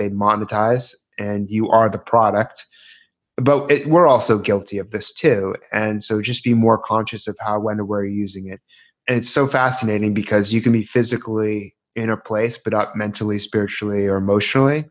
they 0.00 0.08
monetize, 0.08 0.94
and 1.18 1.48
you 1.48 1.68
are 1.70 1.88
the 1.88 1.98
product. 1.98 2.66
But 3.36 3.70
it, 3.70 3.86
we're 3.86 4.08
also 4.08 4.38
guilty 4.38 4.78
of 4.78 4.90
this 4.90 5.12
too. 5.12 5.54
And 5.72 6.02
so 6.02 6.20
just 6.20 6.42
be 6.42 6.54
more 6.54 6.78
conscious 6.78 7.28
of 7.28 7.36
how, 7.38 7.60
when, 7.60 7.78
and 7.78 7.88
where 7.88 8.04
you're 8.04 8.12
using 8.12 8.48
it. 8.48 8.60
And 9.06 9.16
it's 9.16 9.30
so 9.30 9.46
fascinating 9.46 10.12
because 10.12 10.52
you 10.52 10.60
can 10.60 10.72
be 10.72 10.84
physically 10.84 11.74
in 11.96 12.10
a 12.10 12.16
place, 12.16 12.58
but 12.58 12.72
not 12.72 12.96
mentally, 12.96 13.38
spiritually, 13.38 14.06
or 14.06 14.16
emotionally. 14.16 14.84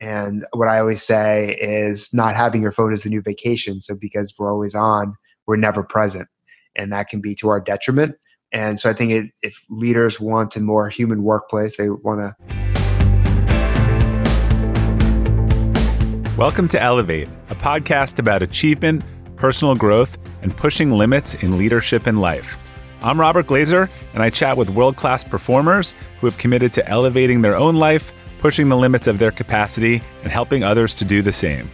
And 0.00 0.44
what 0.52 0.68
I 0.68 0.80
always 0.80 1.02
say 1.02 1.56
is 1.60 2.12
not 2.12 2.34
having 2.34 2.60
your 2.60 2.72
phone 2.72 2.92
is 2.92 3.04
the 3.04 3.08
new 3.08 3.22
vacation. 3.22 3.80
So 3.80 3.94
because 4.00 4.34
we're 4.38 4.52
always 4.52 4.74
on, 4.74 5.14
we're 5.46 5.56
never 5.56 5.82
present. 5.82 6.28
And 6.76 6.92
that 6.92 7.08
can 7.08 7.20
be 7.20 7.34
to 7.36 7.48
our 7.50 7.60
detriment. 7.60 8.16
And 8.52 8.80
so 8.80 8.90
I 8.90 8.94
think 8.94 9.12
it, 9.12 9.30
if 9.42 9.64
leaders 9.70 10.20
want 10.20 10.56
a 10.56 10.60
more 10.60 10.88
human 10.88 11.22
workplace, 11.22 11.76
they 11.76 11.88
want 11.88 12.20
to. 12.20 12.71
Welcome 16.42 16.66
to 16.70 16.82
Elevate, 16.82 17.28
a 17.50 17.54
podcast 17.54 18.18
about 18.18 18.42
achievement, 18.42 19.04
personal 19.36 19.76
growth, 19.76 20.18
and 20.42 20.56
pushing 20.56 20.90
limits 20.90 21.34
in 21.34 21.56
leadership 21.56 22.04
and 22.04 22.20
life. 22.20 22.58
I'm 23.00 23.20
Robert 23.20 23.46
Glazer, 23.46 23.88
and 24.12 24.24
I 24.24 24.30
chat 24.30 24.56
with 24.56 24.68
world 24.68 24.96
class 24.96 25.22
performers 25.22 25.94
who 26.20 26.26
have 26.26 26.38
committed 26.38 26.72
to 26.72 26.88
elevating 26.88 27.42
their 27.42 27.54
own 27.54 27.76
life, 27.76 28.10
pushing 28.40 28.70
the 28.70 28.76
limits 28.76 29.06
of 29.06 29.20
their 29.20 29.30
capacity, 29.30 30.02
and 30.24 30.32
helping 30.32 30.64
others 30.64 30.96
to 30.96 31.04
do 31.04 31.22
the 31.22 31.32
same. 31.32 31.70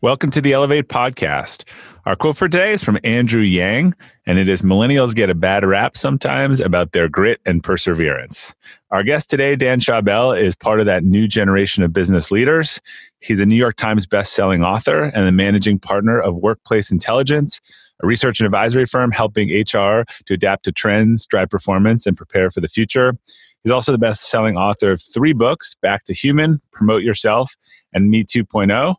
Welcome 0.00 0.32
to 0.32 0.40
the 0.40 0.52
Elevate 0.52 0.88
podcast. 0.88 1.62
Our 2.06 2.16
quote 2.16 2.36
for 2.36 2.48
today 2.48 2.72
is 2.72 2.82
from 2.82 2.98
Andrew 3.04 3.42
Yang, 3.42 3.94
and 4.26 4.38
it 4.38 4.48
is 4.48 4.62
Millennials 4.62 5.14
get 5.14 5.30
a 5.30 5.34
bad 5.34 5.64
rap 5.64 5.96
sometimes 5.96 6.58
about 6.58 6.92
their 6.92 7.08
grit 7.08 7.40
and 7.46 7.62
perseverance. 7.62 8.54
Our 8.90 9.04
guest 9.04 9.30
today, 9.30 9.54
Dan 9.54 9.80
Schawbel, 9.80 10.38
is 10.38 10.56
part 10.56 10.80
of 10.80 10.86
that 10.86 11.04
new 11.04 11.28
generation 11.28 11.84
of 11.84 11.92
business 11.92 12.30
leaders. 12.30 12.80
He's 13.20 13.38
a 13.38 13.46
New 13.46 13.56
York 13.56 13.76
Times 13.76 14.04
best-selling 14.06 14.64
author 14.64 15.04
and 15.04 15.26
the 15.26 15.32
managing 15.32 15.78
partner 15.78 16.20
of 16.20 16.34
Workplace 16.36 16.90
Intelligence, 16.90 17.60
a 18.02 18.06
research 18.06 18.40
and 18.40 18.46
advisory 18.46 18.84
firm 18.84 19.12
helping 19.12 19.48
HR 19.48 20.04
to 20.26 20.34
adapt 20.34 20.64
to 20.64 20.72
trends, 20.72 21.24
drive 21.26 21.48
performance, 21.48 22.04
and 22.06 22.16
prepare 22.16 22.50
for 22.50 22.60
the 22.60 22.68
future. 22.68 23.16
He's 23.62 23.72
also 23.72 23.92
the 23.92 23.98
best-selling 23.98 24.56
author 24.56 24.92
of 24.92 25.02
three 25.02 25.32
books, 25.32 25.76
Back 25.80 26.04
to 26.04 26.14
Human, 26.14 26.60
Promote 26.72 27.02
Yourself, 27.02 27.56
and 27.92 28.10
Me 28.10 28.24
2.0 28.24 28.96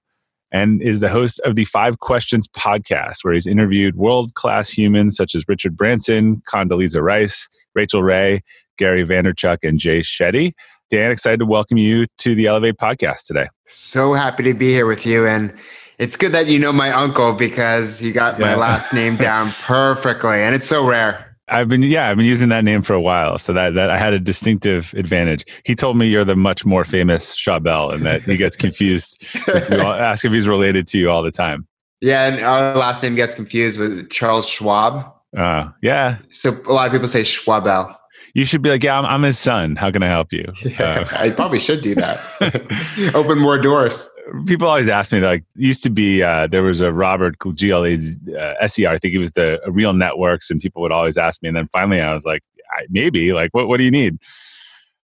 and 0.51 0.81
is 0.81 0.99
the 0.99 1.09
host 1.09 1.39
of 1.41 1.55
the 1.55 1.65
Five 1.65 1.99
Questions 1.99 2.47
podcast, 2.47 3.23
where 3.23 3.33
he's 3.33 3.47
interviewed 3.47 3.95
world 3.95 4.33
class 4.35 4.69
humans 4.69 5.15
such 5.17 5.35
as 5.35 5.43
Richard 5.47 5.75
Branson, 5.75 6.41
Condoleezza 6.47 7.01
Rice, 7.01 7.49
Rachael 7.75 8.03
Ray, 8.03 8.41
Gary 8.77 9.05
Vaynerchuk, 9.05 9.59
and 9.63 9.79
Jay 9.79 9.99
Shetty. 9.99 10.53
Dan, 10.89 11.11
excited 11.11 11.39
to 11.39 11.45
welcome 11.45 11.77
you 11.77 12.07
to 12.19 12.33
the 12.33 12.47
Elevate 12.47 12.77
podcast 12.77 13.23
today. 13.25 13.47
So 13.67 14.13
happy 14.13 14.43
to 14.43 14.53
be 14.53 14.71
here 14.71 14.85
with 14.85 15.05
you. 15.05 15.27
And 15.27 15.53
it's 15.99 16.15
good 16.15 16.31
that 16.31 16.47
you 16.47 16.59
know 16.59 16.71
my 16.71 16.91
uncle 16.91 17.33
because 17.33 18.01
you 18.01 18.13
got 18.13 18.39
yeah. 18.39 18.45
my 18.45 18.55
last 18.55 18.93
name 18.93 19.17
down 19.17 19.51
perfectly. 19.63 20.41
And 20.41 20.55
it's 20.55 20.67
so 20.67 20.85
rare. 20.85 21.26
I've 21.49 21.69
been 21.69 21.83
yeah, 21.83 22.09
I've 22.09 22.17
been 22.17 22.25
using 22.25 22.49
that 22.49 22.63
name 22.63 22.81
for 22.81 22.93
a 22.93 23.01
while, 23.01 23.37
so 23.37 23.53
that 23.53 23.73
that 23.75 23.89
I 23.89 23.97
had 23.97 24.13
a 24.13 24.19
distinctive 24.19 24.93
advantage. 24.95 25.45
He 25.63 25.75
told 25.75 25.97
me 25.97 26.07
you're 26.07 26.25
the 26.25 26.35
much 26.35 26.65
more 26.65 26.83
famous 26.83 27.35
Schawbel, 27.35 27.93
and 27.93 28.05
that 28.05 28.23
he 28.23 28.37
gets 28.37 28.55
confused. 28.55 29.25
ask 29.47 30.25
if 30.25 30.31
he's 30.31 30.47
related 30.47 30.87
to 30.89 30.97
you 30.97 31.09
all 31.09 31.23
the 31.23 31.31
time. 31.31 31.67
Yeah, 32.01 32.27
and 32.27 32.43
our 32.43 32.75
last 32.75 33.01
name 33.01 33.15
gets 33.15 33.33
confused 33.33 33.79
with 33.79 34.09
Charles 34.09 34.47
Schwab. 34.47 35.13
Uh, 35.35 35.69
yeah. 35.81 36.17
So 36.29 36.51
a 36.67 36.73
lot 36.73 36.87
of 36.87 36.91
people 36.91 37.07
say 37.07 37.21
Schwabel. 37.21 37.95
You 38.33 38.45
should 38.45 38.61
be 38.61 38.69
like, 38.69 38.83
yeah, 38.83 38.99
I'm, 38.99 39.05
I'm 39.05 39.23
his 39.23 39.39
son. 39.39 39.75
How 39.75 39.89
can 39.89 40.03
I 40.03 40.07
help 40.07 40.31
you? 40.31 40.45
Yeah, 40.61 41.05
uh, 41.11 41.17
I 41.17 41.31
probably 41.31 41.59
should 41.59 41.81
do 41.81 41.95
that. 41.95 43.11
Open 43.15 43.39
more 43.39 43.57
doors. 43.57 44.09
People 44.45 44.67
always 44.67 44.87
ask 44.87 45.11
me, 45.11 45.19
like, 45.19 45.43
used 45.55 45.83
to 45.83 45.89
be, 45.89 46.23
uh, 46.23 46.47
there 46.47 46.63
was 46.63 46.81
a 46.81 46.91
Robert 46.91 47.37
GLA 47.39 47.93
uh, 47.93 48.67
SER. 48.67 48.89
I 48.89 48.97
think 48.97 49.11
he 49.11 49.17
was 49.17 49.31
the 49.33 49.59
Real 49.67 49.93
Networks, 49.93 50.49
and 50.49 50.59
people 50.59 50.81
would 50.81 50.91
always 50.91 51.17
ask 51.17 51.41
me. 51.41 51.49
And 51.49 51.57
then 51.57 51.67
finally, 51.71 52.01
I 52.01 52.13
was 52.13 52.25
like, 52.25 52.43
maybe, 52.89 53.33
like, 53.33 53.53
what, 53.53 53.67
what 53.67 53.77
do 53.77 53.83
you 53.83 53.91
need? 53.91 54.17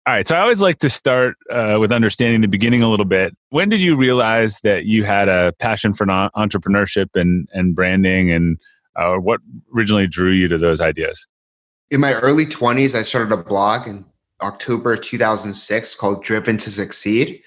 All 0.08 0.14
right. 0.14 0.28
So 0.28 0.36
I 0.36 0.40
always 0.42 0.62
like 0.62 0.78
to 0.80 0.90
start 0.90 1.36
uh, 1.50 1.78
with 1.80 1.92
understanding 1.92 2.42
the 2.42 2.48
beginning 2.48 2.84
a 2.84 2.90
little 2.90 3.06
bit. 3.06 3.36
When 3.50 3.70
did 3.70 3.80
you 3.80 3.96
realize 3.96 4.60
that 4.60 4.86
you 4.86 5.04
had 5.04 5.30
a 5.30 5.54
passion 5.60 5.94
for 5.94 6.06
entrepreneurship 6.06 7.10
and, 7.16 7.50
and 7.54 7.76
branding, 7.76 8.32
and 8.32 8.60
uh, 8.96 9.16
what 9.16 9.42
originally 9.76 10.06
drew 10.06 10.32
you 10.32 10.48
to 10.48 10.58
those 10.58 10.80
ideas? 10.80 11.26
in 11.92 12.00
my 12.00 12.14
early 12.14 12.46
20s, 12.46 12.96
I 12.96 13.04
started 13.04 13.32
a 13.32 13.38
blog 13.38 13.88
in 13.88 14.06
October 14.42 14.98
2006 14.98 15.96
called 15.96 16.24
Driven 16.24 16.58
to 16.58 16.72
Succeed. 16.72 17.42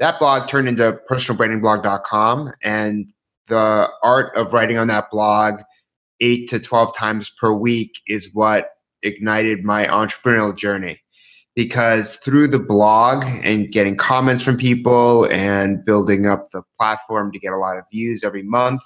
That 0.00 0.18
blog 0.18 0.48
turned 0.48 0.66
into 0.66 0.98
personalbrandingblog.com. 1.08 2.54
And 2.62 3.06
the 3.48 3.88
art 4.02 4.34
of 4.34 4.52
writing 4.52 4.78
on 4.78 4.88
that 4.88 5.10
blog 5.10 5.60
eight 6.20 6.48
to 6.48 6.58
12 6.58 6.96
times 6.96 7.30
per 7.30 7.52
week 7.52 7.92
is 8.06 8.30
what 8.32 8.70
ignited 9.02 9.62
my 9.62 9.86
entrepreneurial 9.86 10.56
journey. 10.56 11.00
Because 11.54 12.16
through 12.16 12.48
the 12.48 12.58
blog 12.58 13.24
and 13.44 13.70
getting 13.70 13.96
comments 13.96 14.42
from 14.42 14.56
people 14.56 15.24
and 15.26 15.84
building 15.84 16.26
up 16.26 16.50
the 16.50 16.62
platform 16.78 17.30
to 17.32 17.38
get 17.38 17.52
a 17.52 17.58
lot 17.58 17.76
of 17.76 17.84
views 17.92 18.24
every 18.24 18.42
month, 18.42 18.82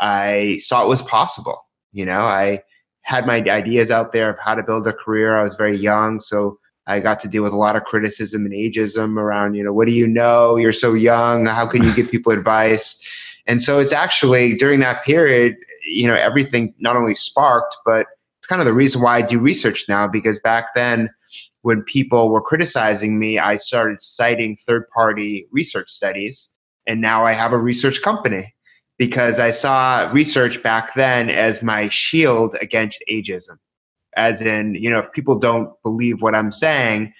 I 0.00 0.58
saw 0.62 0.84
it 0.84 0.88
was 0.88 1.00
possible. 1.00 1.64
You 1.92 2.04
know, 2.04 2.20
I 2.20 2.60
had 3.02 3.26
my 3.26 3.36
ideas 3.36 3.90
out 3.90 4.12
there 4.12 4.30
of 4.30 4.38
how 4.38 4.54
to 4.54 4.62
build 4.62 4.86
a 4.86 4.92
career. 4.92 5.38
I 5.38 5.42
was 5.42 5.54
very 5.54 5.76
young, 5.76 6.20
so 6.20 6.58
I 6.86 7.00
got 7.00 7.20
to 7.20 7.28
deal 7.28 7.42
with 7.42 7.52
a 7.52 7.56
lot 7.56 7.76
of 7.76 7.84
criticism 7.84 8.44
and 8.44 8.52
ageism 8.52 9.16
around, 9.16 9.54
you 9.54 9.62
know, 9.62 9.72
what 9.72 9.86
do 9.86 9.92
you 9.92 10.06
know? 10.08 10.56
You're 10.56 10.72
so 10.72 10.94
young. 10.94 11.46
How 11.46 11.66
can 11.66 11.82
you 11.84 11.94
give 11.94 12.10
people 12.10 12.32
advice? 12.32 13.00
And 13.46 13.62
so 13.62 13.78
it's 13.78 13.92
actually 13.92 14.54
during 14.54 14.80
that 14.80 15.04
period, 15.04 15.56
you 15.86 16.06
know, 16.06 16.14
everything 16.14 16.74
not 16.78 16.96
only 16.96 17.14
sparked, 17.14 17.76
but 17.84 18.06
it's 18.38 18.46
kind 18.46 18.60
of 18.60 18.66
the 18.66 18.74
reason 18.74 19.02
why 19.02 19.16
I 19.16 19.22
do 19.22 19.38
research 19.38 19.84
now 19.88 20.08
because 20.08 20.40
back 20.40 20.74
then, 20.74 21.08
when 21.62 21.82
people 21.82 22.30
were 22.30 22.40
criticizing 22.40 23.18
me, 23.18 23.38
I 23.38 23.56
started 23.56 24.02
citing 24.02 24.56
third 24.56 24.88
party 24.90 25.46
research 25.52 25.88
studies. 25.88 26.52
And 26.86 27.00
now 27.00 27.24
I 27.24 27.32
have 27.32 27.52
a 27.52 27.58
research 27.58 28.02
company 28.02 28.52
because 28.98 29.38
I 29.38 29.52
saw 29.52 30.10
research 30.12 30.62
back 30.62 30.94
then 30.94 31.30
as 31.30 31.62
my 31.62 31.88
shield 31.88 32.56
against 32.60 33.02
ageism. 33.10 33.58
As 34.16 34.42
in, 34.42 34.74
you 34.74 34.90
know, 34.90 34.98
if 34.98 35.10
people 35.12 35.38
don't 35.38 35.70
believe 35.82 36.22
what 36.22 36.34
I'm 36.34 36.52
saying, 36.52 37.12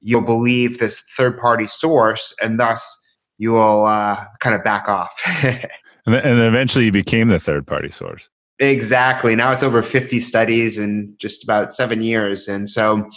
you'll 0.00 0.22
believe 0.22 0.78
this 0.78 1.00
third 1.16 1.38
party 1.38 1.66
source 1.66 2.34
and 2.42 2.58
thus 2.58 2.98
you 3.38 3.52
will 3.52 3.86
uh, 3.86 4.22
kind 4.40 4.54
of 4.54 4.64
back 4.64 4.88
off. 4.88 5.20
and 5.42 5.64
eventually 6.06 6.86
you 6.86 6.92
became 6.92 7.28
the 7.28 7.40
third 7.40 7.66
party 7.66 7.90
source. 7.90 8.28
Exactly. 8.58 9.34
Now 9.34 9.52
it's 9.52 9.62
over 9.62 9.82
50 9.82 10.20
studies 10.20 10.78
in 10.78 11.14
just 11.18 11.42
about 11.42 11.72
seven 11.72 12.02
years. 12.02 12.46
And 12.46 12.68
so, 12.68 13.08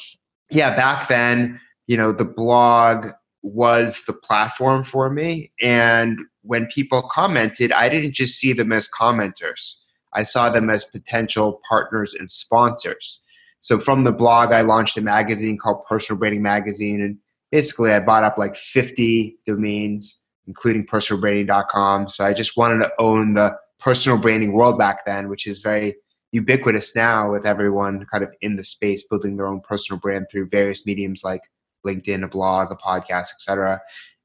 yeah, 0.50 0.76
back 0.76 1.10
then, 1.10 1.60
you 1.88 1.98
know, 1.98 2.14
the 2.14 2.26
blog 2.26 3.08
was 3.42 4.02
the 4.08 4.14
platform 4.14 4.86
for 4.86 5.10
me. 5.10 5.52
And 5.62 6.18
when 6.44 6.68
people 6.68 7.10
commented, 7.12 7.74
I 7.74 7.90
didn't 7.90 8.14
just 8.14 8.36
see 8.36 8.54
them 8.54 8.72
as 8.72 8.88
commenters, 8.88 9.83
I 10.16 10.24
saw 10.24 10.50
them 10.50 10.70
as 10.70 10.84
potential 10.84 11.62
partners 11.68 12.14
and 12.14 12.30
sponsors. 12.30 13.24
So 13.60 13.80
from 13.80 14.04
the 14.04 14.12
blog, 14.12 14.52
I 14.52 14.62
launched 14.62 14.98
a 14.98 15.02
magazine 15.02 15.58
called 15.58 15.86
Personal 15.86 16.20
Branding 16.20 16.42
Magazine. 16.42 17.02
And 17.02 17.18
basically, 17.52 17.92
I 17.92 18.00
bought 18.00 18.24
up 18.24 18.38
like 18.38 18.56
50 18.56 19.38
domains, 19.46 20.20
including 20.48 20.86
personalbranding.com. 20.86 22.10
So 22.10 22.26
I 22.26 22.34
just 22.34 22.58
wanted 22.58 22.80
to 22.80 22.92
own 23.00 23.36
the 23.36 23.56
personal 23.80 24.18
branding 24.18 24.54
world 24.54 24.78
back 24.78 25.06
then, 25.06 25.30
which 25.30 25.48
is 25.48 25.60
very 25.60 25.96
ubiquitous 26.34 26.96
now 26.96 27.32
with 27.32 27.46
everyone 27.46 28.06
kind 28.12 28.24
of 28.24 28.34
in 28.42 28.56
the 28.56 28.64
space 28.64 29.04
building 29.08 29.38
their 29.38 29.48
own 29.48 29.62
personal 29.62 30.00
brand 30.00 30.26
through 30.32 30.50
various 30.50 30.86
mediums 30.86 31.24
like 31.24 31.42
LinkedIn, 31.86 32.24
a 32.24 32.28
blog, 32.28 32.72
a 32.72 32.76
podcast, 32.76 33.32
etc. 33.34 33.80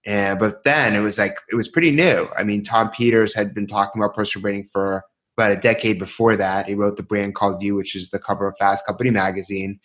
And 0.07 0.39
but 0.39 0.62
then 0.62 0.95
it 0.95 1.01
was 1.01 1.19
like 1.19 1.37
it 1.51 1.55
was 1.55 1.69
pretty 1.69 1.91
new. 1.91 2.29
I 2.37 2.45
mean, 2.45 2.62
Tom 2.62 2.91
Peters 2.91 3.35
had 3.35 3.53
been 3.53 3.67
talking 3.67 4.01
about 4.01 4.15
personal 4.15 4.43
branding 4.43 4.65
for 4.65 5.05
about 5.38 5.52
a 5.52 5.56
decade 5.56 5.99
before 5.99 6.37
that. 6.37 6.67
He 6.67 6.75
wrote 6.75 6.96
the 6.96 7.02
brand 7.02 7.37
called 7.37 7.62
You, 7.62 7.76
which 7.76 7.94
is 7.94 8.11
the 8.11 8.19
cover 8.19 8.49
of 8.49 8.56
Fast 8.58 8.85
Company 8.85 9.11
magazine. 9.11 9.79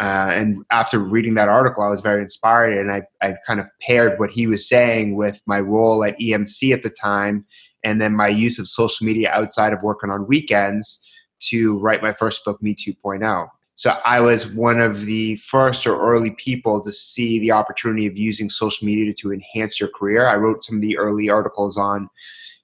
Uh, 0.00 0.30
and 0.30 0.64
after 0.70 0.98
reading 0.98 1.34
that 1.34 1.48
article, 1.48 1.82
I 1.82 1.88
was 1.88 2.00
very 2.00 2.22
inspired, 2.22 2.76
and 2.76 2.90
I, 2.90 3.02
I 3.22 3.34
kind 3.46 3.60
of 3.60 3.66
paired 3.80 4.18
what 4.18 4.30
he 4.30 4.46
was 4.46 4.68
saying 4.68 5.16
with 5.16 5.40
my 5.46 5.60
role 5.60 6.02
at 6.04 6.18
EMC 6.18 6.72
at 6.72 6.82
the 6.82 6.90
time, 6.90 7.44
and 7.84 8.00
then 8.00 8.14
my 8.14 8.28
use 8.28 8.58
of 8.58 8.68
social 8.68 9.06
media 9.06 9.30
outside 9.32 9.72
of 9.72 9.82
working 9.82 10.10
on 10.10 10.26
weekends 10.26 11.02
to 11.48 11.78
write 11.78 12.02
my 12.02 12.12
first 12.12 12.44
book, 12.44 12.62
Me 12.62 12.74
2.0. 12.74 13.48
So 13.74 13.90
I 14.06 14.20
was 14.20 14.46
one 14.46 14.80
of 14.80 15.04
the 15.04 15.36
first 15.36 15.86
or 15.86 16.00
early 16.00 16.30
people 16.30 16.82
to 16.82 16.92
see 16.92 17.38
the 17.38 17.50
opportunity 17.50 18.06
of 18.06 18.16
using 18.16 18.48
social 18.48 18.86
media 18.86 19.12
to 19.18 19.32
enhance 19.32 19.78
your 19.78 19.90
career. 19.90 20.26
I 20.26 20.36
wrote 20.36 20.64
some 20.64 20.76
of 20.76 20.82
the 20.82 20.96
early 20.96 21.28
articles 21.28 21.76
on, 21.76 22.08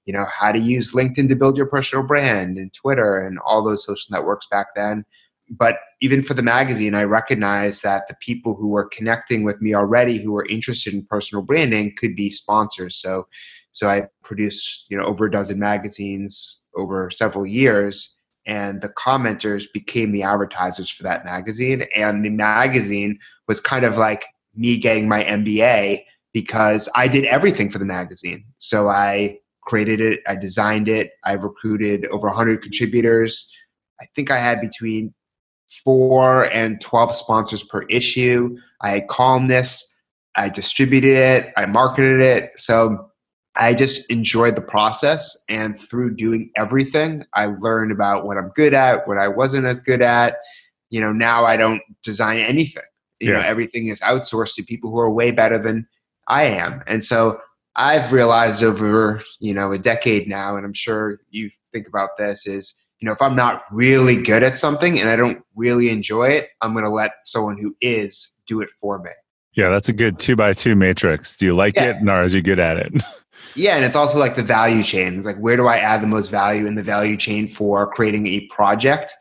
you 0.04 0.12
know, 0.12 0.24
how 0.24 0.52
to 0.52 0.58
use 0.58 0.92
LinkedIn 0.92 1.28
to 1.28 1.36
build 1.36 1.56
your 1.56 1.66
personal 1.66 2.04
brand 2.04 2.58
and 2.58 2.72
Twitter 2.72 3.24
and 3.24 3.38
all 3.46 3.64
those 3.64 3.84
social 3.84 4.12
networks 4.14 4.46
back 4.46 4.68
then. 4.74 5.04
but 5.50 5.76
even 6.00 6.22
for 6.22 6.34
the 6.34 6.42
magazine, 6.42 6.94
I 6.94 7.04
recognized 7.04 7.82
that 7.82 8.08
the 8.08 8.16
people 8.20 8.54
who 8.54 8.68
were 8.68 8.86
connecting 8.86 9.44
with 9.44 9.60
me 9.60 9.74
already, 9.74 10.18
who 10.18 10.32
were 10.32 10.46
interested 10.46 10.94
in 10.94 11.04
personal 11.04 11.44
branding, 11.44 11.94
could 11.96 12.16
be 12.16 12.30
sponsors. 12.30 12.96
So, 12.96 13.26
so 13.72 13.88
I 13.88 14.08
produced 14.22 14.86
you 14.88 14.96
know 14.96 15.04
over 15.04 15.26
a 15.26 15.30
dozen 15.30 15.58
magazines 15.58 16.58
over 16.76 17.10
several 17.10 17.46
years, 17.46 18.16
and 18.46 18.82
the 18.82 18.88
commenters 18.88 19.66
became 19.72 20.12
the 20.12 20.22
advertisers 20.22 20.90
for 20.90 21.02
that 21.04 21.24
magazine. 21.24 21.84
And 21.94 22.24
the 22.24 22.30
magazine 22.30 23.18
was 23.46 23.60
kind 23.60 23.84
of 23.84 23.96
like 23.96 24.24
me 24.54 24.78
getting 24.78 25.08
my 25.08 25.22
MBA 25.24 26.02
because 26.32 26.88
I 26.96 27.08
did 27.08 27.24
everything 27.26 27.70
for 27.70 27.78
the 27.78 27.84
magazine. 27.84 28.44
So 28.58 28.88
I 28.88 29.38
created 29.62 30.00
it, 30.00 30.20
I 30.26 30.36
designed 30.36 30.88
it, 30.88 31.12
I 31.24 31.32
recruited 31.32 32.06
over 32.06 32.26
100 32.26 32.62
contributors. 32.62 33.50
I 34.00 34.06
think 34.14 34.30
I 34.30 34.38
had 34.38 34.60
between 34.60 35.14
four 35.84 36.44
and 36.50 36.80
12 36.80 37.14
sponsors 37.14 37.62
per 37.62 37.82
issue. 37.82 38.56
I 38.82 38.90
had 38.90 39.08
columnists, 39.08 39.94
I 40.36 40.48
distributed 40.48 41.16
it, 41.16 41.52
I 41.56 41.66
marketed 41.66 42.20
it. 42.20 42.52
So 42.56 43.08
I 43.56 43.74
just 43.74 44.10
enjoyed 44.10 44.56
the 44.56 44.62
process. 44.62 45.36
And 45.48 45.78
through 45.78 46.16
doing 46.16 46.50
everything, 46.56 47.24
I 47.34 47.46
learned 47.46 47.92
about 47.92 48.26
what 48.26 48.38
I'm 48.38 48.50
good 48.54 48.74
at, 48.74 49.06
what 49.06 49.18
I 49.18 49.28
wasn't 49.28 49.66
as 49.66 49.80
good 49.80 50.02
at. 50.02 50.36
You 50.90 51.00
know, 51.00 51.12
now 51.12 51.44
I 51.44 51.56
don't 51.56 51.82
design 52.02 52.38
anything. 52.40 52.82
You 53.20 53.32
yeah. 53.32 53.38
know, 53.38 53.46
everything 53.46 53.86
is 53.86 54.00
outsourced 54.00 54.56
to 54.56 54.62
people 54.62 54.90
who 54.90 54.98
are 54.98 55.10
way 55.10 55.30
better 55.30 55.58
than 55.58 55.86
I 56.28 56.44
am. 56.44 56.82
And 56.86 57.04
so 57.04 57.38
I've 57.76 58.12
realized 58.12 58.62
over, 58.62 59.22
you 59.40 59.54
know, 59.54 59.72
a 59.72 59.78
decade 59.78 60.28
now, 60.28 60.56
and 60.56 60.66
I'm 60.66 60.74
sure 60.74 61.18
you 61.30 61.50
think 61.72 61.88
about 61.88 62.10
this, 62.18 62.46
is, 62.46 62.74
you 63.00 63.06
know, 63.06 63.12
if 63.12 63.22
I'm 63.22 63.34
not 63.34 63.62
really 63.70 64.20
good 64.20 64.42
at 64.42 64.56
something 64.56 65.00
and 65.00 65.08
I 65.08 65.16
don't 65.16 65.42
really 65.56 65.88
enjoy 65.88 66.28
it, 66.28 66.50
I'm 66.60 66.72
going 66.72 66.84
to 66.84 66.90
let 66.90 67.12
someone 67.24 67.58
who 67.58 67.74
is 67.80 68.30
do 68.46 68.60
it 68.60 68.68
for 68.80 68.98
me. 68.98 69.10
Yeah, 69.54 69.68
that's 69.70 69.88
a 69.88 69.92
good 69.92 70.18
two 70.18 70.36
by 70.36 70.52
two 70.52 70.76
matrix. 70.76 71.36
Do 71.36 71.46
you 71.46 71.54
like 71.54 71.76
yeah. 71.76 71.98
it, 72.00 72.08
or 72.08 72.10
are 72.10 72.26
you 72.26 72.42
good 72.42 72.58
at 72.58 72.78
it? 72.78 72.92
yeah, 73.54 73.76
and 73.76 73.84
it's 73.84 73.96
also 73.96 74.18
like 74.18 74.36
the 74.36 74.42
value 74.42 74.82
chain. 74.82 75.18
It's 75.18 75.26
like 75.26 75.36
where 75.38 75.56
do 75.56 75.66
I 75.66 75.76
add 75.78 76.00
the 76.00 76.06
most 76.06 76.30
value 76.30 76.66
in 76.66 76.74
the 76.74 76.82
value 76.82 77.16
chain 77.16 77.48
for 77.48 77.90
creating 77.92 78.26
a 78.26 78.46
project, 78.46 79.14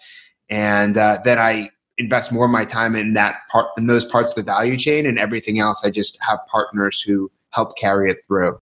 and 0.50 0.97
uh, 0.97 1.19
then 1.24 1.38
I 1.38 1.69
invest 1.97 2.31
more 2.31 2.45
of 2.45 2.51
my 2.51 2.63
time 2.63 2.95
in 2.95 3.13
that 3.13 3.39
part, 3.51 3.68
in 3.77 3.88
those 3.88 4.06
parts 4.06 4.31
of 4.31 4.38
the 4.38 4.44
value 4.44 4.77
chain, 4.77 5.06
and 5.06 5.19
everything 5.19 5.59
else 5.59 5.83
I 5.83 5.92
just 5.92 6.18
have 6.21 6.39
partners 6.50 7.01
who 7.01 7.30
help 7.51 7.77
carry 7.77 8.12
it 8.12 8.18
through. 8.27 8.57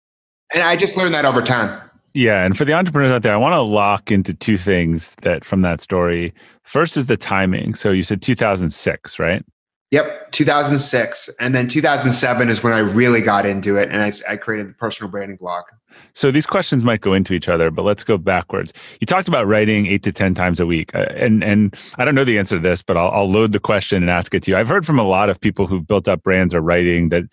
And 0.55 0.63
I 0.63 0.77
just 0.77 0.97
learned 0.97 1.15
that 1.15 1.25
over 1.25 1.43
time. 1.43 1.83
Yeah, 2.15 2.45
and 2.45 2.57
for 2.57 2.65
the 2.65 2.73
entrepreneurs 2.73 3.13
out 3.13 3.23
there, 3.23 3.35
I 3.35 3.37
want 3.37 3.53
to 3.53 3.61
lock 3.61 4.11
into 4.11 4.35
two 4.35 4.57
things 4.57 5.15
that 5.23 5.45
from 5.45 5.63
that 5.63 5.81
story. 5.81 6.35
First 6.65 6.97
is 6.97 7.07
the 7.07 7.17
timing. 7.17 7.75
So 7.75 7.91
you 7.91 8.03
said 8.03 8.23
2006, 8.23 9.19
right? 9.19 9.45
Yep, 9.91 10.33
2006. 10.33 11.31
And 11.41 11.55
then 11.55 11.69
2007 11.69 12.49
is 12.49 12.63
when 12.63 12.73
I 12.73 12.81
really 12.81 13.23
got 13.23 13.47
into 13.47 13.77
it 13.77 13.91
and 13.91 14.03
I, 14.03 14.13
I 14.31 14.37
created 14.37 14.69
the 14.69 14.75
personal 14.75 15.11
branding 15.11 15.37
blog. 15.37 15.65
So 16.13 16.31
these 16.31 16.47
questions 16.47 16.85
might 16.85 17.01
go 17.01 17.15
into 17.15 17.33
each 17.33 17.49
other, 17.49 17.71
but 17.71 17.85
let's 17.85 18.05
go 18.05 18.19
backwards. 18.19 18.73
You 19.01 19.07
talked 19.07 19.29
about 19.29 19.47
writing 19.47 19.87
eight 19.87 20.03
to 20.03 20.13
10 20.13 20.35
times 20.35 20.61
a 20.61 20.67
week. 20.67 20.95
Uh, 20.95 21.07
and, 21.15 21.43
and 21.43 21.75
I 21.97 22.05
don't 22.05 22.15
know 22.15 22.25
the 22.25 22.39
answer 22.39 22.57
to 22.57 22.63
this, 22.63 22.83
but 22.83 22.97
I'll, 22.97 23.11
I'll 23.11 23.31
load 23.31 23.53
the 23.53 23.61
question 23.61 24.03
and 24.03 24.11
ask 24.11 24.35
it 24.35 24.43
to 24.45 24.51
you. 24.51 24.57
I've 24.57 24.69
heard 24.69 24.85
from 24.85 24.99
a 24.99 25.05
lot 25.05 25.31
of 25.31 25.41
people 25.41 25.67
who've 25.67 25.87
built 25.87 26.07
up 26.07 26.23
brands 26.23 26.55
or 26.55 26.61
writing 26.61 27.09
that 27.09 27.25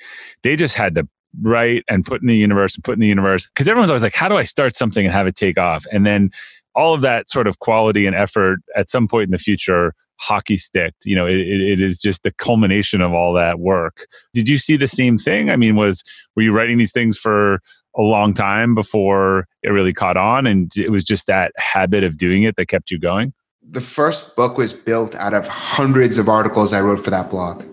they 0.44 0.56
just 0.56 0.76
had 0.76 0.96
to 0.96 1.08
write 1.42 1.84
and 1.88 2.06
put 2.06 2.22
in 2.22 2.28
the 2.28 2.36
universe 2.36 2.76
and 2.76 2.84
put 2.84 2.94
in 2.94 3.00
the 3.00 3.08
universe. 3.08 3.46
Because 3.48 3.68
everyone's 3.68 3.90
always 3.90 4.04
like, 4.04 4.14
how 4.14 4.28
do 4.28 4.38
I 4.38 4.44
start 4.44 4.76
something 4.76 5.06
and 5.06 5.14
have 5.14 5.28
it 5.28 5.36
take 5.36 5.58
off? 5.58 5.86
And 5.92 6.06
then 6.06 6.32
all 6.76 6.94
of 6.94 7.02
that 7.02 7.30
sort 7.30 7.48
of 7.48 7.60
quality 7.60 8.06
and 8.06 8.16
effort 8.16 8.60
at 8.76 8.90
some 8.90 9.08
point 9.08 9.26
in 9.26 9.32
the 9.32 9.38
future 9.38 9.94
hockey 10.18 10.56
sticked 10.56 11.06
you 11.06 11.14
know 11.16 11.26
it, 11.26 11.36
it 11.36 11.82
is 11.82 11.98
just 11.98 12.24
the 12.24 12.32
culmination 12.32 13.02
of 13.02 13.14
all 13.14 13.34
that 13.34 13.60
work. 13.60 14.08
Did 14.34 14.48
you 14.48 14.58
see 14.58 14.78
the 14.78 14.88
same 14.88 15.18
thing? 15.18 15.50
I 15.50 15.56
mean 15.56 15.76
was 15.76 16.04
were 16.36 16.42
you 16.42 16.54
writing 16.54 16.78
these 16.78 16.94
things 16.94 17.18
for 17.18 17.60
a 17.98 18.02
long 18.02 18.34
time 18.34 18.76
before 18.76 19.46
it 19.64 19.70
really 19.70 19.94
caught 19.94 20.18
on 20.18 20.48
and 20.48 20.72
it 20.78 20.90
was 20.90 21.04
just 21.04 21.28
that 21.28 21.52
habit 21.58 22.04
of 22.04 22.18
doing 22.18 22.44
it 22.44 22.56
that 22.56 22.68
kept 22.68 22.92
you 22.92 23.00
going? 23.00 23.34
The 23.68 23.82
first 23.82 24.36
book 24.36 24.58
was 24.58 24.74
built 24.74 25.16
out 25.16 25.34
of 25.34 25.48
hundreds 25.48 26.18
of 26.18 26.30
articles 26.30 26.72
i 26.72 26.80
wrote 26.80 27.04
for 27.04 27.10
that 27.10 27.30
blog 27.30 27.64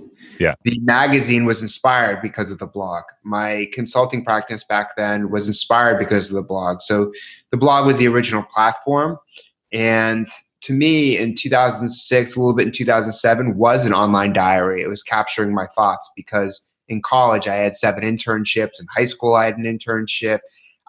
yeah. 0.42 0.54
The 0.64 0.80
magazine 0.80 1.44
was 1.44 1.62
inspired 1.62 2.20
because 2.20 2.50
of 2.50 2.58
the 2.58 2.66
blog. 2.66 3.04
My 3.22 3.68
consulting 3.72 4.24
practice 4.24 4.64
back 4.64 4.96
then 4.96 5.30
was 5.30 5.46
inspired 5.46 6.00
because 6.00 6.30
of 6.30 6.34
the 6.34 6.42
blog. 6.42 6.80
So 6.80 7.12
the 7.52 7.56
blog 7.56 7.86
was 7.86 7.98
the 7.98 8.08
original 8.08 8.42
platform. 8.42 9.18
And 9.72 10.26
to 10.62 10.72
me, 10.72 11.16
in 11.16 11.36
2006, 11.36 12.34
a 12.34 12.38
little 12.40 12.56
bit 12.56 12.66
in 12.66 12.72
2007, 12.72 13.56
was 13.56 13.86
an 13.86 13.94
online 13.94 14.32
diary. 14.32 14.82
It 14.82 14.88
was 14.88 15.04
capturing 15.04 15.54
my 15.54 15.68
thoughts 15.76 16.10
because 16.16 16.68
in 16.88 17.02
college 17.02 17.46
I 17.46 17.54
had 17.54 17.76
seven 17.76 18.02
internships. 18.02 18.80
In 18.80 18.86
high 18.96 19.04
school, 19.04 19.34
I 19.34 19.44
had 19.44 19.58
an 19.58 19.64
internship. 19.64 20.40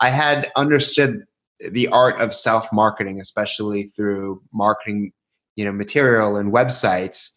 I 0.02 0.10
had 0.10 0.52
understood 0.56 1.26
the 1.60 1.88
art 1.90 2.20
of 2.20 2.34
self 2.34 2.74
marketing, 2.74 3.20
especially 3.20 3.84
through 3.84 4.42
marketing, 4.52 5.12
you 5.56 5.64
know, 5.64 5.72
material 5.72 6.38
and 6.38 6.52
websites 6.52 7.30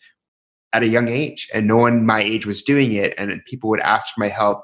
at 0.76 0.82
a 0.82 0.88
young 0.88 1.08
age, 1.08 1.48
and 1.54 1.66
no 1.66 1.78
one 1.78 2.04
my 2.04 2.20
age 2.20 2.44
was 2.44 2.62
doing 2.62 2.92
it. 2.92 3.14
And 3.16 3.42
people 3.46 3.70
would 3.70 3.80
ask 3.80 4.14
for 4.14 4.20
my 4.20 4.28
help, 4.28 4.62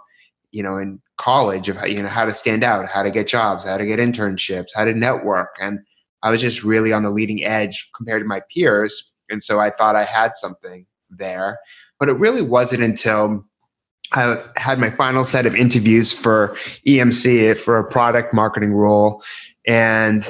you 0.51 0.63
know, 0.63 0.77
in 0.77 1.01
college 1.17 1.71
of 1.71 1.77
you 1.89 2.03
know 2.03 2.09
how 2.09 2.27
to 2.27 2.35
stand 2.35 2.63
out, 2.63 2.87
how 2.87 3.03
to 3.03 3.11
get 3.11 3.29
jobs, 3.29 3.65
how 3.65 3.79
to 3.79 3.87
get 3.87 3.99
internships, 3.99 4.69
how 4.75 4.85
to 4.85 4.93
network, 4.93 5.49
and 5.59 5.79
I 6.23 6.31
was 6.31 6.41
just 6.41 6.63
really 6.63 6.93
on 6.93 7.03
the 7.03 7.11
leading 7.11 7.43
edge 7.43 7.91
compared 7.97 8.23
to 8.23 8.29
my 8.29 8.43
peers, 8.55 9.15
and 9.31 9.43
so 9.43 9.59
I 9.59 9.71
thought 9.71 9.97
I 9.97 10.05
had 10.05 10.33
something 10.35 10.87
there. 11.09 11.59
But 11.99 12.11
it 12.11 12.19
really 12.19 12.43
wasn't 12.43 12.83
until 12.83 13.45
I 14.13 14.43
had 14.57 14.79
my 14.79 14.91
final 14.91 15.25
set 15.25 15.47
of 15.47 15.55
interviews 15.55 16.13
for 16.13 16.57
EMC 16.87 17.57
for 17.57 17.79
a 17.79 17.91
product 17.91 18.35
marketing 18.35 18.75
role, 18.75 19.23
and 19.67 20.23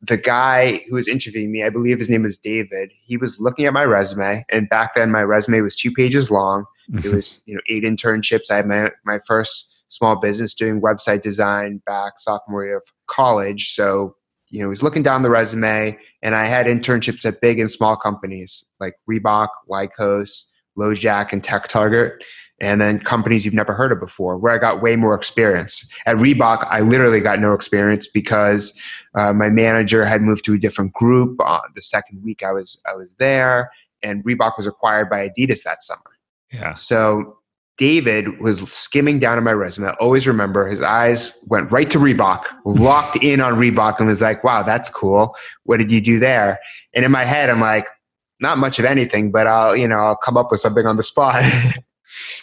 the 0.00 0.16
guy 0.16 0.82
who 0.88 0.94
was 0.94 1.08
interviewing 1.08 1.50
me, 1.50 1.64
I 1.64 1.70
believe 1.70 1.98
his 1.98 2.08
name 2.08 2.22
was 2.22 2.38
David, 2.38 2.92
he 3.04 3.16
was 3.16 3.40
looking 3.40 3.64
at 3.66 3.72
my 3.72 3.84
resume. 3.84 4.44
And 4.50 4.68
back 4.68 4.94
then 4.94 5.10
my 5.10 5.22
resume 5.22 5.60
was 5.60 5.74
two 5.74 5.92
pages 5.92 6.30
long. 6.30 6.64
it 6.88 6.96
mm-hmm. 6.96 7.16
was, 7.16 7.42
you 7.46 7.54
know, 7.54 7.60
eight 7.68 7.84
internships. 7.84 8.50
I 8.50 8.56
had 8.56 8.66
my, 8.66 8.90
my 9.04 9.18
first 9.26 9.74
small 9.88 10.16
business 10.16 10.54
doing 10.54 10.80
website 10.80 11.22
design 11.22 11.82
back 11.86 12.18
sophomore 12.18 12.64
year 12.64 12.76
of 12.76 12.84
college. 13.08 13.70
So, 13.72 14.14
you 14.50 14.60
know, 14.60 14.66
he 14.66 14.68
was 14.68 14.82
looking 14.82 15.02
down 15.02 15.22
the 15.22 15.30
resume 15.30 15.98
and 16.22 16.34
I 16.34 16.46
had 16.46 16.66
internships 16.66 17.24
at 17.24 17.40
big 17.40 17.58
and 17.58 17.70
small 17.70 17.96
companies 17.96 18.64
like 18.80 18.94
Reebok, 19.10 19.48
Lycos, 19.68 20.44
LoJack, 20.78 21.32
and 21.32 21.42
Tech 21.42 21.68
Target 21.68 22.24
and 22.60 22.80
then 22.80 22.98
companies 23.00 23.44
you've 23.44 23.54
never 23.54 23.72
heard 23.72 23.92
of 23.92 24.00
before, 24.00 24.36
where 24.36 24.52
I 24.52 24.58
got 24.58 24.82
way 24.82 24.96
more 24.96 25.14
experience. 25.14 25.88
At 26.06 26.16
Reebok, 26.16 26.66
I 26.68 26.80
literally 26.80 27.20
got 27.20 27.40
no 27.40 27.52
experience 27.52 28.06
because 28.06 28.78
uh, 29.14 29.32
my 29.32 29.48
manager 29.48 30.04
had 30.04 30.22
moved 30.22 30.44
to 30.46 30.54
a 30.54 30.58
different 30.58 30.92
group 30.92 31.40
uh, 31.44 31.60
the 31.74 31.82
second 31.82 32.22
week 32.22 32.42
I 32.42 32.52
was 32.52 32.80
I 32.90 32.96
was 32.96 33.14
there, 33.18 33.70
and 34.02 34.24
Reebok 34.24 34.56
was 34.56 34.66
acquired 34.66 35.08
by 35.08 35.28
Adidas 35.28 35.62
that 35.64 35.82
summer. 35.82 36.02
Yeah. 36.52 36.72
So 36.72 37.38
David 37.76 38.40
was 38.40 38.60
skimming 38.72 39.20
down 39.20 39.38
on 39.38 39.44
my 39.44 39.52
resume. 39.52 39.88
I 39.88 39.92
always 39.94 40.26
remember 40.26 40.66
his 40.66 40.82
eyes 40.82 41.38
went 41.48 41.70
right 41.70 41.88
to 41.90 41.98
Reebok, 41.98 42.42
locked 42.64 43.22
in 43.22 43.40
on 43.40 43.54
Reebok, 43.54 43.98
and 43.98 44.08
was 44.08 44.22
like, 44.22 44.42
"Wow, 44.42 44.64
that's 44.64 44.90
cool. 44.90 45.36
What 45.62 45.76
did 45.76 45.92
you 45.92 46.00
do 46.00 46.18
there?" 46.18 46.58
And 46.92 47.04
in 47.04 47.12
my 47.12 47.24
head, 47.24 47.50
I'm 47.50 47.60
like, 47.60 47.86
"Not 48.40 48.58
much 48.58 48.78
of 48.78 48.84
anything, 48.84 49.30
but 49.30 49.46
I'll 49.46 49.76
you 49.76 49.88
know 49.88 49.98
I'll 49.98 50.16
come 50.16 50.36
up 50.36 50.50
with 50.50 50.60
something 50.60 50.86
on 50.86 50.96
the 50.96 51.02
spot." 51.02 51.44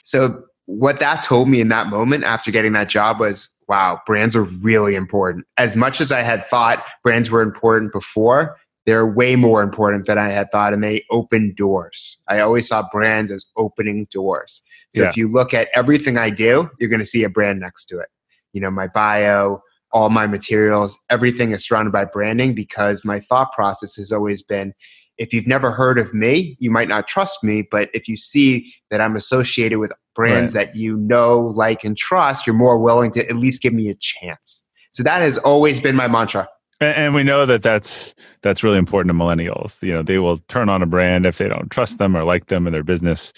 So 0.03 0.43
what 0.67 0.99
that 0.99 1.23
told 1.23 1.49
me 1.49 1.61
in 1.61 1.69
that 1.69 1.87
moment 1.87 2.23
after 2.23 2.51
getting 2.51 2.73
that 2.73 2.87
job 2.87 3.19
was 3.19 3.49
wow, 3.67 3.99
brands 4.05 4.35
are 4.35 4.43
really 4.43 4.95
important. 4.95 5.45
As 5.57 5.75
much 5.75 5.99
as 5.99 6.11
I 6.11 6.21
had 6.21 6.45
thought 6.45 6.85
brands 7.03 7.31
were 7.31 7.41
important 7.41 7.91
before, 7.91 8.57
they're 8.85 9.07
way 9.07 9.35
more 9.35 9.63
important 9.63 10.05
than 10.05 10.19
I 10.19 10.29
had 10.29 10.51
thought, 10.51 10.73
and 10.73 10.83
they 10.83 11.03
open 11.09 11.53
doors. 11.55 12.19
I 12.27 12.39
always 12.41 12.67
saw 12.67 12.87
brands 12.91 13.31
as 13.31 13.45
opening 13.57 14.07
doors. 14.11 14.61
So 14.91 15.01
yeah. 15.01 15.09
if 15.09 15.17
you 15.17 15.27
look 15.27 15.53
at 15.53 15.69
everything 15.73 16.17
I 16.17 16.29
do, 16.29 16.69
you're 16.79 16.89
going 16.89 16.99
to 16.99 17.05
see 17.05 17.23
a 17.23 17.29
brand 17.29 17.59
next 17.59 17.85
to 17.85 17.97
it. 17.97 18.09
You 18.53 18.61
know, 18.61 18.69
my 18.69 18.87
bio, 18.87 19.63
all 19.91 20.09
my 20.09 20.27
materials, 20.27 20.97
everything 21.09 21.51
is 21.51 21.65
surrounded 21.65 21.91
by 21.91 22.05
branding 22.05 22.53
because 22.53 23.03
my 23.03 23.19
thought 23.19 23.51
process 23.53 23.95
has 23.95 24.11
always 24.11 24.43
been 24.43 24.73
if 25.17 25.33
you've 25.33 25.47
never 25.47 25.71
heard 25.71 25.97
of 25.97 26.13
me, 26.13 26.57
you 26.59 26.71
might 26.71 26.87
not 26.87 27.07
trust 27.07 27.43
me. 27.43 27.67
But 27.69 27.89
if 27.93 28.07
you 28.07 28.17
see 28.17 28.73
that 28.91 29.01
I'm 29.01 29.15
associated 29.15 29.79
with 29.79 29.91
brands 30.15 30.55
right. 30.55 30.67
that 30.67 30.75
you 30.75 30.97
know, 30.97 31.53
like, 31.55 31.83
and 31.83 31.97
trust, 31.97 32.45
you're 32.47 32.55
more 32.55 32.79
willing 32.79 33.11
to 33.11 33.27
at 33.27 33.35
least 33.35 33.61
give 33.61 33.73
me 33.73 33.89
a 33.89 33.95
chance. 33.95 34.63
So 34.91 35.03
that 35.03 35.21
has 35.21 35.37
always 35.37 35.79
been 35.79 35.95
my 35.95 36.07
mantra. 36.07 36.47
And, 36.79 36.95
and 36.95 37.15
we 37.15 37.23
know 37.23 37.45
that 37.45 37.61
that's 37.61 38.13
that's 38.41 38.63
really 38.63 38.77
important 38.77 39.09
to 39.09 39.17
millennials. 39.17 39.81
You 39.81 39.93
know, 39.93 40.03
they 40.03 40.19
will 40.19 40.37
turn 40.47 40.69
on 40.69 40.81
a 40.81 40.85
brand 40.85 41.25
if 41.25 41.37
they 41.37 41.47
don't 41.47 41.69
trust 41.69 41.97
them 41.97 42.15
or 42.15 42.23
like 42.23 42.47
them 42.47 42.67
in 42.67 42.73
their 42.73 42.83
business 42.83 43.33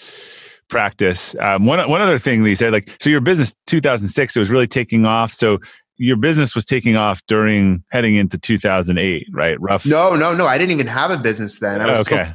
practice. 0.68 1.34
Um, 1.40 1.66
one 1.66 1.88
one 1.88 2.00
other 2.00 2.18
thing 2.18 2.44
they 2.44 2.54
said, 2.54 2.72
like, 2.72 2.96
so 3.00 3.10
your 3.10 3.20
business 3.20 3.54
2006, 3.66 4.36
it 4.36 4.38
was 4.38 4.50
really 4.50 4.66
taking 4.66 5.06
off. 5.06 5.32
So 5.32 5.58
your 5.98 6.16
business 6.16 6.54
was 6.54 6.64
taking 6.64 6.96
off 6.96 7.22
during 7.26 7.82
heading 7.90 8.16
into 8.16 8.38
2008, 8.38 9.26
right? 9.32 9.60
Rough. 9.60 9.84
No, 9.84 10.14
no, 10.14 10.34
no. 10.34 10.46
I 10.46 10.58
didn't 10.58 10.72
even 10.72 10.86
have 10.86 11.10
a 11.10 11.18
business 11.18 11.58
then. 11.58 11.80
I 11.80 11.86
was 11.86 12.00
okay. 12.00 12.32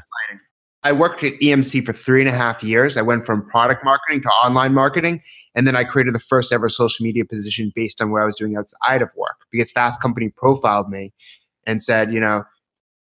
I 0.86 0.92
worked 0.92 1.24
at 1.24 1.34
EMC 1.36 1.86
for 1.86 1.94
three 1.94 2.20
and 2.20 2.30
a 2.30 2.34
half 2.34 2.62
years. 2.62 2.98
I 2.98 3.02
went 3.02 3.26
from 3.26 3.48
product 3.50 3.86
marketing 3.86 4.22
to 4.24 4.30
online 4.46 4.74
marketing. 4.74 5.22
And 5.56 5.66
then 5.66 5.76
I 5.76 5.84
created 5.84 6.14
the 6.14 6.20
first 6.20 6.52
ever 6.52 6.68
social 6.68 7.04
media 7.04 7.24
position 7.26 7.72
based 7.74 8.02
on 8.02 8.12
what 8.12 8.22
I 8.22 8.26
was 8.26 8.36
doing 8.36 8.58
outside 8.58 9.02
of 9.02 9.10
work 9.16 9.46
because 9.52 9.72
Fast 9.72 10.02
Company 10.02 10.30
profiled 10.30 10.90
me 10.90 11.14
and 11.66 11.82
said, 11.82 12.14
you 12.14 12.20
know, 12.20 12.44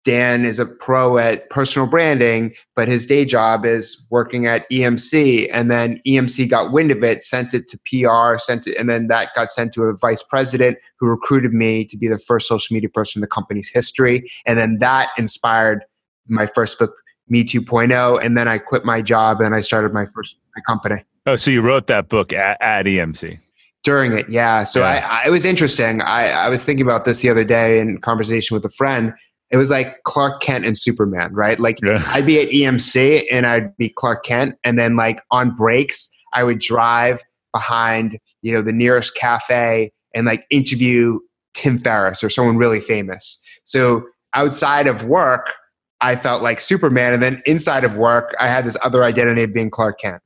Dan 0.05 0.45
is 0.45 0.59
a 0.59 0.67
pro 0.67 1.17
at 1.17 1.49
personal 1.49 1.87
branding, 1.87 2.53
but 2.75 2.87
his 2.87 3.07
day 3.07 3.25
job 3.25 3.65
is 3.65 4.05
working 4.11 4.45
at 4.45 4.69
EMC. 4.69 5.49
And 5.51 5.69
then 5.69 5.99
EMC 6.07 6.47
got 6.47 6.71
wind 6.71 6.91
of 6.91 7.03
it, 7.03 7.23
sent 7.23 7.55
it 7.55 7.67
to 7.69 7.79
PR, 7.79 8.37
sent 8.37 8.67
it, 8.67 8.77
and 8.77 8.87
then 8.87 9.07
that 9.07 9.33
got 9.35 9.49
sent 9.49 9.73
to 9.73 9.83
a 9.83 9.97
vice 9.97 10.21
president 10.21 10.77
who 10.99 11.07
recruited 11.07 11.53
me 11.53 11.85
to 11.85 11.97
be 11.97 12.07
the 12.07 12.19
first 12.19 12.47
social 12.47 12.73
media 12.73 12.87
person 12.87 13.19
in 13.19 13.21
the 13.21 13.27
company's 13.27 13.67
history. 13.67 14.31
And 14.45 14.59
then 14.59 14.77
that 14.77 15.09
inspired 15.17 15.83
my 16.27 16.45
first 16.45 16.77
book, 16.77 16.95
Me 17.27 17.43
2.0. 17.43 18.23
And 18.23 18.37
then 18.37 18.47
I 18.47 18.59
quit 18.59 18.85
my 18.85 19.01
job 19.01 19.41
and 19.41 19.55
I 19.55 19.59
started 19.59 19.91
my 19.91 20.05
first 20.05 20.37
my 20.55 20.61
company. 20.61 21.03
Oh, 21.25 21.35
so 21.35 21.49
you 21.49 21.61
wrote 21.61 21.87
that 21.87 22.09
book 22.09 22.31
at, 22.31 22.61
at 22.61 22.85
EMC? 22.85 23.39
During 23.83 24.13
it, 24.13 24.29
yeah. 24.29 24.63
So 24.63 24.81
yeah. 24.81 25.07
I, 25.09 25.23
I, 25.23 25.27
it 25.27 25.29
was 25.31 25.45
interesting. 25.45 26.01
I, 26.01 26.29
I 26.29 26.49
was 26.49 26.63
thinking 26.63 26.85
about 26.85 27.05
this 27.05 27.21
the 27.21 27.29
other 27.29 27.43
day 27.43 27.79
in 27.79 27.99
conversation 27.99 28.55
with 28.55 28.65
a 28.65 28.69
friend. 28.69 29.13
It 29.55 29.57
was 29.57 29.69
like 29.69 30.03
Clark 30.03 30.41
Kent 30.41 30.65
and 30.65 30.77
Superman, 30.77 31.33
right? 31.33 31.57
Like 31.57 31.79
yeah. 31.81 32.03
I'd 32.07 32.25
be 32.25 32.41
at 32.41 32.49
EMC 32.49 33.23
and 33.31 33.47
I'd 33.47 33.73
be 33.77 33.87
Clark 33.87 34.25
Kent, 34.25 34.57
and 34.65 34.77
then 34.77 34.97
like 34.97 35.21
on 35.31 35.55
breaks, 35.55 36.09
I 36.33 36.43
would 36.43 36.59
drive 36.59 37.23
behind 37.53 38.19
you 38.41 38.51
know 38.51 38.61
the 38.61 38.73
nearest 38.73 39.15
cafe 39.15 39.93
and 40.13 40.25
like 40.25 40.45
interview 40.49 41.19
Tim 41.53 41.79
Ferriss 41.79 42.21
or 42.21 42.29
someone 42.29 42.57
really 42.57 42.81
famous. 42.81 43.41
So 43.63 44.03
outside 44.33 44.87
of 44.87 45.05
work, 45.05 45.53
I 46.01 46.17
felt 46.17 46.43
like 46.43 46.59
Superman, 46.59 47.13
and 47.13 47.23
then 47.23 47.41
inside 47.45 47.85
of 47.85 47.95
work, 47.95 48.35
I 48.37 48.49
had 48.49 48.65
this 48.65 48.75
other 48.83 49.05
identity 49.05 49.43
of 49.43 49.53
being 49.53 49.69
Clark 49.69 50.01
Kent. 50.01 50.21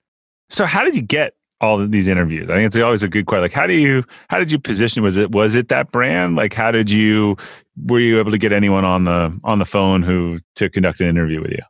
So 0.50 0.66
how 0.66 0.84
did 0.84 0.96
you 0.96 1.04
get 1.04 1.36
all 1.62 1.82
of 1.82 1.92
these 1.92 2.08
interviews? 2.08 2.50
I 2.50 2.56
think 2.56 2.68
it's 2.68 2.76
always 2.78 3.04
a 3.04 3.08
good 3.08 3.26
question. 3.26 3.44
Like, 3.44 3.54
how 3.54 3.68
do 3.68 3.74
you 3.74 4.04
how 4.30 4.40
did 4.40 4.52
you 4.52 4.60
position? 4.60 5.04
Was 5.04 5.18
it 5.18 5.32
was 5.32 5.56
it 5.56 5.70
that 5.70 5.92
brand? 5.92 6.36
Like, 6.36 6.54
how 6.54 6.72
did 6.72 6.90
you 6.90 7.38
were 7.86 8.00
you 8.00 8.20
able 8.20 8.32
to 8.32 8.38
get 8.38 8.52
anyone 8.52 8.86
on 8.86 9.06
the 9.06 9.38
on 9.44 9.60
the 9.60 9.66
phone 9.66 10.04
who 10.04 10.40
to 10.56 10.70
conduct 10.70 11.02
an 11.02 11.08
interview 11.08 11.42
with 11.42 11.52
you? 11.52 11.64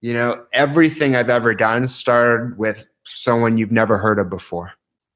You 0.00 0.14
know, 0.14 0.44
everything 0.52 1.16
I've 1.16 1.28
ever 1.28 1.54
done 1.54 1.86
started 1.88 2.56
with 2.56 2.86
someone 3.04 3.58
you've 3.58 3.72
never 3.72 3.98
heard 3.98 4.20
of 4.20 4.30
before, 4.30 4.72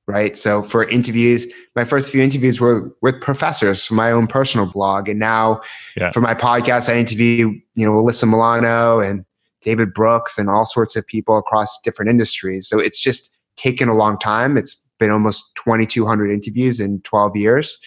right? 0.08 0.34
So 0.34 0.62
for 0.62 0.88
interviews, 0.88 1.46
my 1.76 1.84
first 1.84 2.10
few 2.10 2.20
interviews 2.20 2.60
were 2.60 2.92
with 3.00 3.20
professors 3.20 3.86
from 3.86 3.96
my 3.96 4.10
own 4.10 4.26
personal 4.26 4.66
blog, 4.66 5.08
and 5.08 5.20
now 5.20 5.60
yeah. 5.96 6.10
for 6.10 6.20
my 6.20 6.34
podcast, 6.34 6.92
I 6.92 6.98
interview 6.98 7.52
you 7.74 7.86
know 7.86 7.92
Alyssa 7.92 8.28
Milano 8.28 8.98
and 9.00 9.24
David 9.62 9.94
Brooks 9.94 10.38
and 10.38 10.50
all 10.50 10.64
sorts 10.64 10.96
of 10.96 11.06
people 11.06 11.38
across 11.38 11.80
different 11.82 12.10
industries. 12.10 12.68
So 12.68 12.78
it's 12.78 13.00
just 13.00 13.30
taken 13.56 13.88
a 13.88 13.94
long 13.94 14.18
time. 14.18 14.56
It's 14.56 14.76
been 14.98 15.10
almost 15.10 15.54
2,200 15.56 16.30
interviews 16.30 16.80
in 16.80 17.00
12 17.02 17.36
years. 17.36 17.78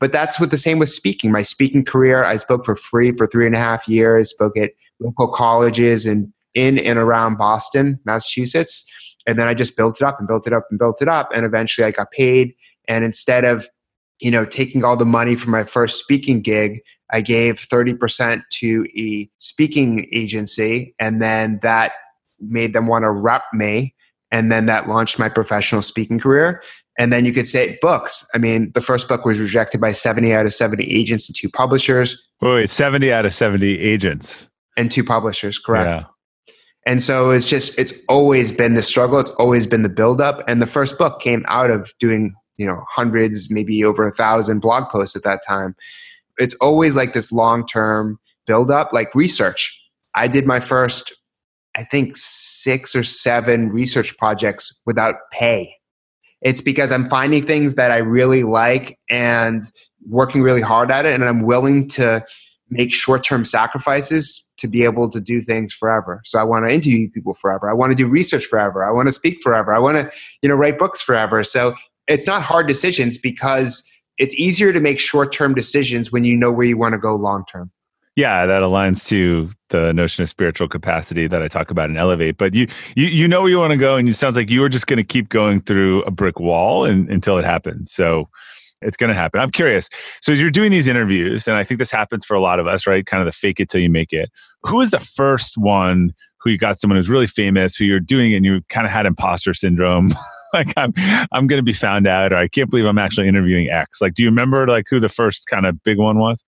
But 0.00 0.12
that's 0.12 0.40
what 0.40 0.50
the 0.50 0.58
same 0.58 0.78
with 0.78 0.90
speaking. 0.90 1.32
My 1.32 1.42
speaking 1.42 1.84
career, 1.84 2.24
I 2.24 2.36
spoke 2.36 2.64
for 2.64 2.74
free 2.74 3.12
for 3.12 3.26
three 3.26 3.46
and 3.46 3.54
a 3.54 3.58
half 3.58 3.88
years, 3.88 4.30
spoke 4.30 4.56
at 4.58 4.72
local 5.00 5.28
colleges 5.28 6.06
and 6.06 6.32
in 6.54 6.78
and 6.78 6.98
around 6.98 7.36
Boston, 7.36 7.98
Massachusetts. 8.04 8.84
And 9.26 9.38
then 9.38 9.48
I 9.48 9.54
just 9.54 9.76
built 9.76 10.00
it 10.00 10.04
up 10.04 10.18
and 10.18 10.28
built 10.28 10.46
it 10.46 10.52
up 10.52 10.66
and 10.70 10.78
built 10.78 11.00
it 11.00 11.08
up. 11.08 11.30
And 11.34 11.46
eventually 11.46 11.86
I 11.86 11.90
got 11.90 12.10
paid. 12.10 12.54
And 12.88 13.04
instead 13.04 13.44
of, 13.44 13.68
you 14.20 14.30
know, 14.30 14.44
taking 14.44 14.84
all 14.84 14.96
the 14.96 15.06
money 15.06 15.36
from 15.36 15.52
my 15.52 15.64
first 15.64 15.98
speaking 15.98 16.40
gig, 16.42 16.82
I 17.10 17.20
gave 17.20 17.54
30% 17.54 18.42
to 18.50 18.86
a 18.96 19.30
speaking 19.38 20.08
agency, 20.12 20.94
and 20.98 21.20
then 21.22 21.60
that 21.62 21.92
made 22.40 22.72
them 22.72 22.86
want 22.86 23.02
to 23.04 23.10
rep 23.10 23.44
me. 23.52 23.94
And 24.30 24.50
then 24.50 24.66
that 24.66 24.88
launched 24.88 25.18
my 25.18 25.28
professional 25.28 25.82
speaking 25.82 26.18
career. 26.18 26.62
And 26.98 27.12
then 27.12 27.24
you 27.24 27.32
could 27.32 27.46
say 27.46 27.78
books. 27.80 28.26
I 28.34 28.38
mean, 28.38 28.70
the 28.74 28.80
first 28.80 29.08
book 29.08 29.24
was 29.24 29.38
rejected 29.40 29.80
by 29.80 29.92
70 29.92 30.32
out 30.32 30.44
of 30.44 30.52
70 30.52 30.84
agents 30.84 31.28
and 31.28 31.36
two 31.36 31.48
publishers. 31.48 32.20
Wait, 32.40 32.70
70 32.70 33.12
out 33.12 33.26
of 33.26 33.34
70 33.34 33.78
agents. 33.80 34.48
And 34.76 34.90
two 34.90 35.04
publishers, 35.04 35.58
correct. 35.58 36.02
Yeah. 36.02 36.54
And 36.86 37.02
so 37.02 37.30
it's 37.30 37.46
just, 37.46 37.78
it's 37.78 37.94
always 38.08 38.52
been 38.52 38.74
the 38.74 38.82
struggle. 38.82 39.18
It's 39.18 39.30
always 39.30 39.66
been 39.66 39.82
the 39.82 39.88
buildup. 39.88 40.46
And 40.48 40.60
the 40.60 40.66
first 40.66 40.98
book 40.98 41.20
came 41.20 41.44
out 41.48 41.70
of 41.70 41.92
doing, 41.98 42.34
you 42.56 42.66
know, 42.66 42.84
hundreds, 42.90 43.50
maybe 43.50 43.82
over 43.84 44.06
a 44.06 44.12
thousand 44.12 44.60
blog 44.60 44.90
posts 44.90 45.16
at 45.16 45.22
that 45.22 45.40
time 45.46 45.74
it's 46.38 46.54
always 46.56 46.96
like 46.96 47.12
this 47.12 47.32
long 47.32 47.66
term 47.66 48.18
build 48.46 48.70
up, 48.70 48.92
like 48.92 49.14
research. 49.14 49.80
I 50.14 50.28
did 50.28 50.46
my 50.46 50.60
first, 50.60 51.12
I 51.76 51.84
think, 51.84 52.16
six 52.16 52.94
or 52.94 53.02
seven 53.02 53.68
research 53.68 54.16
projects 54.18 54.80
without 54.86 55.16
pay. 55.32 55.74
It's 56.42 56.60
because 56.60 56.92
I'm 56.92 57.08
finding 57.08 57.44
things 57.44 57.74
that 57.74 57.90
I 57.90 57.98
really 57.98 58.42
like 58.42 58.98
and 59.08 59.62
working 60.06 60.42
really 60.42 60.60
hard 60.60 60.90
at 60.90 61.06
it, 61.06 61.14
and 61.14 61.24
I'm 61.24 61.42
willing 61.42 61.88
to 61.90 62.24
make 62.70 62.92
short 62.94 63.24
term 63.24 63.44
sacrifices 63.44 64.40
to 64.56 64.68
be 64.68 64.84
able 64.84 65.08
to 65.10 65.20
do 65.20 65.40
things 65.40 65.72
forever. 65.72 66.20
So 66.24 66.38
I 66.38 66.44
want 66.44 66.66
to 66.66 66.72
interview 66.72 67.10
people 67.10 67.34
forever. 67.34 67.68
I 67.68 67.72
want 67.72 67.90
to 67.90 67.96
do 67.96 68.06
research 68.06 68.46
forever. 68.46 68.84
I 68.84 68.92
want 68.92 69.08
to 69.08 69.12
speak 69.12 69.40
forever. 69.42 69.74
I 69.74 69.78
want 69.78 69.96
to, 69.96 70.10
you 70.42 70.48
know, 70.48 70.54
write 70.54 70.78
books 70.78 71.00
forever. 71.00 71.44
So 71.44 71.74
it's 72.06 72.26
not 72.26 72.42
hard 72.42 72.66
decisions 72.66 73.18
because 73.18 73.82
it's 74.16 74.34
easier 74.36 74.72
to 74.72 74.80
make 74.80 75.00
short-term 75.00 75.54
decisions 75.54 76.12
when 76.12 76.24
you 76.24 76.36
know 76.36 76.52
where 76.52 76.66
you 76.66 76.76
want 76.76 76.92
to 76.92 76.98
go 76.98 77.16
long-term. 77.16 77.70
Yeah, 78.16 78.46
that 78.46 78.62
aligns 78.62 79.06
to 79.08 79.50
the 79.70 79.92
notion 79.92 80.22
of 80.22 80.28
spiritual 80.28 80.68
capacity 80.68 81.26
that 81.26 81.42
I 81.42 81.48
talk 81.48 81.70
about 81.70 81.90
in 81.90 81.96
Elevate. 81.96 82.38
But 82.38 82.54
you 82.54 82.68
you 82.94 83.06
you 83.06 83.26
know 83.26 83.42
where 83.42 83.50
you 83.50 83.58
want 83.58 83.72
to 83.72 83.76
go, 83.76 83.96
and 83.96 84.08
it 84.08 84.14
sounds 84.14 84.36
like 84.36 84.50
you 84.50 84.62
are 84.62 84.68
just 84.68 84.86
going 84.86 84.98
to 84.98 85.04
keep 85.04 85.28
going 85.28 85.60
through 85.60 86.02
a 86.04 86.12
brick 86.12 86.38
wall 86.38 86.84
and, 86.84 87.08
until 87.10 87.38
it 87.38 87.44
happens. 87.44 87.92
So 87.92 88.28
it's 88.80 88.96
going 88.96 89.08
to 89.08 89.14
happen. 89.14 89.40
I'm 89.40 89.50
curious. 89.50 89.88
So 90.20 90.32
as 90.32 90.40
you're 90.40 90.50
doing 90.50 90.70
these 90.70 90.86
interviews, 90.86 91.48
and 91.48 91.56
I 91.56 91.64
think 91.64 91.78
this 91.78 91.90
happens 91.90 92.24
for 92.24 92.34
a 92.34 92.40
lot 92.40 92.60
of 92.60 92.68
us, 92.68 92.86
right? 92.86 93.04
Kind 93.04 93.20
of 93.20 93.26
the 93.26 93.32
fake 93.32 93.58
it 93.58 93.68
till 93.68 93.80
you 93.80 93.90
make 93.90 94.12
it. 94.12 94.30
Who 94.62 94.80
is 94.80 94.90
the 94.90 95.00
first 95.00 95.56
one 95.56 96.12
who 96.38 96.50
you 96.50 96.58
got 96.58 96.78
someone 96.78 96.98
who's 96.98 97.08
really 97.08 97.26
famous, 97.26 97.74
who 97.74 97.84
you're 97.84 97.98
doing, 97.98 98.32
and 98.34 98.44
you 98.44 98.60
kind 98.68 98.86
of 98.86 98.92
had 98.92 99.06
imposter 99.06 99.54
syndrome? 99.54 100.14
like 100.54 100.72
I'm 100.76 100.92
I'm 101.32 101.48
going 101.48 101.58
to 101.58 101.64
be 101.64 101.72
found 101.72 102.06
out, 102.06 102.32
or 102.32 102.36
I 102.36 102.46
can't 102.46 102.70
believe 102.70 102.84
I'm 102.84 102.98
actually 102.98 103.26
interviewing 103.26 103.70
X. 103.70 104.00
Like, 104.00 104.14
do 104.14 104.22
you 104.22 104.28
remember 104.28 104.68
like 104.68 104.86
who 104.88 105.00
the 105.00 105.08
first 105.08 105.46
kind 105.48 105.66
of 105.66 105.82
big 105.82 105.98
one 105.98 106.18
was? 106.18 106.44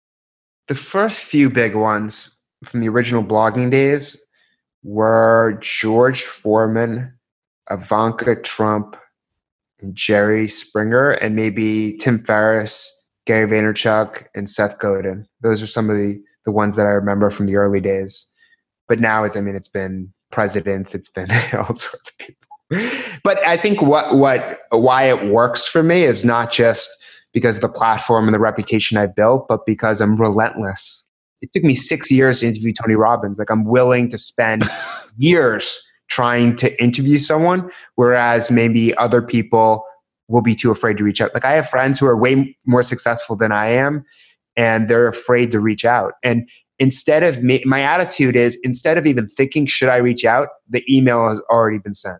The 0.68 0.74
first 0.74 1.24
few 1.24 1.48
big 1.50 1.74
ones 1.74 2.34
from 2.64 2.80
the 2.80 2.88
original 2.88 3.22
blogging 3.22 3.70
days 3.70 4.20
were 4.82 5.58
George 5.60 6.22
Foreman, 6.22 7.12
Ivanka 7.70 8.36
Trump, 8.36 8.96
and 9.80 9.94
Jerry 9.94 10.48
Springer, 10.48 11.10
and 11.10 11.36
maybe 11.36 11.96
Tim 11.98 12.24
Ferriss, 12.24 12.90
Gary 13.26 13.46
Vaynerchuk, 13.48 14.26
and 14.34 14.48
Seth 14.48 14.78
Godin. 14.78 15.26
Those 15.40 15.62
are 15.62 15.66
some 15.66 15.90
of 15.90 15.96
the 15.96 16.22
the 16.44 16.52
ones 16.52 16.76
that 16.76 16.86
I 16.86 16.90
remember 16.90 17.28
from 17.30 17.46
the 17.46 17.56
early 17.56 17.80
days. 17.80 18.24
But 18.88 19.00
now 19.00 19.24
it's 19.24 19.36
I 19.36 19.40
mean 19.40 19.56
it's 19.56 19.68
been 19.68 20.12
presidents, 20.30 20.94
it's 20.94 21.08
been 21.08 21.28
all 21.52 21.74
sorts 21.74 22.08
of 22.08 22.18
people 22.18 22.46
but 23.22 23.38
I 23.46 23.56
think 23.56 23.80
what 23.80 24.16
what 24.16 24.60
why 24.70 25.04
it 25.04 25.26
works 25.26 25.66
for 25.66 25.82
me 25.82 26.02
is 26.02 26.24
not 26.24 26.50
just 26.50 26.90
because 27.36 27.56
of 27.56 27.60
the 27.60 27.68
platform 27.68 28.24
and 28.24 28.34
the 28.34 28.38
reputation 28.38 28.96
I 28.96 29.06
built, 29.06 29.46
but 29.46 29.66
because 29.66 30.00
I'm 30.00 30.16
relentless. 30.16 31.06
It 31.42 31.52
took 31.52 31.64
me 31.64 31.74
six 31.74 32.10
years 32.10 32.40
to 32.40 32.46
interview 32.46 32.72
Tony 32.72 32.94
Robbins. 32.94 33.38
Like 33.38 33.50
I'm 33.50 33.66
willing 33.66 34.08
to 34.08 34.16
spend 34.16 34.64
years 35.18 35.78
trying 36.08 36.56
to 36.56 36.82
interview 36.82 37.18
someone, 37.18 37.70
whereas 37.96 38.50
maybe 38.50 38.96
other 38.96 39.20
people 39.20 39.84
will 40.28 40.40
be 40.40 40.54
too 40.54 40.70
afraid 40.70 40.96
to 40.96 41.04
reach 41.04 41.20
out. 41.20 41.34
Like 41.34 41.44
I 41.44 41.52
have 41.52 41.68
friends 41.68 42.00
who 42.00 42.06
are 42.06 42.16
way 42.16 42.56
more 42.64 42.82
successful 42.82 43.36
than 43.36 43.52
I 43.52 43.68
am, 43.68 44.02
and 44.56 44.88
they're 44.88 45.06
afraid 45.06 45.50
to 45.50 45.60
reach 45.60 45.84
out. 45.84 46.14
And 46.22 46.48
instead 46.78 47.22
of 47.22 47.42
me, 47.42 47.62
my 47.66 47.82
attitude 47.82 48.34
is 48.34 48.58
instead 48.62 48.96
of 48.96 49.04
even 49.04 49.28
thinking, 49.28 49.66
should 49.66 49.90
I 49.90 49.98
reach 49.98 50.24
out? 50.24 50.48
The 50.70 50.82
email 50.90 51.28
has 51.28 51.42
already 51.50 51.80
been 51.80 51.92
sent. 51.92 52.18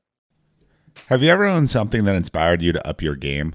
Have 1.06 1.23
you 1.23 1.30
ever 1.30 1.46
owned 1.46 1.70
something 1.70 2.04
that 2.04 2.14
inspired 2.14 2.61
you 2.61 2.73
to 2.73 2.87
up 2.87 3.00
your 3.00 3.16
game? 3.16 3.54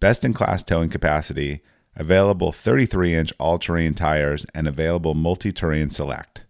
best 0.00 0.24
in 0.24 0.32
class 0.32 0.62
towing 0.62 0.88
capacity, 0.90 1.62
available 1.94 2.52
33 2.52 3.14
inch 3.14 3.32
all 3.38 3.58
terrain 3.58 3.94
tires, 3.94 4.46
and 4.54 4.66
available 4.66 5.14
multi 5.14 5.52
terrain 5.52 5.90
select. 5.90 6.44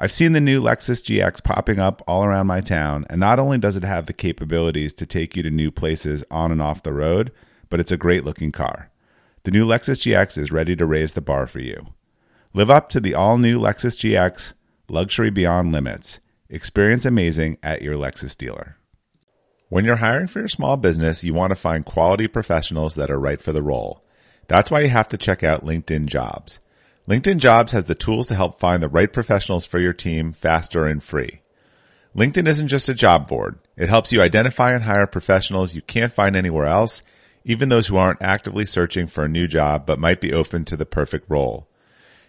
I've 0.00 0.12
seen 0.12 0.32
the 0.32 0.40
new 0.40 0.62
Lexus 0.62 1.02
GX 1.02 1.42
popping 1.42 1.80
up 1.80 2.02
all 2.06 2.24
around 2.24 2.46
my 2.46 2.60
town, 2.60 3.04
and 3.10 3.18
not 3.20 3.38
only 3.38 3.58
does 3.58 3.76
it 3.76 3.82
have 3.84 4.06
the 4.06 4.12
capabilities 4.12 4.92
to 4.94 5.06
take 5.06 5.36
you 5.36 5.42
to 5.42 5.50
new 5.50 5.70
places 5.70 6.24
on 6.30 6.52
and 6.52 6.62
off 6.62 6.84
the 6.84 6.92
road, 6.92 7.32
but 7.68 7.80
it's 7.80 7.92
a 7.92 7.96
great 7.96 8.24
looking 8.24 8.52
car. 8.52 8.90
The 9.42 9.50
new 9.50 9.66
Lexus 9.66 10.00
GX 10.00 10.38
is 10.38 10.52
ready 10.52 10.76
to 10.76 10.86
raise 10.86 11.14
the 11.14 11.20
bar 11.20 11.46
for 11.46 11.60
you. 11.60 11.88
Live 12.54 12.70
up 12.70 12.88
to 12.90 13.00
the 13.00 13.14
all 13.14 13.38
new 13.38 13.60
Lexus 13.60 13.98
GX, 13.98 14.54
luxury 14.88 15.30
beyond 15.30 15.72
limits. 15.72 16.20
Experience 16.48 17.04
amazing 17.04 17.58
at 17.62 17.82
your 17.82 17.96
Lexus 17.96 18.36
dealer. 18.36 18.77
When 19.70 19.84
you're 19.84 19.96
hiring 19.96 20.28
for 20.28 20.38
your 20.38 20.48
small 20.48 20.78
business, 20.78 21.22
you 21.22 21.34
want 21.34 21.50
to 21.50 21.54
find 21.54 21.84
quality 21.84 22.26
professionals 22.26 22.94
that 22.94 23.10
are 23.10 23.20
right 23.20 23.38
for 23.38 23.52
the 23.52 23.62
role. 23.62 24.02
That's 24.46 24.70
why 24.70 24.80
you 24.80 24.88
have 24.88 25.08
to 25.08 25.18
check 25.18 25.44
out 25.44 25.62
LinkedIn 25.62 26.06
Jobs. 26.06 26.58
LinkedIn 27.06 27.36
Jobs 27.36 27.72
has 27.72 27.84
the 27.84 27.94
tools 27.94 28.28
to 28.28 28.34
help 28.34 28.58
find 28.58 28.82
the 28.82 28.88
right 28.88 29.12
professionals 29.12 29.66
for 29.66 29.78
your 29.78 29.92
team 29.92 30.32
faster 30.32 30.86
and 30.86 31.02
free. 31.02 31.42
LinkedIn 32.16 32.48
isn't 32.48 32.68
just 32.68 32.88
a 32.88 32.94
job 32.94 33.28
board. 33.28 33.58
It 33.76 33.90
helps 33.90 34.10
you 34.10 34.22
identify 34.22 34.72
and 34.72 34.82
hire 34.82 35.06
professionals 35.06 35.74
you 35.74 35.82
can't 35.82 36.12
find 36.12 36.34
anywhere 36.34 36.66
else, 36.66 37.02
even 37.44 37.68
those 37.68 37.86
who 37.86 37.98
aren't 37.98 38.22
actively 38.22 38.64
searching 38.64 39.06
for 39.06 39.24
a 39.24 39.28
new 39.28 39.46
job 39.46 39.84
but 39.84 39.98
might 39.98 40.22
be 40.22 40.32
open 40.32 40.64
to 40.64 40.78
the 40.78 40.86
perfect 40.86 41.28
role. 41.28 41.68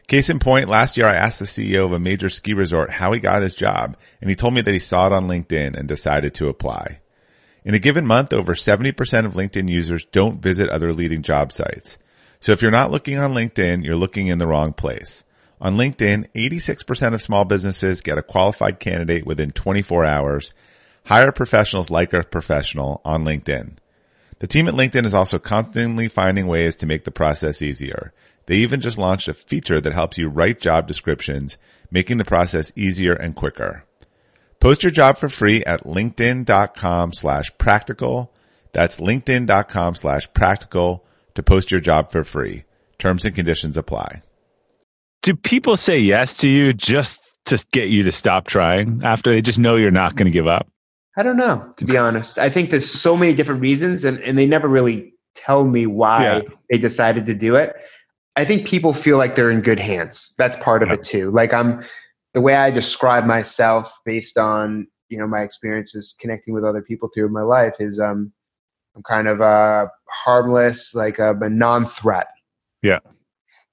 Case 0.07 0.29
in 0.29 0.39
point, 0.39 0.67
last 0.67 0.97
year 0.97 1.07
I 1.07 1.15
asked 1.15 1.39
the 1.39 1.45
CEO 1.45 1.85
of 1.85 1.93
a 1.93 1.99
major 1.99 2.27
ski 2.27 2.53
resort 2.53 2.91
how 2.91 3.13
he 3.13 3.21
got 3.21 3.43
his 3.43 3.55
job, 3.55 3.95
and 4.19 4.29
he 4.29 4.35
told 4.35 4.53
me 4.53 4.61
that 4.61 4.73
he 4.73 4.79
saw 4.79 5.07
it 5.07 5.13
on 5.13 5.27
LinkedIn 5.27 5.79
and 5.79 5.87
decided 5.87 6.33
to 6.33 6.49
apply. 6.49 6.99
In 7.69 7.75
a 7.75 7.77
given 7.79 8.07
month, 8.07 8.33
over 8.33 8.55
70% 8.55 9.27
of 9.27 9.33
LinkedIn 9.33 9.69
users 9.69 10.03
don't 10.05 10.41
visit 10.41 10.69
other 10.69 10.91
leading 10.91 11.21
job 11.21 11.51
sites. 11.51 11.99
So 12.39 12.51
if 12.51 12.63
you're 12.63 12.71
not 12.71 12.89
looking 12.89 13.19
on 13.19 13.35
LinkedIn, 13.35 13.85
you're 13.85 13.95
looking 13.95 14.25
in 14.25 14.39
the 14.39 14.47
wrong 14.47 14.73
place. 14.73 15.23
On 15.61 15.77
LinkedIn, 15.77 16.29
86% 16.35 17.13
of 17.13 17.21
small 17.21 17.45
businesses 17.45 18.01
get 18.01 18.17
a 18.17 18.23
qualified 18.23 18.79
candidate 18.79 19.23
within 19.23 19.51
24 19.51 20.03
hours. 20.03 20.55
Hire 21.05 21.31
professionals 21.31 21.91
like 21.91 22.11
a 22.11 22.23
professional 22.23 23.01
on 23.05 23.23
LinkedIn. 23.23 23.73
The 24.39 24.47
team 24.47 24.67
at 24.67 24.73
LinkedIn 24.73 25.05
is 25.05 25.13
also 25.13 25.37
constantly 25.37 26.07
finding 26.07 26.47
ways 26.47 26.77
to 26.77 26.87
make 26.87 27.03
the 27.03 27.11
process 27.11 27.61
easier. 27.61 28.13
They 28.47 28.55
even 28.55 28.81
just 28.81 28.97
launched 28.97 29.27
a 29.27 29.33
feature 29.35 29.79
that 29.79 29.93
helps 29.93 30.17
you 30.17 30.27
write 30.27 30.59
job 30.59 30.87
descriptions, 30.87 31.59
making 31.91 32.17
the 32.17 32.25
process 32.25 32.71
easier 32.75 33.13
and 33.13 33.35
quicker. 33.35 33.83
Post 34.61 34.83
your 34.83 34.91
job 34.91 35.17
for 35.17 35.29
free 35.29 35.63
at 35.63 35.85
linkedin.com 35.85 37.13
slash 37.13 37.51
practical. 37.57 38.33
That's 38.73 38.99
linkedin.com 38.99 39.95
slash 39.95 40.31
practical 40.33 41.05
to 41.35 41.43
post 41.43 41.71
your 41.71 41.79
job 41.79 42.11
for 42.11 42.23
free. 42.23 42.65
Terms 42.97 43.23
and 43.25 43.33
conditions 43.33 43.77
apply. 43.77 44.21
Do 45.21 45.35
people 45.35 45.77
say 45.77 45.99
yes 45.99 46.37
to 46.39 46.49
you 46.49 46.73
just 46.73 47.21
to 47.45 47.63
get 47.71 47.89
you 47.89 48.03
to 48.03 48.11
stop 48.11 48.47
trying 48.47 49.01
after 49.03 49.31
they 49.31 49.41
just 49.41 49.59
know 49.59 49.75
you're 49.75 49.91
not 49.91 50.15
going 50.15 50.25
to 50.25 50.31
give 50.31 50.47
up? 50.47 50.67
I 51.17 51.23
don't 51.23 51.37
know, 51.37 51.71
to 51.77 51.85
be 51.85 51.97
honest. 51.97 52.37
I 52.37 52.49
think 52.49 52.69
there's 52.69 52.89
so 52.89 53.17
many 53.17 53.33
different 53.33 53.61
reasons, 53.61 54.03
and, 54.05 54.19
and 54.19 54.37
they 54.37 54.45
never 54.45 54.67
really 54.67 55.13
tell 55.35 55.65
me 55.65 55.85
why 55.85 56.23
yeah. 56.23 56.41
they 56.69 56.77
decided 56.77 57.25
to 57.25 57.35
do 57.35 57.55
it. 57.55 57.75
I 58.35 58.45
think 58.45 58.67
people 58.67 58.93
feel 58.93 59.17
like 59.17 59.35
they're 59.35 59.51
in 59.51 59.61
good 59.61 59.79
hands. 59.79 60.33
That's 60.37 60.55
part 60.57 60.83
of 60.83 60.89
yeah. 60.89 60.95
it 60.95 61.03
too. 61.03 61.29
Like 61.31 61.53
I'm 61.53 61.83
the 62.33 62.41
way 62.41 62.55
I 62.55 62.71
describe 62.71 63.25
myself 63.25 63.99
based 64.05 64.37
on 64.37 64.87
you 65.09 65.17
know 65.17 65.27
my 65.27 65.41
experiences 65.41 66.15
connecting 66.19 66.53
with 66.53 66.63
other 66.63 66.81
people 66.81 67.09
through 67.13 67.29
my 67.29 67.41
life 67.41 67.75
is 67.79 67.99
um 67.99 68.31
I'm 68.95 69.03
kind 69.03 69.27
of 69.27 69.41
uh, 69.41 69.87
harmless, 70.09 70.93
like 70.93 71.19
a, 71.19 71.33
a 71.39 71.49
non-threat. 71.49 72.27
Yeah, 72.81 72.99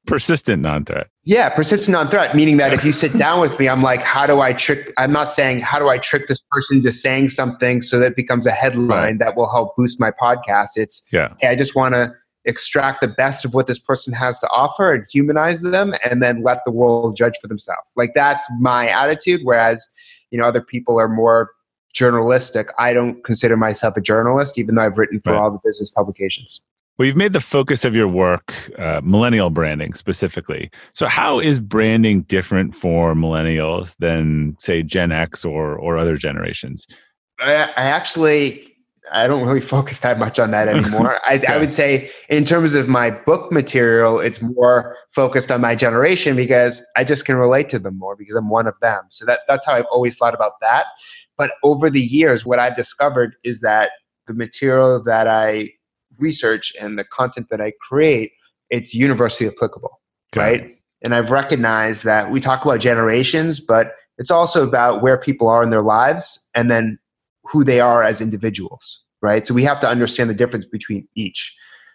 persistent 0.07 0.63
non-threat. 0.63 1.09
Yeah, 1.25 1.49
persistent 1.49 1.93
non-threat, 1.93 2.37
meaning 2.37 2.59
that 2.59 2.73
if 2.73 2.85
you 2.85 2.93
sit 2.93 3.13
down 3.17 3.41
with 3.41 3.59
me, 3.59 3.69
I'm 3.69 3.83
like, 3.83 4.03
how 4.03 4.27
do 4.27 4.41
I 4.41 4.53
trick? 4.53 4.93
I'm 4.99 5.13
not 5.13 5.33
saying 5.33 5.61
how 5.61 5.79
do 5.79 5.89
I 5.89 5.99
trick 5.99 6.29
this 6.29 6.43
person 6.51 6.83
to 6.83 6.93
saying 6.93 7.29
something 7.29 7.81
so 7.81 7.99
that 7.99 8.13
it 8.13 8.17
becomes 8.17 8.47
a 8.47 8.53
headline 8.53 8.89
right. 8.89 9.19
that 9.19 9.37
will 9.37 9.51
help 9.51 9.75
boost 9.77 10.01
my 10.01 10.11
podcast. 10.11 10.71
It's 10.77 11.03
yeah, 11.13 11.35
hey, 11.41 11.49
I 11.49 11.57
just 11.57 11.75
want 11.75 11.95
to 11.95 12.13
extract 12.47 13.01
the 13.01 13.09
best 13.09 13.45
of 13.45 13.55
what 13.55 13.67
this 13.67 13.79
person 13.79 14.15
has 14.15 14.39
to 14.41 14.49
offer 14.49 14.93
and 14.95 15.05
humanize 15.11 15.63
them, 15.63 15.95
and 16.05 16.23
then 16.23 16.43
let 16.43 16.59
the 16.65 16.73
world 16.73 17.17
judge 17.17 17.35
for 17.41 17.49
themselves. 17.49 17.83
Like 17.97 18.13
that's 18.15 18.47
my 18.59 18.89
attitude. 18.89 19.41
Whereas 19.45 19.89
you 20.31 20.39
know 20.39 20.47
other 20.47 20.63
people 20.63 20.99
are 20.99 21.09
more 21.09 21.51
journalistic. 21.93 22.69
I 22.79 22.93
don't 22.93 23.25
consider 23.25 23.57
myself 23.57 23.97
a 23.97 24.01
journalist, 24.01 24.59
even 24.59 24.75
though 24.75 24.83
I've 24.83 24.99
written 24.99 25.21
for 25.21 25.33
right. 25.33 25.41
all 25.41 25.51
the 25.51 25.61
business 25.65 25.91
publications. 25.91 26.61
Well, 26.99 27.07
you've 27.07 27.17
made 27.17 27.35
the 27.35 27.41
focus 27.41 27.85
of 27.85 27.95
your 27.95 28.09
work 28.09 28.55
uh, 28.79 29.01
millennial 29.05 29.51
branding 29.51 29.93
specifically. 29.93 30.71
So, 30.93 31.07
how 31.07 31.41
is 31.41 31.61
branding 31.61 32.23
different 32.23 32.75
for 32.75 33.15
millennials 33.15 33.97
than, 33.99 34.57
say, 34.61 34.83
Gen 34.83 35.13
X 35.13 35.45
or 35.45 35.77
or 35.77 35.99
other 35.99 36.17
generations? 36.17 36.87
I, 37.39 37.71
I 37.77 37.85
actually 37.85 38.76
I 39.13 39.27
don't 39.27 39.45
really 39.45 39.61
focus 39.77 40.01
that 40.01 40.19
much 40.19 40.39
on 40.39 40.51
that 40.51 40.69
anymore. 40.69 41.21
I, 41.29 41.35
yeah. 41.35 41.53
I, 41.53 41.59
would 41.59 41.71
say, 41.71 42.11
in 42.29 42.45
terms 42.45 42.75
of 42.75 42.89
my 42.89 43.11
book 43.11 43.53
material, 43.53 44.21
it's 44.21 44.41
more 44.43 44.97
focused 45.11 45.51
on 45.51 45.61
my 45.61 45.75
generation 45.75 46.37
because 46.37 46.87
I 46.97 47.05
just 47.05 47.25
can 47.25 47.37
relate 47.37 47.69
to 47.71 47.79
them 47.79 47.99
more 47.99 48.17
because 48.17 48.35
I'm 48.35 48.49
one 48.49 48.67
of 48.67 48.75
them. 48.81 49.03
So 49.11 49.25
that 49.27 49.41
that's 49.49 49.67
how 49.67 49.75
I've 49.75 49.87
always 49.91 50.17
thought 50.17 50.35
about 50.35 50.53
that. 50.61 50.87
But 51.39 51.51
over 51.63 51.91
the 51.91 52.01
years, 52.01 52.47
what 52.47 52.59
I've 52.59 52.77
discovered 52.77 53.37
is 53.45 53.61
that 53.61 53.91
the 54.27 54.35
material 54.35 55.03
that 55.05 55.29
I 55.29 55.71
research 56.19 56.73
and 56.81 56.99
the 56.99 57.05
content 57.05 57.49
that 57.51 57.61
I 57.61 57.73
create, 57.81 58.33
it's 58.71 58.95
universally 58.95 59.49
applicable, 59.49 60.01
okay. 60.35 60.41
right? 60.41 60.77
And 61.03 61.15
I've 61.15 61.31
recognized 61.31 62.05
that 62.05 62.31
we 62.31 62.41
talk 62.41 62.65
about 62.65 62.81
generations, 62.81 63.61
but 63.61 63.93
it's 64.19 64.31
also 64.31 64.67
about 64.67 65.03
where 65.03 65.19
people 65.19 65.49
are 65.49 65.63
in 65.63 65.71
their 65.71 65.83
lives 65.83 66.43
and 66.55 66.71
then 66.71 66.99
who 67.51 67.65
they 67.65 67.81
are 67.81 68.03
as 68.03 68.21
individuals, 68.21 69.03
right? 69.23 69.47
So 69.47 69.55
we 69.55 69.63
have 69.65 69.81
to 69.81 69.89
understand 69.89 70.31
the 70.31 70.35
difference 70.35 70.67
between 70.67 71.07
each. 71.15 71.55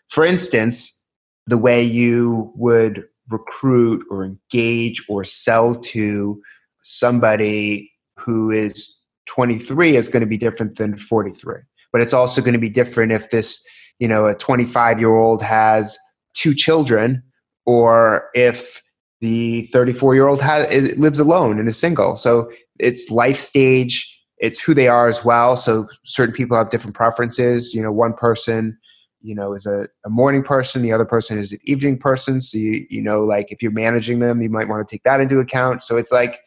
For 0.09 0.25
instance, 0.25 0.99
the 1.47 1.57
way 1.57 1.81
you 1.81 2.51
would 2.55 3.05
recruit 3.29 4.05
or 4.09 4.23
engage 4.23 5.03
or 5.07 5.23
sell 5.23 5.75
to 5.75 6.41
somebody 6.79 7.91
who 8.17 8.51
is 8.51 8.97
23 9.27 9.95
is 9.95 10.09
going 10.09 10.21
to 10.21 10.27
be 10.27 10.37
different 10.37 10.77
than 10.77 10.97
43 10.97 11.55
but 11.91 12.01
it's 12.01 12.13
also 12.13 12.41
going 12.41 12.53
to 12.53 12.59
be 12.59 12.69
different 12.69 13.11
if 13.11 13.29
this 13.29 13.63
you 13.99 14.07
know 14.07 14.25
a 14.25 14.35
25 14.35 14.99
year 14.99 15.15
old 15.15 15.41
has 15.41 15.97
two 16.33 16.53
children 16.53 17.21
or 17.65 18.29
if 18.33 18.81
the 19.21 19.63
34 19.67 20.15
year 20.15 20.27
old 20.27 20.41
has 20.41 20.97
lives 20.97 21.19
alone 21.19 21.59
and 21.59 21.67
is 21.67 21.79
single 21.79 22.15
so 22.15 22.51
it's 22.79 23.11
life 23.11 23.37
stage 23.37 24.19
it's 24.41 24.59
who 24.59 24.73
they 24.73 24.87
are 24.87 25.07
as 25.07 25.23
well 25.23 25.55
so 25.55 25.87
certain 26.03 26.33
people 26.33 26.57
have 26.57 26.69
different 26.69 26.95
preferences 26.95 27.73
you 27.73 27.81
know 27.81 27.91
one 27.91 28.13
person 28.13 28.77
you 29.21 29.33
know 29.33 29.53
is 29.53 29.65
a, 29.65 29.87
a 30.05 30.09
morning 30.09 30.43
person 30.43 30.81
the 30.81 30.91
other 30.91 31.05
person 31.05 31.37
is 31.37 31.51
an 31.51 31.59
evening 31.63 31.97
person 31.97 32.41
so 32.41 32.57
you, 32.57 32.85
you 32.89 33.01
know 33.01 33.23
like 33.23 33.51
if 33.51 33.61
you're 33.61 33.71
managing 33.71 34.19
them 34.19 34.41
you 34.41 34.49
might 34.49 34.67
want 34.67 34.85
to 34.85 34.93
take 34.95 35.03
that 35.03 35.21
into 35.21 35.39
account 35.39 35.81
so 35.81 35.95
it's 35.95 36.11
like 36.11 36.41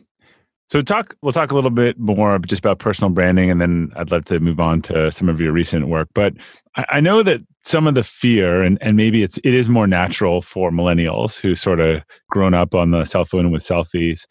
So 0.75 0.83
talk 0.83 1.15
we'll 1.23 1.31
talk 1.31 1.53
a 1.53 1.55
little 1.55 1.71
bit 1.71 2.01
more 2.01 2.37
just 2.41 2.59
about 2.59 2.81
personal 2.81 3.09
branding 3.09 3.49
and 3.49 3.61
then 3.61 3.93
I'd 3.95 4.11
love 4.11 4.25
to 4.25 4.41
move 4.41 4.59
on 4.59 4.83
to 4.83 5.09
some 5.13 5.29
of 5.29 5.41
your 5.41 5.53
recent 5.53 5.87
work. 5.87 6.09
But 6.15 6.33
I, 6.75 6.85
I 6.95 7.01
know 7.01 7.23
that 7.23 7.43
some 7.63 7.87
of 7.87 7.95
the 7.95 8.03
fear 8.03 8.61
and, 8.61 8.77
and 8.81 8.97
maybe 8.97 9.23
it's 9.23 9.39
it 9.45 9.55
is 9.55 9.69
more 9.69 9.87
natural 9.87 10.43
for 10.43 10.73
millennials 10.73 11.39
who 11.39 11.55
sort 11.55 11.79
of 11.79 12.03
grown 12.29 12.55
up 12.55 12.75
on 12.75 12.91
the 12.91 13.05
cell 13.05 13.25
phone 13.25 13.53
with 13.53 13.63
selfies. 13.63 14.27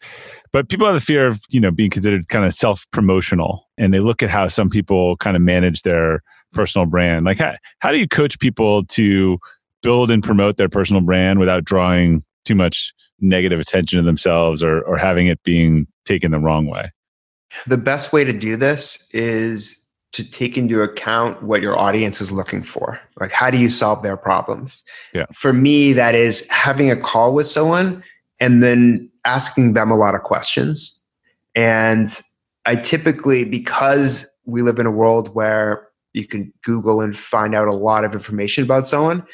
But 0.52 0.68
people 0.68 0.86
have 0.86 0.96
the 0.96 1.00
fear 1.00 1.26
of, 1.26 1.40
you 1.48 1.60
know, 1.60 1.70
being 1.70 1.88
considered 1.88 2.28
kind 2.28 2.44
of 2.44 2.52
self-promotional 2.52 3.66
and 3.78 3.94
they 3.94 4.00
look 4.00 4.22
at 4.22 4.28
how 4.28 4.48
some 4.48 4.68
people 4.68 5.16
kind 5.16 5.36
of 5.38 5.42
manage 5.42 5.80
their 5.80 6.22
personal 6.52 6.84
brand. 6.84 7.24
Like 7.24 7.38
how, 7.38 7.54
how 7.78 7.90
do 7.90 7.96
you 7.96 8.06
coach 8.06 8.38
people 8.38 8.82
to 8.82 9.38
build 9.82 10.10
and 10.10 10.22
promote 10.22 10.58
their 10.58 10.68
personal 10.68 11.00
brand 11.00 11.38
without 11.38 11.64
drawing 11.64 12.22
too 12.44 12.54
much 12.54 12.92
negative 13.20 13.60
attention 13.60 13.98
to 13.98 14.04
themselves 14.04 14.62
or, 14.62 14.82
or 14.82 14.96
having 14.96 15.26
it 15.26 15.42
being 15.42 15.86
taken 16.04 16.30
the 16.30 16.38
wrong 16.38 16.66
way? 16.66 16.90
The 17.66 17.78
best 17.78 18.12
way 18.12 18.24
to 18.24 18.32
do 18.32 18.56
this 18.56 19.08
is 19.12 19.80
to 20.12 20.28
take 20.28 20.56
into 20.56 20.80
account 20.82 21.42
what 21.42 21.60
your 21.60 21.78
audience 21.78 22.20
is 22.20 22.30
looking 22.30 22.62
for. 22.62 23.00
Like, 23.20 23.32
how 23.32 23.50
do 23.50 23.58
you 23.58 23.68
solve 23.68 24.02
their 24.02 24.16
problems? 24.16 24.84
Yeah. 25.12 25.26
For 25.32 25.52
me, 25.52 25.92
that 25.92 26.14
is 26.14 26.48
having 26.50 26.90
a 26.90 26.96
call 26.96 27.34
with 27.34 27.48
someone 27.48 28.02
and 28.38 28.62
then 28.62 29.10
asking 29.24 29.74
them 29.74 29.90
a 29.90 29.96
lot 29.96 30.14
of 30.14 30.22
questions. 30.22 30.96
And 31.56 32.16
I 32.64 32.76
typically, 32.76 33.44
because 33.44 34.26
we 34.44 34.62
live 34.62 34.78
in 34.78 34.86
a 34.86 34.90
world 34.90 35.34
where 35.34 35.88
you 36.12 36.26
can 36.26 36.52
Google 36.62 37.00
and 37.00 37.16
find 37.16 37.54
out 37.54 37.66
a 37.66 37.74
lot 37.74 38.04
of 38.04 38.12
information 38.12 38.62
about 38.62 38.86
someone, 38.86 39.26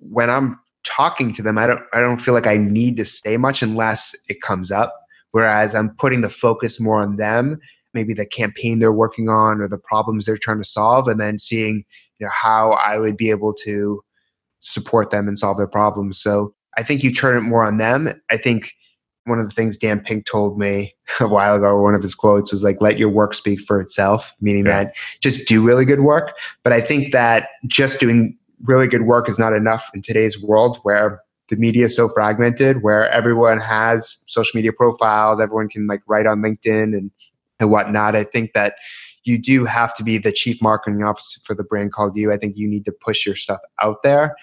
when 0.00 0.30
I'm 0.30 0.58
talking 0.84 1.32
to 1.34 1.42
them, 1.42 1.58
I 1.58 1.66
don't 1.66 1.80
I 1.92 2.00
don't 2.00 2.20
feel 2.20 2.34
like 2.34 2.46
I 2.46 2.56
need 2.56 2.96
to 2.98 3.04
say 3.04 3.36
much 3.36 3.62
unless 3.62 4.14
it 4.28 4.40
comes 4.40 4.70
up. 4.70 4.94
Whereas 5.32 5.74
I'm 5.74 5.90
putting 5.96 6.20
the 6.20 6.30
focus 6.30 6.78
more 6.78 7.00
on 7.00 7.16
them, 7.16 7.58
maybe 7.92 8.14
the 8.14 8.26
campaign 8.26 8.78
they're 8.78 8.92
working 8.92 9.28
on 9.28 9.60
or 9.60 9.68
the 9.68 9.78
problems 9.78 10.26
they're 10.26 10.38
trying 10.38 10.62
to 10.62 10.68
solve, 10.68 11.08
and 11.08 11.20
then 11.20 11.38
seeing 11.38 11.84
you 12.18 12.26
know 12.26 12.32
how 12.32 12.72
I 12.72 12.98
would 12.98 13.16
be 13.16 13.30
able 13.30 13.54
to 13.64 14.02
support 14.60 15.10
them 15.10 15.28
and 15.28 15.38
solve 15.38 15.58
their 15.58 15.66
problems. 15.66 16.18
So 16.18 16.54
I 16.76 16.82
think 16.82 17.02
you 17.02 17.12
turn 17.12 17.36
it 17.36 17.42
more 17.42 17.64
on 17.64 17.78
them. 17.78 18.08
I 18.30 18.36
think 18.36 18.72
one 19.26 19.38
of 19.38 19.48
the 19.48 19.54
things 19.54 19.78
Dan 19.78 20.00
Pink 20.00 20.26
told 20.26 20.58
me 20.58 20.94
a 21.20 21.28
while 21.28 21.54
ago, 21.56 21.80
one 21.80 21.94
of 21.94 22.02
his 22.02 22.14
quotes 22.14 22.52
was 22.52 22.62
like, 22.62 22.80
let 22.80 22.98
your 22.98 23.08
work 23.08 23.34
speak 23.34 23.60
for 23.60 23.80
itself, 23.80 24.34
meaning 24.40 24.66
yeah. 24.66 24.84
that 24.84 24.96
just 25.20 25.46
do 25.48 25.62
really 25.62 25.84
good 25.84 26.00
work. 26.00 26.36
But 26.62 26.72
I 26.72 26.80
think 26.80 27.12
that 27.12 27.48
just 27.66 28.00
doing 28.00 28.36
really 28.62 28.86
good 28.86 29.02
work 29.02 29.28
is 29.28 29.38
not 29.38 29.52
enough 29.52 29.90
in 29.94 30.02
today's 30.02 30.40
world 30.40 30.78
where 30.82 31.20
the 31.48 31.56
media 31.56 31.86
is 31.86 31.96
so 31.96 32.08
fragmented, 32.08 32.82
where 32.82 33.10
everyone 33.10 33.60
has 33.60 34.22
social 34.26 34.56
media 34.56 34.72
profiles, 34.72 35.40
everyone 35.40 35.68
can 35.68 35.86
like 35.86 36.00
write 36.06 36.26
on 36.26 36.40
LinkedIn 36.40 36.96
and, 36.96 37.10
and 37.60 37.70
whatnot. 37.70 38.14
I 38.16 38.24
think 38.24 38.52
that 38.54 38.76
you 39.24 39.38
do 39.38 39.64
have 39.64 39.94
to 39.94 40.02
be 40.02 40.18
the 40.18 40.32
chief 40.32 40.60
marketing 40.62 41.02
officer 41.02 41.40
for 41.44 41.54
the 41.54 41.64
brand 41.64 41.92
called 41.92 42.16
you. 42.16 42.32
I 42.32 42.38
think 42.38 42.56
you 42.56 42.68
need 42.68 42.84
to 42.86 42.92
push 42.92 43.26
your 43.26 43.36
stuff 43.36 43.60
out 43.82 44.02
there, 44.02 44.34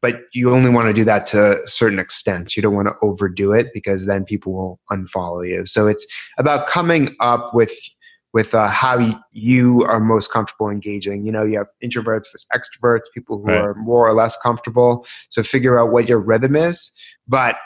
but 0.00 0.20
you 0.32 0.52
only 0.52 0.70
want 0.70 0.88
to 0.88 0.94
do 0.94 1.04
that 1.04 1.26
to 1.26 1.62
a 1.62 1.68
certain 1.68 1.98
extent. 1.98 2.56
You 2.56 2.62
don't 2.62 2.74
want 2.74 2.88
to 2.88 2.94
overdo 3.02 3.52
it 3.52 3.68
because 3.74 4.06
then 4.06 4.24
people 4.24 4.52
will 4.52 4.80
unfollow 4.90 5.46
you. 5.46 5.66
So 5.66 5.86
it's 5.86 6.06
about 6.38 6.66
coming 6.66 7.16
up 7.20 7.54
with 7.54 7.74
with 8.32 8.54
uh, 8.54 8.68
how 8.68 9.22
you 9.32 9.82
are 9.84 10.00
most 10.00 10.30
comfortable 10.30 10.68
engaging. 10.68 11.24
You 11.24 11.32
know, 11.32 11.42
you 11.42 11.58
have 11.58 11.68
introverts 11.82 12.24
versus 12.30 12.46
extroverts, 12.54 13.04
people 13.14 13.38
who 13.38 13.46
right. 13.46 13.60
are 13.60 13.74
more 13.74 14.06
or 14.06 14.12
less 14.12 14.36
comfortable. 14.42 15.06
So 15.30 15.42
figure 15.42 15.78
out 15.78 15.90
what 15.90 16.08
your 16.08 16.18
rhythm 16.18 16.54
is. 16.54 16.92
But 17.26 17.56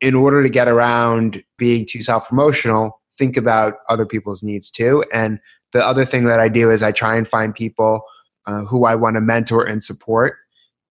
in 0.00 0.14
order 0.14 0.42
to 0.42 0.48
get 0.48 0.68
around 0.68 1.42
being 1.58 1.86
too 1.86 2.02
self 2.02 2.28
promotional, 2.28 3.00
think 3.18 3.36
about 3.36 3.74
other 3.88 4.06
people's 4.06 4.42
needs 4.42 4.70
too. 4.70 5.04
And 5.12 5.40
the 5.72 5.84
other 5.84 6.04
thing 6.04 6.24
that 6.24 6.40
I 6.40 6.48
do 6.48 6.70
is 6.70 6.82
I 6.82 6.92
try 6.92 7.16
and 7.16 7.28
find 7.28 7.54
people 7.54 8.02
uh, 8.46 8.64
who 8.64 8.84
I 8.84 8.94
want 8.94 9.16
to 9.16 9.20
mentor 9.20 9.64
and 9.64 9.82
support. 9.82 10.36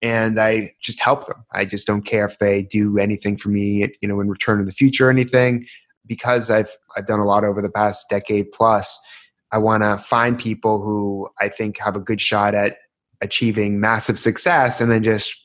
And 0.02 0.39
I 0.39 0.74
just 0.82 1.02
help 1.02 1.28
them. 1.28 1.44
I 1.54 1.65
just 1.65 1.86
don't 1.86 2.04
care 2.04 2.26
if 2.26 2.39
they 2.39 2.62
do 2.63 2.98
anything 2.98 3.36
for 3.36 3.50
me, 3.50 3.88
you 4.02 4.08
know, 4.08 4.22
in 4.22 4.30
return 4.30 4.60
in 4.60 4.65
the 4.65 4.72
future 4.72 5.08
or 5.08 5.12
anything, 5.12 5.65
because 6.06 6.50
I've 6.50 6.72
I've 6.96 7.06
done 7.06 7.20
a 7.20 7.26
lot 7.26 7.44
over 7.44 7.62
the 7.62 7.70
past 7.70 8.06
decade 8.10 8.52
plus 8.54 8.98
I 9.52 9.58
want 9.58 9.84
to 9.84 9.98
find 9.98 10.38
people 10.38 10.82
who 10.82 11.30
I 11.42 11.50
think 11.50 11.78
have 11.80 11.96
a 11.96 12.00
good 12.00 12.22
shot 12.22 12.54
at 12.54 12.78
achieving 13.22 13.80
massive 13.80 14.20
success 14.20 14.80
and 14.80 14.92
then 14.92 15.04
just 15.04 15.36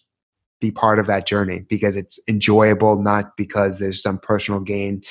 be 0.60 0.70
part 0.70 0.98
of 0.98 1.06
that 1.06 1.26
journey 1.26 1.64
because 1.68 1.96
it's 1.96 2.18
enjoyable, 2.28 3.02
not 3.02 3.36
because 3.36 3.78
there's 3.78 4.02
some 4.02 4.18
personal 4.18 4.60
gain. 4.60 5.02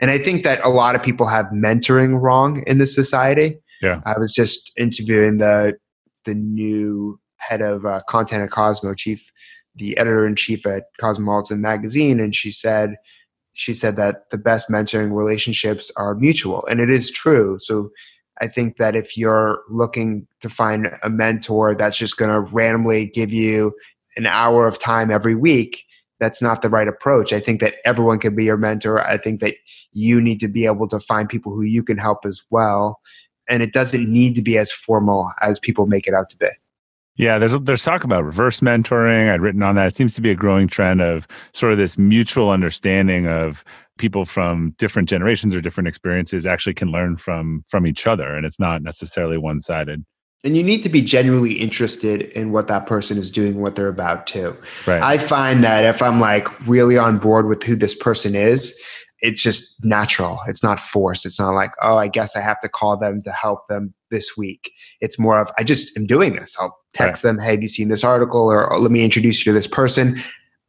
And 0.00 0.10
I 0.10 0.18
think 0.18 0.44
that 0.44 0.64
a 0.64 0.68
lot 0.68 0.94
of 0.94 1.02
people 1.02 1.26
have 1.26 1.46
mentoring 1.46 2.20
wrong 2.20 2.62
in 2.66 2.78
this 2.78 2.94
society. 2.94 3.58
Yeah. 3.82 4.00
I 4.06 4.18
was 4.18 4.32
just 4.32 4.72
interviewing 4.76 5.38
the 5.38 5.74
the 6.24 6.34
new 6.34 7.20
head 7.36 7.60
of 7.60 7.84
uh, 7.84 8.00
content 8.08 8.42
at 8.42 8.50
Cosmo, 8.50 8.94
chief, 8.94 9.30
the 9.74 9.96
editor 9.98 10.26
in 10.26 10.36
chief 10.36 10.66
at 10.66 10.84
Cosmopolitan 10.98 11.60
magazine, 11.60 12.18
and 12.18 12.34
she 12.34 12.50
said 12.50 12.96
she 13.52 13.72
said 13.72 13.96
that 13.96 14.30
the 14.30 14.38
best 14.38 14.68
mentoring 14.68 15.12
relationships 15.12 15.90
are 15.96 16.14
mutual, 16.14 16.64
and 16.66 16.80
it 16.80 16.90
is 16.90 17.10
true. 17.10 17.58
So 17.58 17.90
I 18.40 18.48
think 18.48 18.78
that 18.78 18.96
if 18.96 19.16
you're 19.16 19.60
looking 19.68 20.26
to 20.40 20.48
find 20.48 20.90
a 21.02 21.10
mentor 21.10 21.74
that's 21.74 21.96
just 21.96 22.16
going 22.16 22.30
to 22.30 22.40
randomly 22.40 23.06
give 23.06 23.32
you 23.32 23.72
an 24.16 24.26
hour 24.26 24.66
of 24.66 24.78
time 24.78 25.10
every 25.10 25.34
week, 25.34 25.84
that's 26.20 26.42
not 26.42 26.62
the 26.62 26.68
right 26.68 26.88
approach. 26.88 27.32
I 27.32 27.40
think 27.40 27.60
that 27.60 27.74
everyone 27.84 28.18
can 28.18 28.34
be 28.34 28.44
your 28.44 28.56
mentor. 28.56 29.04
I 29.06 29.18
think 29.18 29.40
that 29.40 29.54
you 29.92 30.20
need 30.20 30.40
to 30.40 30.48
be 30.48 30.66
able 30.66 30.88
to 30.88 31.00
find 31.00 31.28
people 31.28 31.52
who 31.52 31.62
you 31.62 31.82
can 31.82 31.98
help 31.98 32.24
as 32.24 32.42
well. 32.50 33.00
And 33.48 33.62
it 33.62 33.72
doesn't 33.72 34.10
need 34.10 34.34
to 34.36 34.42
be 34.42 34.56
as 34.58 34.72
formal 34.72 35.30
as 35.42 35.58
people 35.58 35.86
make 35.86 36.06
it 36.06 36.14
out 36.14 36.28
to 36.30 36.36
be. 36.36 36.48
Yeah, 37.16 37.38
there's 37.38 37.58
there's 37.60 37.84
talk 37.84 38.02
about 38.02 38.24
reverse 38.24 38.60
mentoring. 38.60 39.32
I'd 39.32 39.40
written 39.40 39.62
on 39.62 39.76
that. 39.76 39.86
It 39.86 39.96
seems 39.96 40.14
to 40.14 40.20
be 40.20 40.30
a 40.30 40.34
growing 40.34 40.66
trend 40.66 41.00
of 41.00 41.28
sort 41.52 41.70
of 41.70 41.78
this 41.78 41.96
mutual 41.96 42.50
understanding 42.50 43.28
of 43.28 43.64
people 43.98 44.24
from 44.24 44.74
different 44.78 45.08
generations 45.08 45.54
or 45.54 45.60
different 45.60 45.86
experiences 45.86 46.44
actually 46.44 46.74
can 46.74 46.88
learn 46.88 47.16
from 47.16 47.64
from 47.68 47.86
each 47.86 48.06
other, 48.06 48.34
and 48.34 48.44
it's 48.44 48.58
not 48.58 48.82
necessarily 48.82 49.38
one 49.38 49.60
sided. 49.60 50.04
And 50.42 50.56
you 50.56 50.62
need 50.62 50.82
to 50.82 50.90
be 50.90 51.00
genuinely 51.00 51.54
interested 51.54 52.24
in 52.32 52.52
what 52.52 52.68
that 52.68 52.84
person 52.84 53.16
is 53.16 53.30
doing, 53.30 53.60
what 53.60 53.76
they're 53.76 53.88
about 53.88 54.26
to. 54.28 54.54
Right. 54.86 55.02
I 55.02 55.16
find 55.16 55.64
that 55.64 55.86
if 55.86 56.02
I'm 56.02 56.20
like 56.20 56.48
really 56.66 56.98
on 56.98 57.18
board 57.18 57.46
with 57.48 57.62
who 57.62 57.74
this 57.74 57.94
person 57.94 58.34
is, 58.34 58.78
it's 59.20 59.42
just 59.42 59.82
natural. 59.82 60.38
It's 60.46 60.62
not 60.62 60.78
forced. 60.78 61.24
It's 61.24 61.40
not 61.40 61.52
like, 61.52 61.70
oh, 61.80 61.96
I 61.96 62.08
guess 62.08 62.36
I 62.36 62.42
have 62.42 62.60
to 62.60 62.68
call 62.68 62.98
them 62.98 63.22
to 63.22 63.32
help 63.32 63.68
them 63.68 63.94
this 64.10 64.36
week. 64.36 64.70
It's 65.00 65.18
more 65.18 65.40
of, 65.40 65.50
I 65.58 65.64
just 65.64 65.96
am 65.96 66.06
doing 66.06 66.36
this. 66.36 66.56
I'll 66.60 66.76
text 66.94 67.22
right. 67.22 67.30
them, 67.30 67.38
hey, 67.38 67.52
have 67.52 67.62
you 67.62 67.68
seen 67.68 67.88
this 67.88 68.04
article? 68.04 68.50
Or, 68.50 68.66
or 68.66 68.78
let 68.78 68.90
me 68.90 69.04
introduce 69.04 69.44
you 69.44 69.52
to 69.52 69.54
this 69.54 69.66
person. 69.66 70.22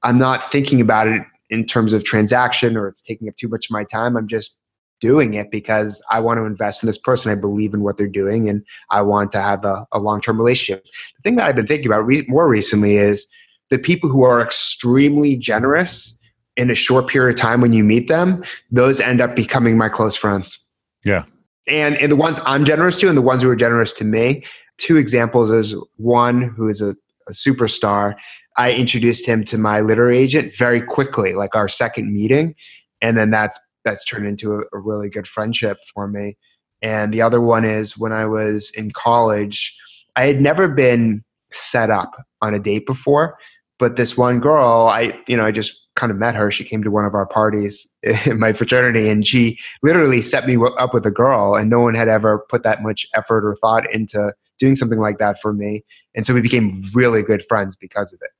I'm 0.03 0.17
not 0.17 0.51
thinking 0.51 0.81
about 0.81 1.07
it 1.07 1.21
in 1.49 1.65
terms 1.65 1.93
of 1.93 2.03
transaction 2.03 2.75
or 2.75 2.87
it's 2.87 3.01
taking 3.01 3.29
up 3.29 3.37
too 3.37 3.47
much 3.47 3.67
of 3.67 3.71
my 3.71 3.83
time. 3.83 4.17
I'm 4.17 4.27
just 4.27 4.59
doing 5.01 5.33
it 5.33 5.51
because 5.51 6.03
I 6.11 6.19
want 6.19 6.37
to 6.39 6.45
invest 6.45 6.83
in 6.83 6.87
this 6.87 6.97
person. 6.97 7.31
I 7.31 7.35
believe 7.35 7.73
in 7.73 7.81
what 7.81 7.97
they're 7.97 8.07
doing 8.07 8.49
and 8.49 8.63
I 8.89 9.01
want 9.01 9.31
to 9.33 9.41
have 9.41 9.63
a, 9.65 9.85
a 9.91 9.99
long 9.99 10.21
term 10.21 10.37
relationship. 10.37 10.83
The 11.17 11.21
thing 11.21 11.35
that 11.35 11.47
I've 11.47 11.55
been 11.55 11.67
thinking 11.67 11.87
about 11.87 12.05
re- 12.05 12.25
more 12.27 12.47
recently 12.47 12.97
is 12.97 13.27
the 13.69 13.79
people 13.79 14.09
who 14.09 14.23
are 14.23 14.41
extremely 14.41 15.35
generous 15.35 16.17
in 16.57 16.69
a 16.71 16.75
short 16.75 17.07
period 17.07 17.35
of 17.35 17.39
time 17.39 17.61
when 17.61 17.73
you 17.73 17.83
meet 17.83 18.07
them, 18.07 18.43
those 18.71 19.01
end 19.01 19.19
up 19.19 19.35
becoming 19.35 19.77
my 19.77 19.89
close 19.89 20.15
friends. 20.15 20.57
Yeah. 21.03 21.25
And, 21.67 21.97
and 21.97 22.11
the 22.11 22.15
ones 22.15 22.39
I'm 22.45 22.63
generous 22.63 22.97
to 22.99 23.09
and 23.09 23.17
the 23.17 23.21
ones 23.21 23.41
who 23.41 23.49
are 23.49 23.55
generous 23.55 23.91
to 23.93 24.05
me, 24.05 24.45
two 24.77 24.97
examples 24.97 25.51
is 25.51 25.75
one 25.97 26.53
who 26.55 26.67
is 26.67 26.81
a, 26.81 26.95
a 27.27 27.31
superstar. 27.31 28.15
I 28.57 28.73
introduced 28.73 29.25
him 29.25 29.43
to 29.45 29.57
my 29.57 29.81
literary 29.81 30.19
agent 30.19 30.55
very 30.55 30.81
quickly, 30.81 31.33
like 31.33 31.55
our 31.55 31.67
second 31.67 32.13
meeting. 32.13 32.55
And 33.01 33.17
then 33.17 33.31
that's 33.31 33.59
that's 33.83 34.05
turned 34.05 34.25
into 34.25 34.53
a, 34.53 34.59
a 34.73 34.79
really 34.79 35.09
good 35.09 35.27
friendship 35.27 35.77
for 35.93 36.07
me. 36.07 36.37
And 36.81 37.13
the 37.13 37.21
other 37.21 37.41
one 37.41 37.65
is 37.65 37.97
when 37.97 38.11
I 38.11 38.25
was 38.25 38.71
in 38.75 38.91
college, 38.91 39.75
I 40.15 40.25
had 40.25 40.41
never 40.41 40.67
been 40.67 41.23
set 41.51 41.89
up 41.89 42.21
on 42.41 42.53
a 42.53 42.59
date 42.59 42.85
before 42.85 43.37
but 43.77 43.95
this 43.95 44.17
one 44.17 44.39
girl 44.39 44.87
i 44.91 45.17
you 45.27 45.35
know 45.35 45.45
i 45.45 45.51
just 45.51 45.87
kind 45.95 46.11
of 46.11 46.17
met 46.17 46.35
her 46.35 46.51
she 46.51 46.63
came 46.63 46.83
to 46.83 46.91
one 46.91 47.05
of 47.05 47.13
our 47.13 47.25
parties 47.25 47.87
in 48.25 48.39
my 48.39 48.53
fraternity 48.53 49.09
and 49.09 49.25
she 49.25 49.57
literally 49.83 50.21
set 50.21 50.47
me 50.47 50.57
up 50.77 50.93
with 50.93 51.05
a 51.05 51.11
girl 51.11 51.55
and 51.55 51.69
no 51.69 51.79
one 51.79 51.95
had 51.95 52.07
ever 52.07 52.45
put 52.49 52.63
that 52.63 52.81
much 52.81 53.05
effort 53.15 53.47
or 53.47 53.55
thought 53.55 53.91
into 53.93 54.33
doing 54.59 54.75
something 54.75 54.99
like 54.99 55.17
that 55.17 55.39
for 55.41 55.53
me. 55.53 55.83
And 56.15 56.25
so 56.25 56.33
we 56.33 56.41
became 56.41 56.83
really 56.93 57.23
good 57.23 57.43
friends 57.45 57.75
because 57.75 58.13
of 58.13 58.19
it. 58.21 58.31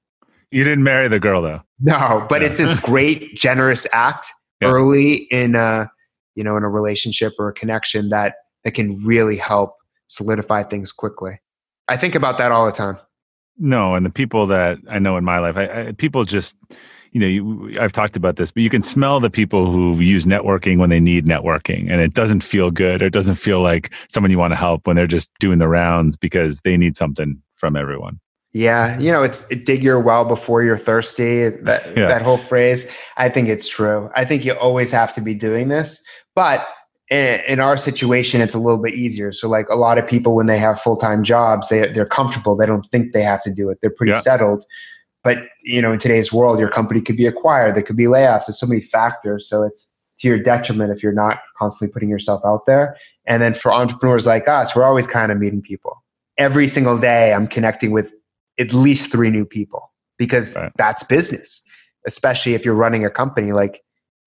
You 0.52 0.64
didn't 0.64 0.84
marry 0.84 1.08
the 1.08 1.20
girl 1.20 1.42
though. 1.42 1.62
No 1.80 2.26
but 2.30 2.42
it's 2.42 2.58
this 2.58 2.74
great 2.80 3.36
generous 3.36 3.86
act 3.94 4.28
yeah. 4.62 4.70
early 4.70 5.28
in 5.32 5.56
a 5.56 5.90
you 6.36 6.44
know 6.44 6.56
in 6.56 6.64
a 6.64 6.70
relationship 6.70 7.34
or 7.40 7.50
a 7.50 7.54
connection 7.54 8.10
that 8.10 8.36
that 8.64 8.72
can 8.72 9.04
really 9.04 9.38
help 9.38 9.76
solidify 10.08 10.64
things 10.64 10.92
quickly. 10.92 11.40
I 11.88 11.98
think 11.98 12.16
about 12.16 12.38
that 12.38 12.52
all 12.52 12.66
the 12.66 12.72
time. 12.72 12.98
No, 13.58 13.96
and 13.96 14.06
the 14.06 14.10
people 14.10 14.48
that 14.48 14.80
I 14.90 15.00
know 15.00 15.18
in 15.18 15.24
my 15.24 15.40
life, 15.40 15.56
I, 15.56 15.88
I 15.88 15.92
people 15.94 16.26
just 16.26 16.56
you 17.16 17.22
know, 17.22 17.28
you, 17.28 17.80
I've 17.80 17.94
talked 17.94 18.18
about 18.18 18.36
this, 18.36 18.52
but 18.52 18.62
you 18.62 18.70
can 18.70 18.84
smell 18.84 19.22
the 19.22 19.30
people 19.30 19.72
who 19.72 19.98
use 20.02 20.26
networking 20.26 20.80
when 20.80 20.90
they 20.90 21.00
need 21.00 21.26
networking, 21.26 21.90
and 21.90 22.02
it 22.02 22.14
doesn't 22.14 22.42
feel 22.42 22.72
good. 22.72 23.02
Or 23.02 23.06
it 23.06 23.14
doesn't 23.14 23.36
feel 23.36 23.62
like 23.62 23.94
someone 24.10 24.32
you 24.32 24.38
want 24.38 24.52
to 24.52 24.58
help 24.58 24.86
when 24.86 24.98
they're 24.98 25.08
just 25.08 25.32
doing 25.40 25.58
the 25.58 25.70
rounds 25.70 26.18
because 26.18 26.60
they 26.66 26.76
need 26.76 26.98
something 26.98 27.42
from 27.56 27.78
everyone. 27.78 28.20
Yeah, 28.52 29.00
you 29.00 29.14
know, 29.14 29.24
it's 29.24 29.46
dig 29.46 29.82
your 29.82 29.98
well 30.02 30.26
before 30.26 30.62
you're 30.62 30.78
thirsty. 30.78 31.48
That 31.48 31.86
yeah. 31.98 32.08
that 32.08 32.22
whole 32.22 32.38
phrase, 32.38 32.86
I 33.16 33.30
think 33.30 33.48
it's 33.48 33.70
true. 33.70 34.10
I 34.14 34.26
think 34.26 34.44
you 34.44 34.52
always 34.52 34.92
have 34.92 35.14
to 35.16 35.22
be 35.22 35.34
doing 35.34 35.70
this, 35.70 36.04
but 36.36 36.68
in, 37.10 37.40
in 37.48 37.60
our 37.62 37.78
situation, 37.78 38.42
it's 38.42 38.56
a 38.56 38.60
little 38.60 38.82
bit 38.82 38.94
easier. 38.94 39.32
So, 39.32 39.48
like 39.48 39.70
a 39.70 39.76
lot 39.76 39.98
of 39.98 40.06
people, 40.06 40.36
when 40.36 40.48
they 40.48 40.58
have 40.58 40.82
full 40.82 40.98
time 40.98 41.24
jobs, 41.24 41.70
they 41.70 41.94
they're 41.94 42.06
comfortable. 42.06 42.58
They 42.58 42.66
don't 42.66 42.86
think 42.88 43.14
they 43.14 43.24
have 43.24 43.42
to 43.44 43.54
do 43.54 43.70
it. 43.70 43.78
They're 43.82 43.90
pretty 43.90 44.12
yeah. 44.12 44.20
settled. 44.20 44.66
But 45.26 45.40
you 45.64 45.82
know, 45.82 45.92
in 45.92 45.98
today's 45.98 46.32
world, 46.32 46.60
your 46.60 46.70
company 46.70 47.02
could 47.02 47.18
be 47.18 47.26
acquired. 47.26 47.76
There 47.76 47.84
could 47.84 47.98
be 47.98 48.06
layoffs. 48.06 48.46
There's 48.46 48.60
so 48.60 48.68
many 48.68 48.80
factors. 48.80 49.50
So 49.50 49.64
it's 49.64 49.92
to 50.20 50.28
your 50.28 50.38
detriment 50.38 50.92
if 50.92 51.02
you're 51.04 51.12
not 51.12 51.40
constantly 51.58 51.92
putting 51.92 52.10
yourself 52.10 52.42
out 52.46 52.68
there. 52.68 52.96
And 53.26 53.42
then 53.42 53.56
for 53.56 53.74
entrepreneurs 53.74 54.28
like 54.28 54.48
us, 54.48 54.76
we're 54.76 54.84
always 54.84 55.08
kind 55.08 55.32
of 55.32 55.40
meeting 55.40 55.64
people. 55.64 56.04
Every 56.38 56.68
single 56.68 56.98
day, 56.98 57.34
I'm 57.34 57.48
connecting 57.48 57.92
with 57.92 58.14
at 58.60 58.72
least 58.72 59.12
three 59.12 59.32
new 59.32 59.46
people 59.46 59.92
because 60.18 60.56
right. 60.56 60.72
that's 60.78 61.04
business. 61.04 61.62
Especially 62.06 62.54
if 62.54 62.64
you're 62.64 62.76
running 62.76 63.04
a 63.04 63.10
company, 63.10 63.52
like 63.52 63.84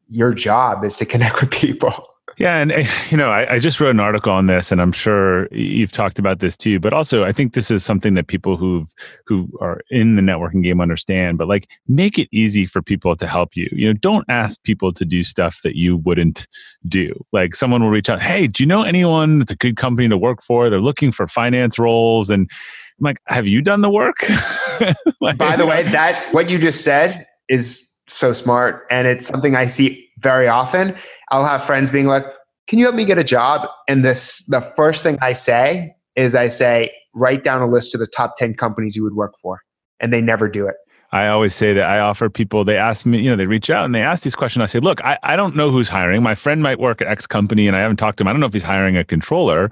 your 0.08 0.34
job 0.34 0.84
is 0.84 0.96
to 0.96 1.06
connect 1.14 1.40
with 1.40 1.52
people. 1.52 2.08
Yeah, 2.38 2.58
and 2.58 2.70
eh, 2.70 2.88
you 3.10 3.16
know, 3.16 3.30
I, 3.30 3.54
I, 3.54 3.58
just 3.58 3.80
wrote 3.80 3.90
an 3.90 3.98
article 3.98 4.32
on 4.32 4.46
this, 4.46 4.70
and 4.70 4.80
I'm 4.80 4.92
sure 4.92 5.48
you've 5.50 5.90
talked 5.90 6.20
about 6.20 6.38
this 6.38 6.56
too. 6.56 6.78
But 6.78 6.92
also, 6.92 7.24
I 7.24 7.32
think 7.32 7.54
this 7.54 7.68
is 7.68 7.84
something 7.84 8.14
that 8.14 8.28
people 8.28 8.56
who 8.56 8.86
who 9.26 9.50
are 9.60 9.80
in 9.90 10.14
the 10.14 10.22
networking 10.22 10.62
game 10.62 10.80
understand. 10.80 11.36
But 11.36 11.48
like, 11.48 11.68
make 11.88 12.16
it 12.16 12.28
easy 12.30 12.64
for 12.64 12.80
people 12.80 13.16
to 13.16 13.26
help 13.26 13.56
you. 13.56 13.68
You 13.72 13.88
know, 13.88 13.92
don't 13.92 14.24
ask 14.28 14.62
people 14.62 14.92
to 14.92 15.04
do 15.04 15.24
stuff 15.24 15.60
that 15.64 15.76
you 15.76 15.96
wouldn't 15.96 16.46
do. 16.86 17.12
Like, 17.32 17.56
someone 17.56 17.82
will 17.82 17.90
reach 17.90 18.08
out, 18.08 18.20
"Hey, 18.20 18.46
do 18.46 18.62
you 18.62 18.68
know 18.68 18.82
anyone 18.82 19.40
that's 19.40 19.50
a 19.50 19.56
good 19.56 19.76
company 19.76 20.08
to 20.08 20.16
work 20.16 20.40
for? 20.40 20.70
They're 20.70 20.80
looking 20.80 21.10
for 21.10 21.26
finance 21.26 21.76
roles." 21.76 22.30
And 22.30 22.48
I'm 23.00 23.04
like, 23.04 23.18
"Have 23.26 23.48
you 23.48 23.62
done 23.62 23.80
the 23.80 23.90
work?" 23.90 24.24
like, 25.20 25.38
By 25.38 25.56
the 25.56 25.66
way, 25.66 25.82
that 25.90 26.32
what 26.32 26.48
you 26.48 26.60
just 26.60 26.84
said 26.84 27.26
is 27.48 27.92
so 28.06 28.32
smart, 28.32 28.86
and 28.92 29.08
it's 29.08 29.26
something 29.26 29.56
I 29.56 29.66
see 29.66 30.07
very 30.18 30.48
often. 30.48 30.94
I'll 31.30 31.44
have 31.44 31.64
friends 31.64 31.90
being 31.90 32.06
like, 32.06 32.24
"Can 32.66 32.78
you 32.78 32.84
help 32.84 32.94
me 32.96 33.04
get 33.04 33.18
a 33.18 33.24
job?" 33.24 33.68
And 33.88 34.04
this 34.04 34.44
the 34.46 34.60
first 34.60 35.02
thing 35.02 35.18
I 35.20 35.32
say 35.32 35.94
is 36.16 36.34
I 36.34 36.48
say, 36.48 36.92
"Write 37.14 37.44
down 37.44 37.62
a 37.62 37.66
list 37.66 37.94
of 37.94 38.00
the 38.00 38.06
top 38.06 38.36
10 38.36 38.54
companies 38.54 38.96
you 38.96 39.02
would 39.04 39.14
work 39.14 39.34
for." 39.42 39.60
And 40.00 40.12
they 40.12 40.20
never 40.20 40.48
do 40.48 40.66
it. 40.66 40.76
I 41.10 41.28
always 41.28 41.54
say 41.54 41.72
that 41.72 41.84
I 41.84 42.00
offer 42.00 42.28
people, 42.28 42.64
they 42.64 42.76
ask 42.76 43.06
me, 43.06 43.18
you 43.18 43.30
know, 43.30 43.36
they 43.36 43.46
reach 43.46 43.70
out 43.70 43.86
and 43.86 43.94
they 43.94 44.02
ask 44.02 44.22
these 44.22 44.34
questions. 44.34 44.62
I 44.62 44.66
say, 44.66 44.78
look, 44.78 45.02
I, 45.04 45.18
I 45.22 45.36
don't 45.36 45.56
know 45.56 45.70
who's 45.70 45.88
hiring. 45.88 46.22
My 46.22 46.34
friend 46.34 46.62
might 46.62 46.78
work 46.78 47.00
at 47.00 47.08
X 47.08 47.26
company 47.26 47.66
and 47.66 47.74
I 47.74 47.80
haven't 47.80 47.96
talked 47.96 48.18
to 48.18 48.22
him. 48.22 48.28
I 48.28 48.32
don't 48.32 48.40
know 48.40 48.46
if 48.46 48.52
he's 48.52 48.62
hiring 48.62 48.96
a 48.96 49.04
controller. 49.04 49.70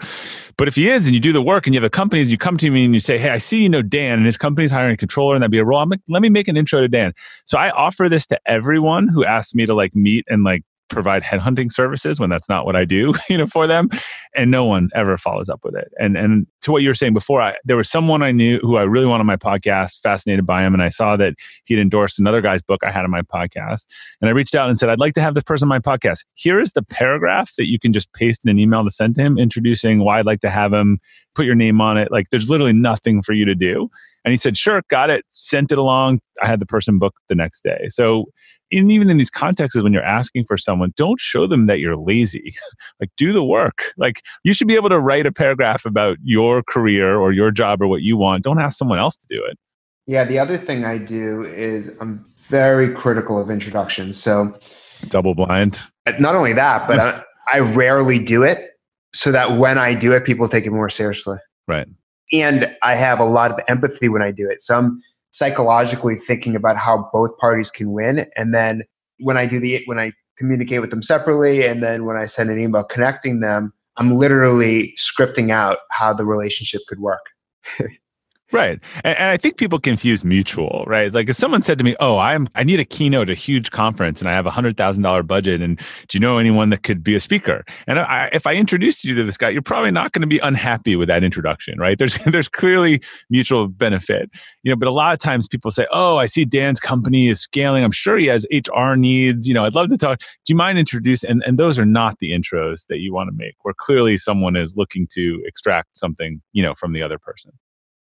But 0.57 0.67
if 0.67 0.77
he 0.77 0.89
is 0.89 1.05
and 1.07 1.15
you 1.15 1.21
do 1.21 1.35
the 1.35 1.43
work 1.43 1.67
and 1.67 1.75
you 1.75 1.81
have 1.81 1.87
a 1.87 1.91
company, 1.91 2.23
and 2.23 2.31
you 2.31 2.39
come 2.39 2.57
to 2.57 2.71
me 2.71 2.87
and 2.87 2.95
you 2.95 3.01
say, 3.01 3.19
hey, 3.19 3.29
I 3.29 3.39
see 3.39 3.63
you 3.63 3.69
know 3.69 3.83
Dan 3.83 4.17
and 4.17 4.25
his 4.25 4.39
company's 4.39 4.71
hiring 4.71 4.95
a 4.95 4.97
controller 4.97 5.35
and 5.35 5.43
that'd 5.43 5.51
be 5.51 5.59
a 5.59 5.65
role. 5.65 5.81
I'm 5.81 5.91
like, 5.91 6.01
let 6.09 6.23
me 6.23 6.31
make 6.31 6.49
an 6.49 6.57
intro 6.57 6.81
to 6.81 6.89
Dan. 6.89 7.13
So 7.45 7.59
I 7.59 7.71
offer 7.71 8.09
this 8.09 8.27
to 8.29 8.41
everyone 8.47 9.09
who 9.09 9.23
asks 9.25 9.55
me 9.55 9.67
to 9.67 9.75
like 9.75 9.95
meet 9.95 10.25
and 10.29 10.43
like 10.43 10.65
provide 10.89 11.23
headhunting 11.23 11.73
services 11.73 12.21
when 12.21 12.31
that's 12.31 12.49
not 12.49 12.65
what 12.65 12.77
I 12.77 12.85
do, 12.85 13.15
you 13.29 13.39
know, 13.39 13.47
for 13.47 13.67
them, 13.67 13.89
and 14.35 14.51
no 14.51 14.65
one 14.65 14.89
ever 14.95 15.17
follows 15.17 15.49
up 15.49 15.61
with 15.65 15.75
it. 15.75 15.93
And 15.99 16.17
and 16.17 16.47
to 16.63 16.73
what 16.73 16.83
you 16.83 16.89
were 16.89 16.95
saying 16.95 17.15
before, 17.15 17.41
I, 17.41 17.57
there 17.65 17.77
was 17.77 17.89
someone 17.89 18.23
I 18.23 18.33
knew 18.33 18.59
who 18.59 18.77
I 18.77 18.83
really 18.83 19.07
wanted 19.07 19.25
my 19.25 19.37
podcast, 19.37 20.01
fascinated 20.03 20.47
by 20.47 20.63
him, 20.63 20.75
and 20.75 20.83
I 20.83 20.89
saw 20.89 21.17
that 21.17 21.35
he'd 21.65 21.79
endorsed 21.79 22.19
another 22.19 22.41
guy's 22.41 22.63
book 22.63 22.81
I 22.85 22.91
had 22.91 23.05
on 23.05 23.11
my 23.11 23.23
podcast, 23.23 23.87
and 24.21 24.29
I 24.29 24.33
reached 24.33 24.55
out 24.55 24.69
and 24.69 24.79
said, 24.79 24.89
I'd 24.89 25.01
like 25.01 25.15
to 25.15 25.23
have 25.23 25.35
this 25.35 25.45
person 25.45 25.67
on 25.67 25.69
my 25.71 25.79
podcast. 25.79 26.25
Here 26.35 26.61
is 26.61 26.73
the 26.73 26.83
paragraph 26.83 27.55
that 27.57 27.69
you 27.69 27.79
can 27.79 27.93
just 27.93 28.13
paste 28.13 28.45
in 28.45 28.51
an 28.51 28.59
email 28.59 28.85
to 28.85 28.91
send 28.91 29.17
to 29.17 29.23
him, 29.23 29.39
introducing 29.39 30.01
why 30.01 30.19
I'd 30.19 30.27
like 30.27 30.41
to 30.41 30.51
have 30.51 30.73
him, 30.73 30.99
put 31.35 31.47
your 31.47 31.55
name 31.55 31.81
on 31.81 31.97
it. 31.97 32.11
Like, 32.11 32.31
there's 32.31 32.49
literally 32.49 32.73
nothing 32.73 33.23
for 33.23 33.33
you 33.33 33.45
to 33.45 33.55
do. 33.55 33.89
And 34.25 34.33
he 34.33 34.37
said, 34.37 34.59
sure, 34.59 34.83
got 34.89 35.09
it, 35.09 35.25
sent 35.31 35.71
it 35.71 35.79
along. 35.79 36.21
I 36.43 36.49
had 36.49 36.59
the 36.59 36.67
person 36.67 36.99
booked 36.99 37.19
the 37.29 37.37
next 37.37 37.63
day. 37.63 37.87
So, 37.91 38.25
in, 38.71 38.91
even 38.91 39.11
in 39.11 39.17
these 39.17 39.31
contexts, 39.31 39.81
when 39.81 39.93
you're 39.93 40.03
asking 40.03 40.45
for 40.47 40.57
someone, 40.57 40.93
don't 40.97 41.21
show 41.21 41.47
them 41.47 41.67
that 41.67 41.79
you're 41.79 41.97
lazy. 41.97 42.55
like, 43.01 43.11
do 43.17 43.33
the 43.33 43.45
work. 43.45 43.93
Like, 43.97 44.23
you 44.45 44.55
should 44.55 44.69
be 44.69 44.75
able 44.75 44.89
to 44.89 45.01
write 45.01 45.27
a 45.27 45.33
paragraph 45.33 45.85
about 45.85 46.19
your 46.23 46.63
career 46.63 47.19
or 47.19 47.33
your 47.33 47.51
job 47.51 47.83
or 47.83 47.89
what 47.89 48.03
you 48.03 48.17
want. 48.17 48.45
Don't 48.45 48.61
ask 48.61 48.77
someone 48.77 48.99
else 48.99 49.17
to 49.17 49.27
do 49.29 49.45
it. 49.45 49.59
Yeah. 50.07 50.25
The 50.25 50.39
other 50.39 50.57
thing 50.57 50.85
I 50.85 50.99
do 50.99 51.45
is 51.45 51.97
I'm 52.01 52.25
very 52.49 52.95
critical 52.95 53.41
of 53.41 53.51
introductions. 53.51 54.17
So, 54.17 54.59
double 55.09 55.35
blind. 55.35 55.81
Not 56.19 56.37
only 56.37 56.53
that, 56.53 56.87
but 56.87 57.01
I, 57.01 57.23
I 57.53 57.59
rarely 57.61 58.19
do 58.19 58.43
it 58.43 58.71
so 59.13 59.33
that 59.33 59.59
when 59.59 59.79
I 59.79 59.95
do 59.95 60.13
it, 60.13 60.25
people 60.25 60.49
take 60.49 60.67
it 60.67 60.71
more 60.71 60.89
seriously. 60.89 61.39
Right 61.67 61.89
and 62.33 62.75
I 62.83 62.95
have 62.95 63.21
a 63.21 63.25
lot 63.25 63.51
of 63.51 63.61
empathy 63.69 64.09
when 64.09 64.23
I 64.23 64.31
do 64.31 64.49
it. 64.49 64.63
So 64.63 64.77
I'm 64.77 65.03
psychologically 65.37 66.15
thinking 66.15 66.57
about 66.57 66.79
how 66.79 67.11
both 67.13 67.37
parties 67.37 67.71
can 67.71 67.93
win, 67.93 68.27
and 68.37 68.55
then 68.55 68.83
when 69.19 69.37
I 69.37 69.47
do 69.47 69.61
the 69.61 69.83
when 69.85 69.99
I 69.99 70.13
communicate 70.39 70.81
with 70.81 70.91
them 70.91 71.03
separately, 71.03 71.67
and 71.67 71.83
then 71.83 72.07
when 72.07 72.17
I 72.17 72.25
send 72.25 72.51
an 72.51 72.59
email 72.59 72.85
connecting 72.85 73.41
them, 73.41 73.73
I'm 73.99 74.17
literally 74.17 74.95
scripting 74.99 75.51
out 75.51 75.79
how 75.91 76.15
the 76.15 76.25
relationship 76.25 76.83
could 76.89 77.01
work. 77.01 77.27
Right. 78.53 78.79
And, 79.03 79.19
and, 79.19 79.29
I 79.31 79.37
think 79.37 79.57
people 79.57 79.81
confuse 79.81 80.25
mutual, 80.25 80.85
right? 80.87 81.13
Like 81.13 81.29
if 81.29 81.35
someone 81.35 81.63
said 81.63 81.79
to 81.79 81.85
me, 81.85 81.97
Oh, 81.99 82.19
I'm 82.19 82.49
I 82.55 82.63
need 82.63 82.79
a 82.79 82.85
keynote, 82.85 83.29
a 83.29 83.35
huge 83.35 83.73
conference, 83.73 84.21
and 84.21 84.31
I 84.31 84.35
have 84.35 84.47
a 84.47 84.53
hundred 84.53 84.77
thousand 84.77 85.03
dollar 85.03 85.25
budget, 85.25 85.61
and 85.61 85.79
do 86.07 86.17
you 86.17 86.21
know 86.21 86.39
anyone 86.39 86.71
that 86.71 86.85
could 86.85 87.03
be 87.03 87.17
a 87.17 87.21
speaker? 87.21 87.65
And 87.89 87.99
I, 87.99 88.31
if 88.33 88.47
I 88.47 88.55
introduced 88.55 89.05
you 89.05 89.17
to 89.17 89.25
this 89.25 89.37
guy, 89.37 89.49
you're 89.49 89.63
probably 89.63 89.91
not 89.91 90.13
going 90.13 90.21
to 90.21 90.29
be 90.29 90.39
unhappy 90.39 90.95
with 90.95 91.09
that 91.09 91.25
introduction, 91.25 91.81
right? 91.81 91.99
There's 91.99 92.19
there's 92.27 92.49
clearly 92.49 93.03
mutual 93.31 93.67
benefit. 93.67 94.31
You 94.63 94.71
know, 94.71 94.77
but 94.77 94.87
a 94.87 94.93
lot 94.93 95.13
of 95.13 95.19
times 95.19 95.49
people 95.49 95.73
say, 95.73 95.89
Oh, 95.91 96.19
I 96.19 96.27
see 96.27 96.45
Dan's 96.45 96.79
company 96.79 97.29
is 97.29 97.41
scaling. 97.41 97.83
I'm 97.83 97.91
sure 97.91 98.17
he 98.17 98.27
has 98.27 98.47
HR 98.53 98.95
needs. 98.95 99.49
You 99.49 99.55
know, 99.55 99.65
I'd 99.65 99.75
love 99.75 99.89
to 99.89 99.99
talk. 99.99 100.21
Do 100.21 100.53
you 100.53 100.57
mind 100.57 100.79
introduce 100.79 101.25
and, 101.25 101.43
and 101.45 101.59
those 101.59 101.81
are 101.81 101.87
not 101.87 102.21
the 102.21 102.31
intros 102.31 102.87
that 102.89 102.99
you 102.99 103.13
want 103.13 103.29
to 103.29 103.35
make, 103.37 103.57
where 103.63 103.75
clearly 103.77 104.17
someone 104.17 104.55
is 104.55 104.77
looking 104.77 105.09
to 105.15 105.43
extract 105.47 105.99
something, 105.99 106.41
you 106.53 106.63
know, 106.63 106.75
from 106.75 106.93
the 106.93 107.03
other 107.03 107.19
person. 107.19 107.51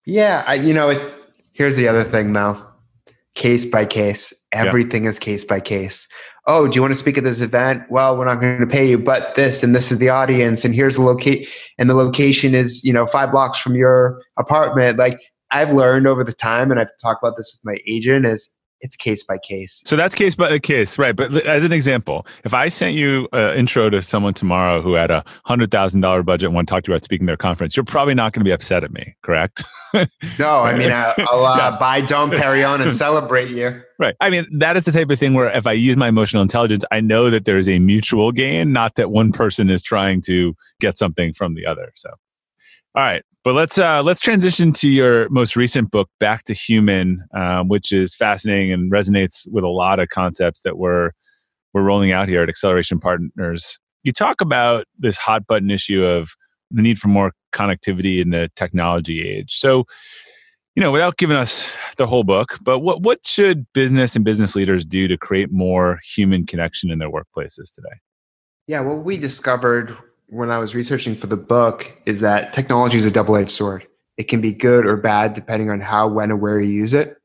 Yeah, 0.06 0.44
I, 0.46 0.56
you 0.56 0.74
know, 0.74 0.90
it, 0.90 1.14
here's 1.54 1.76
the 1.76 1.88
other 1.88 2.04
thing, 2.04 2.32
Mel. 2.32 2.62
Case 3.34 3.66
by 3.66 3.86
case, 3.86 4.34
everything 4.52 5.04
yeah. 5.04 5.10
is 5.10 5.20
case 5.20 5.44
by 5.44 5.60
case. 5.60 6.08
Oh, 6.48 6.68
do 6.68 6.76
you 6.76 6.82
want 6.82 6.94
to 6.94 7.00
speak 7.00 7.18
at 7.18 7.24
this 7.24 7.42
event? 7.42 7.84
Well, 7.90 8.18
we're 8.18 8.26
not 8.26 8.40
going 8.40 8.60
to 8.60 8.68
pay 8.68 8.88
you, 8.88 9.00
but 9.00 9.34
this 9.36 9.64
and 9.64 9.74
this 9.74 9.92
is 9.92 9.98
the 9.98 10.10
audience, 10.10 10.64
and 10.64 10.76
here's 10.76 10.96
the 10.96 11.02
locate, 11.02 11.48
and 11.78 11.90
the 11.90 11.96
location 11.96 12.54
is 12.54 12.84
you 12.84 12.94
know 12.94 13.08
five 13.08 13.32
blocks 13.32 13.60
from 13.60 13.76
your 13.76 14.22
apartment. 14.38 14.98
Like 14.98 15.20
I've 15.52 15.74
learned 15.74 16.08
over 16.08 16.24
the 16.24 16.34
time, 16.34 16.72
and 16.72 16.80
I've 16.80 16.96
talked 17.02 17.24
about 17.24 17.36
this 17.36 17.52
with 17.54 17.74
my 17.74 17.80
agent, 17.88 18.26
is 18.26 18.54
it's 18.82 18.96
case 18.96 19.24
by 19.24 19.38
case. 19.38 19.82
So 19.86 19.96
that's 19.96 20.14
case 20.16 20.36
by 20.36 20.50
uh, 20.56 20.60
case, 20.60 20.98
right? 20.98 21.16
But 21.16 21.34
as 21.46 21.64
an 21.64 21.72
example, 21.72 22.26
if 22.44 22.54
I 22.54 22.68
sent 22.70 22.94
you 22.96 23.28
an 23.34 23.58
intro 23.58 23.90
to 23.90 24.02
someone 24.02 24.34
tomorrow 24.34 24.82
who 24.82 24.94
had 24.94 25.12
a 25.12 25.24
hundred 25.46 25.72
thousand 25.72 26.02
dollar 26.02 26.24
budget 26.24 26.48
and 26.48 26.56
want 26.56 26.68
to 26.68 26.74
talk 26.74 26.84
to 26.84 26.92
you 26.92 26.96
about 26.96 27.04
speaking 27.04 27.26
their 27.26 27.38
conference, 27.38 27.76
you're 27.76 27.84
probably 27.84 28.14
not 28.14 28.34
going 28.34 28.42
to 28.42 28.46
be 28.46 28.52
upset 28.52 28.84
at 28.84 28.92
me, 28.92 29.16
correct? 29.24 29.64
no, 30.40 30.60
I 30.62 30.78
mean 30.78 30.92
I'll, 30.92 31.14
I'll 31.32 31.46
uh, 31.46 31.58
yeah. 31.58 31.78
buy 31.80 32.02
Dom 32.02 32.32
Perignon 32.32 32.82
and 32.82 32.94
celebrate 33.06 33.50
you. 33.50 33.82
Right. 33.98 34.16
I 34.20 34.30
mean 34.30 34.46
that 34.60 34.78
is 34.78 34.86
the 34.86 34.92
type 34.92 35.10
of 35.10 35.20
thing 35.20 35.34
where 35.34 35.50
if 35.56 35.66
I 35.66 35.72
use 35.72 35.96
my 35.96 36.10
emotional 36.10 36.44
intelligence, 36.44 36.84
I 36.92 37.00
know 37.00 37.30
that 37.30 37.46
there 37.46 37.58
is 37.58 37.70
a 37.70 37.80
mutual 37.80 38.32
gain, 38.32 38.74
not 38.74 38.96
that 38.96 39.10
one 39.10 39.32
person 39.32 39.70
is 39.70 39.82
trying 39.82 40.22
to 40.22 40.56
get 40.80 40.98
something 40.98 41.34
from 41.34 41.56
the 41.56 41.66
other. 41.66 41.92
So. 41.96 42.10
All 42.96 43.04
right, 43.04 43.24
but 43.44 43.56
let's 43.56 43.78
uh, 43.78 44.02
let's 44.02 44.22
transition 44.22 44.72
to 44.72 44.88
your 44.88 45.28
most 45.28 45.58
recent 45.58 45.92
book, 45.92 46.10
Back 46.18 46.46
to 46.46 46.54
Human, 46.54 47.22
um, 47.36 47.68
which 47.68 47.92
is 47.92 48.16
fascinating 48.16 48.72
and 48.72 48.90
resonates 48.90 49.46
with 49.52 49.66
a 49.66 49.70
lot 49.70 50.00
of 50.00 50.08
concepts 50.08 50.62
that 50.62 50.78
we're 50.78 51.12
we're 51.74 51.84
rolling 51.84 52.14
out 52.14 52.30
here 52.30 52.42
at 52.42 52.48
Acceleration 52.48 53.02
Partners. 53.02 53.78
You 54.04 54.14
talk 54.14 54.40
about 54.40 54.86
this 54.98 55.18
hot 55.18 55.46
button 55.46 55.72
issue 55.72 56.06
of 56.06 56.30
the 56.72 56.82
need 56.82 56.98
for 56.98 57.10
more 57.10 57.34
connectivity 57.52 58.22
in 58.22 58.30
the 58.30 58.50
technology 58.56 59.28
age. 59.28 59.58
So, 59.58 59.84
you 60.76 60.82
know, 60.82 60.92
without 60.94 61.18
giving 61.18 61.36
us 61.36 61.76
the 61.98 62.08
whole 62.08 62.24
book, 62.24 62.58
but 62.62 62.80
what 62.80 63.02
what 63.02 63.28
should 63.28 63.66
business 63.74 64.16
and 64.16 64.24
business 64.24 64.56
leaders 64.56 64.86
do 64.86 65.10
to 65.10 65.18
create 65.18 65.52
more 65.52 66.00
human 66.16 66.46
connection 66.46 66.92
in 66.92 67.00
their 67.00 67.12
workplaces 67.12 67.74
today? 67.76 67.98
Yeah, 68.68 68.80
what 68.80 69.04
we 69.04 69.18
discovered 69.18 69.98
when 70.28 70.50
I 70.52 70.58
was 70.58 70.76
researching 70.76 71.16
for 71.16 71.28
the 71.28 71.38
book 71.38 71.92
is 72.06 72.20
that 72.22 72.54
technology 72.54 72.98
is 72.98 73.06
a 73.06 73.12
double 73.12 73.36
edged 73.36 73.52
sword. 73.52 73.88
It 74.18 74.24
can 74.24 74.42
be 74.42 74.54
good 74.54 74.86
or 74.86 74.98
bad 74.98 75.34
depending 75.34 75.70
on 75.70 75.82
how, 75.82 76.08
when, 76.08 76.32
and 76.32 76.42
where 76.42 76.60
you 76.60 76.72
use 76.72 76.94
it. 76.94 77.18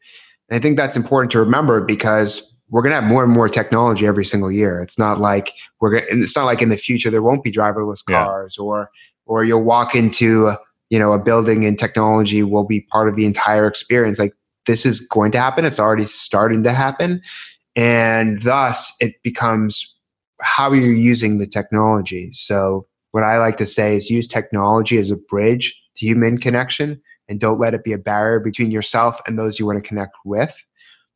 And 0.49 0.57
I 0.57 0.59
think 0.59 0.77
that's 0.77 0.97
important 0.97 1.31
to 1.33 1.39
remember 1.39 1.81
because 1.81 2.47
we're 2.69 2.83
going 2.83 2.91
to 2.91 3.01
have 3.01 3.09
more 3.09 3.25
and 3.25 3.33
more 3.33 3.49
technology 3.49 4.07
every 4.07 4.25
single 4.25 4.51
year. 4.51 4.81
It's 4.81 4.99
not 4.99 5.19
like 5.19 5.53
we're 5.81 5.91
going. 5.91 6.05
It's 6.09 6.37
not 6.37 6.45
like 6.45 6.63
in 6.63 6.69
the 6.69 6.77
future 6.77 7.11
there 7.11 7.23
won't 7.23 7.43
be 7.43 7.51
driverless 7.51 8.05
cars 8.05 8.57
yeah. 8.59 8.65
or 8.65 8.91
or 9.27 9.45
you'll 9.45 9.63
walk 9.63 9.95
into 9.95 10.53
you 10.91 10.99
know 10.99 11.13
a 11.13 11.19
building 11.19 11.65
and 11.65 11.79
technology 11.79 12.43
will 12.43 12.65
be 12.65 12.81
part 12.81 13.09
of 13.09 13.15
the 13.15 13.25
entire 13.25 13.67
experience 13.67 14.19
like 14.19 14.35
this 14.67 14.85
is 14.85 15.01
going 15.01 15.33
to 15.33 15.41
happen 15.41 15.65
it's 15.65 15.79
already 15.79 16.05
starting 16.05 16.63
to 16.65 16.73
happen 16.73 17.23
and 17.77 18.43
thus 18.43 18.93
it 19.01 19.15
becomes 19.23 19.97
how 20.43 20.73
you're 20.73 20.93
using 20.93 21.39
the 21.39 21.47
technology 21.47 22.31
so 22.33 22.87
what 23.13 23.25
i 23.25 23.39
like 23.39 23.57
to 23.57 23.67
say 23.67 23.97
is 23.97 24.11
use 24.11 24.27
technology 24.27 24.99
as 24.99 25.11
a 25.11 25.17
bridge 25.17 25.75
to 25.97 26.07
human 26.07 26.39
connection 26.39 27.01
and 27.29 27.41
don't 27.41 27.61
let 27.61 27.75
it 27.75 27.85
be 27.85 27.93
a 27.93 27.99
barrier 27.99 28.41
between 28.41 28.71
yourself 28.71 29.21
and 29.27 29.39
those 29.39 29.59
you 29.59 29.67
want 29.67 29.83
to 29.83 29.87
connect 29.87 30.17
with 30.25 30.65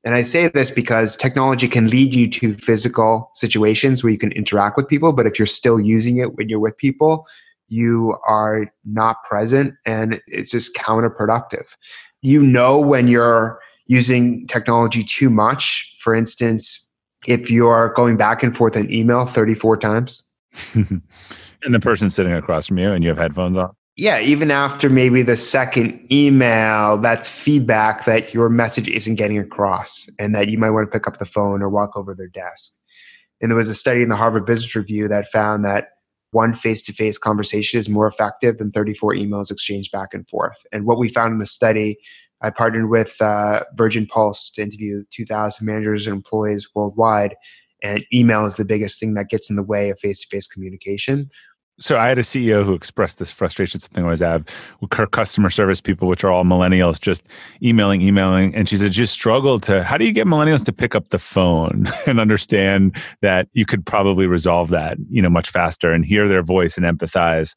and 0.04 0.14
I 0.14 0.20
say 0.20 0.48
this 0.48 0.70
because 0.70 1.16
technology 1.16 1.66
can 1.66 1.88
lead 1.88 2.12
you 2.12 2.28
to 2.28 2.54
physical 2.56 3.30
situations 3.32 4.04
where 4.04 4.12
you 4.12 4.18
can 4.18 4.32
interact 4.32 4.76
with 4.76 4.86
people, 4.86 5.14
but 5.14 5.26
if 5.26 5.38
you're 5.38 5.46
still 5.46 5.80
using 5.80 6.18
it 6.18 6.36
when 6.36 6.50
you're 6.50 6.60
with 6.60 6.76
people, 6.76 7.26
you 7.68 8.14
are 8.28 8.66
not 8.84 9.24
present 9.24 9.74
and 9.86 10.20
it's 10.26 10.50
just 10.50 10.76
counterproductive. 10.76 11.74
You 12.20 12.42
know 12.42 12.78
when 12.78 13.08
you're 13.08 13.58
using 13.86 14.46
technology 14.46 15.02
too 15.02 15.30
much. 15.30 15.94
For 16.00 16.14
instance, 16.14 16.86
if 17.26 17.50
you're 17.50 17.94
going 17.96 18.18
back 18.18 18.42
and 18.42 18.54
forth 18.54 18.76
an 18.76 18.92
email 18.92 19.24
34 19.24 19.78
times. 19.78 20.30
and 21.64 21.74
the 21.74 21.80
person 21.80 22.10
sitting 22.10 22.32
across 22.32 22.66
from 22.66 22.78
you 22.78 22.92
and 22.92 23.02
you 23.02 23.08
have 23.08 23.18
headphones 23.18 23.56
on 23.56 23.74
yeah, 23.96 24.18
even 24.20 24.50
after 24.50 24.90
maybe 24.90 25.22
the 25.22 25.36
second 25.36 26.10
email, 26.10 26.98
that's 26.98 27.28
feedback 27.28 28.04
that 28.06 28.34
your 28.34 28.48
message 28.48 28.88
isn't 28.88 29.14
getting 29.14 29.38
across 29.38 30.08
and 30.18 30.34
that 30.34 30.48
you 30.48 30.58
might 30.58 30.70
want 30.70 30.90
to 30.90 30.98
pick 30.98 31.06
up 31.06 31.18
the 31.18 31.24
phone 31.24 31.62
or 31.62 31.68
walk 31.68 31.96
over 31.96 32.12
their 32.12 32.28
desk. 32.28 32.72
And 33.40 33.50
there 33.50 33.56
was 33.56 33.68
a 33.68 33.74
study 33.74 34.02
in 34.02 34.08
the 34.08 34.16
Harvard 34.16 34.46
Business 34.46 34.74
Review 34.74 35.06
that 35.08 35.28
found 35.28 35.64
that 35.64 35.90
one 36.32 36.54
face 36.54 36.82
to 36.82 36.92
face 36.92 37.18
conversation 37.18 37.78
is 37.78 37.88
more 37.88 38.08
effective 38.08 38.58
than 38.58 38.72
34 38.72 39.14
emails 39.14 39.52
exchanged 39.52 39.92
back 39.92 40.12
and 40.12 40.28
forth. 40.28 40.66
And 40.72 40.86
what 40.86 40.98
we 40.98 41.08
found 41.08 41.32
in 41.32 41.38
the 41.38 41.46
study, 41.46 41.96
I 42.42 42.50
partnered 42.50 42.90
with 42.90 43.22
uh, 43.22 43.62
Virgin 43.76 44.06
Pulse 44.06 44.50
to 44.52 44.62
interview 44.62 45.04
2,000 45.12 45.64
managers 45.64 46.08
and 46.08 46.16
employees 46.16 46.68
worldwide. 46.74 47.36
And 47.84 48.04
email 48.12 48.44
is 48.46 48.56
the 48.56 48.64
biggest 48.64 48.98
thing 48.98 49.14
that 49.14 49.28
gets 49.28 49.50
in 49.50 49.54
the 49.54 49.62
way 49.62 49.90
of 49.90 50.00
face 50.00 50.18
to 50.20 50.26
face 50.26 50.48
communication 50.48 51.30
so 51.80 51.98
I 51.98 52.08
had 52.08 52.18
a 52.18 52.22
CEO 52.22 52.64
who 52.64 52.72
expressed 52.74 53.18
this 53.18 53.32
frustration. 53.32 53.80
Something 53.80 54.04
I 54.04 54.06
always 54.06 54.20
have 54.20 54.44
with 54.80 54.92
her 54.94 55.06
customer 55.06 55.50
service 55.50 55.80
people, 55.80 56.06
which 56.06 56.22
are 56.22 56.30
all 56.30 56.44
millennials, 56.44 57.00
just 57.00 57.26
emailing, 57.62 58.00
emailing, 58.00 58.54
and 58.54 58.68
she 58.68 58.76
said, 58.76 58.92
"Just 58.92 59.12
struggle 59.12 59.58
to. 59.60 59.82
How 59.82 59.98
do 59.98 60.04
you 60.04 60.12
get 60.12 60.26
millennials 60.26 60.64
to 60.66 60.72
pick 60.72 60.94
up 60.94 61.08
the 61.08 61.18
phone 61.18 61.86
and 62.06 62.20
understand 62.20 62.96
that 63.22 63.48
you 63.54 63.66
could 63.66 63.84
probably 63.84 64.26
resolve 64.26 64.70
that, 64.70 64.98
you 65.10 65.20
know, 65.20 65.30
much 65.30 65.50
faster 65.50 65.92
and 65.92 66.04
hear 66.04 66.28
their 66.28 66.42
voice 66.42 66.76
and 66.76 66.86
empathize?" 66.86 67.54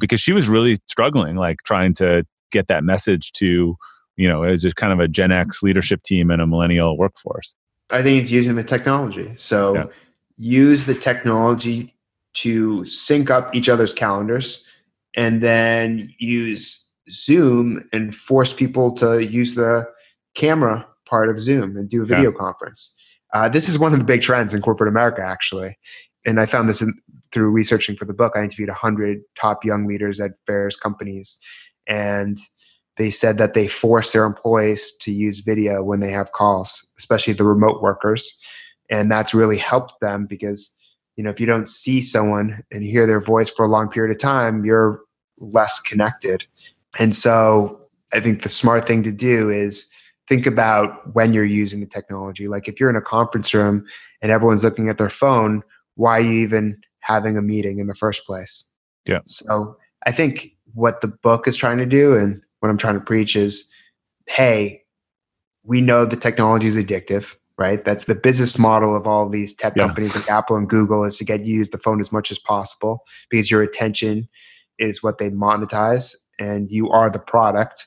Because 0.00 0.20
she 0.20 0.32
was 0.32 0.48
really 0.48 0.78
struggling, 0.88 1.36
like 1.36 1.58
trying 1.64 1.94
to 1.94 2.26
get 2.50 2.66
that 2.66 2.82
message 2.82 3.30
to, 3.32 3.76
you 4.16 4.28
know, 4.28 4.42
as 4.42 4.64
a 4.64 4.72
kind 4.72 4.92
of 4.92 4.98
a 4.98 5.06
Gen 5.06 5.30
X 5.30 5.62
leadership 5.62 6.02
team 6.02 6.30
and 6.30 6.42
a 6.42 6.46
millennial 6.46 6.98
workforce. 6.98 7.54
I 7.90 8.02
think 8.02 8.20
it's 8.20 8.30
using 8.30 8.56
the 8.56 8.64
technology. 8.64 9.32
So 9.36 9.74
yeah. 9.74 9.84
use 10.36 10.86
the 10.86 10.94
technology 10.94 11.94
to 12.34 12.84
sync 12.84 13.30
up 13.30 13.54
each 13.54 13.68
other's 13.68 13.92
calendars 13.92 14.64
and 15.16 15.42
then 15.42 16.12
use 16.18 16.86
Zoom 17.10 17.88
and 17.92 18.14
force 18.14 18.52
people 18.52 18.92
to 18.92 19.24
use 19.24 19.54
the 19.54 19.84
camera 20.34 20.86
part 21.06 21.28
of 21.28 21.38
Zoom 21.38 21.76
and 21.76 21.88
do 21.88 22.02
a 22.02 22.06
video 22.06 22.30
yeah. 22.30 22.38
conference. 22.38 22.96
Uh, 23.34 23.48
this 23.48 23.68
is 23.68 23.78
one 23.78 23.92
of 23.92 23.98
the 23.98 24.04
big 24.04 24.22
trends 24.22 24.54
in 24.54 24.62
corporate 24.62 24.88
America, 24.88 25.22
actually. 25.22 25.76
And 26.26 26.40
I 26.40 26.46
found 26.46 26.68
this 26.68 26.82
in, 26.82 26.94
through 27.32 27.50
researching 27.50 27.96
for 27.96 28.04
the 28.04 28.14
book. 28.14 28.32
I 28.36 28.42
interviewed 28.42 28.68
100 28.68 29.20
top 29.36 29.64
young 29.64 29.86
leaders 29.86 30.20
at 30.20 30.32
various 30.46 30.76
companies, 30.76 31.38
and 31.86 32.38
they 32.96 33.10
said 33.10 33.38
that 33.38 33.54
they 33.54 33.66
force 33.66 34.12
their 34.12 34.24
employees 34.24 34.92
to 35.00 35.12
use 35.12 35.40
video 35.40 35.82
when 35.82 36.00
they 36.00 36.10
have 36.10 36.32
calls, 36.32 36.86
especially 36.98 37.32
the 37.32 37.44
remote 37.44 37.80
workers. 37.80 38.38
And 38.90 39.10
that's 39.10 39.32
really 39.32 39.56
helped 39.56 39.94
them 40.00 40.26
because 40.26 40.74
you 41.16 41.24
know 41.24 41.30
if 41.30 41.40
you 41.40 41.46
don't 41.46 41.68
see 41.68 42.00
someone 42.00 42.62
and 42.70 42.82
hear 42.82 43.06
their 43.06 43.20
voice 43.20 43.50
for 43.50 43.64
a 43.64 43.68
long 43.68 43.88
period 43.88 44.14
of 44.14 44.20
time 44.20 44.64
you're 44.64 45.00
less 45.38 45.80
connected. 45.80 46.44
And 46.98 47.14
so 47.14 47.80
i 48.12 48.20
think 48.20 48.42
the 48.42 48.48
smart 48.48 48.86
thing 48.86 49.02
to 49.04 49.12
do 49.12 49.50
is 49.50 49.88
think 50.28 50.46
about 50.46 51.14
when 51.14 51.32
you're 51.32 51.44
using 51.44 51.80
the 51.80 51.86
technology. 51.86 52.46
Like 52.46 52.68
if 52.68 52.78
you're 52.78 52.90
in 52.90 52.96
a 52.96 53.00
conference 53.02 53.52
room 53.52 53.84
and 54.22 54.30
everyone's 54.30 54.64
looking 54.64 54.88
at 54.88 54.98
their 54.98 55.10
phone 55.10 55.62
why 55.96 56.18
are 56.18 56.22
you 56.22 56.40
even 56.40 56.80
having 57.00 57.36
a 57.36 57.42
meeting 57.42 57.78
in 57.78 57.86
the 57.86 57.94
first 57.94 58.24
place? 58.24 58.64
Yeah. 59.06 59.20
So 59.26 59.76
i 60.06 60.12
think 60.12 60.56
what 60.74 61.00
the 61.00 61.08
book 61.08 61.48
is 61.48 61.56
trying 61.56 61.78
to 61.78 61.86
do 61.86 62.14
and 62.14 62.40
what 62.60 62.68
i'm 62.68 62.78
trying 62.78 62.94
to 62.94 63.00
preach 63.00 63.36
is 63.36 63.68
hey 64.26 64.82
we 65.64 65.80
know 65.80 66.04
the 66.04 66.16
technology 66.16 66.66
is 66.66 66.76
addictive 66.76 67.34
right? 67.60 67.84
That's 67.84 68.06
the 68.06 68.14
business 68.14 68.58
model 68.58 68.96
of 68.96 69.06
all 69.06 69.28
these 69.28 69.54
tech 69.54 69.74
yeah. 69.76 69.84
companies 69.86 70.16
like 70.16 70.30
Apple 70.30 70.56
and 70.56 70.68
Google 70.68 71.04
is 71.04 71.18
to 71.18 71.24
get 71.24 71.44
you 71.44 71.56
use 71.56 71.68
the 71.68 71.78
phone 71.78 72.00
as 72.00 72.10
much 72.10 72.30
as 72.30 72.38
possible 72.38 73.04
because 73.28 73.50
your 73.50 73.62
attention 73.62 74.26
is 74.78 75.02
what 75.02 75.18
they 75.18 75.28
monetize 75.28 76.16
and 76.38 76.70
you 76.70 76.88
are 76.88 77.10
the 77.10 77.18
product. 77.18 77.86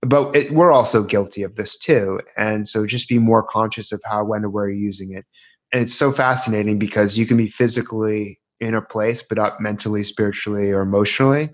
But 0.00 0.34
it, 0.34 0.52
we're 0.52 0.72
also 0.72 1.04
guilty 1.04 1.42
of 1.42 1.56
this 1.56 1.76
too. 1.76 2.18
And 2.38 2.66
so 2.66 2.86
just 2.86 3.06
be 3.06 3.18
more 3.18 3.42
conscious 3.42 3.92
of 3.92 4.00
how, 4.06 4.24
when, 4.24 4.42
and 4.42 4.54
where 4.54 4.70
you're 4.70 4.78
using 4.78 5.12
it. 5.12 5.26
And 5.70 5.82
it's 5.82 5.94
so 5.94 6.10
fascinating 6.10 6.78
because 6.78 7.18
you 7.18 7.26
can 7.26 7.36
be 7.36 7.50
physically 7.50 8.40
in 8.58 8.74
a 8.74 8.80
place, 8.80 9.22
but 9.22 9.36
not 9.36 9.60
mentally, 9.60 10.02
spiritually, 10.02 10.70
or 10.70 10.80
emotionally. 10.80 11.50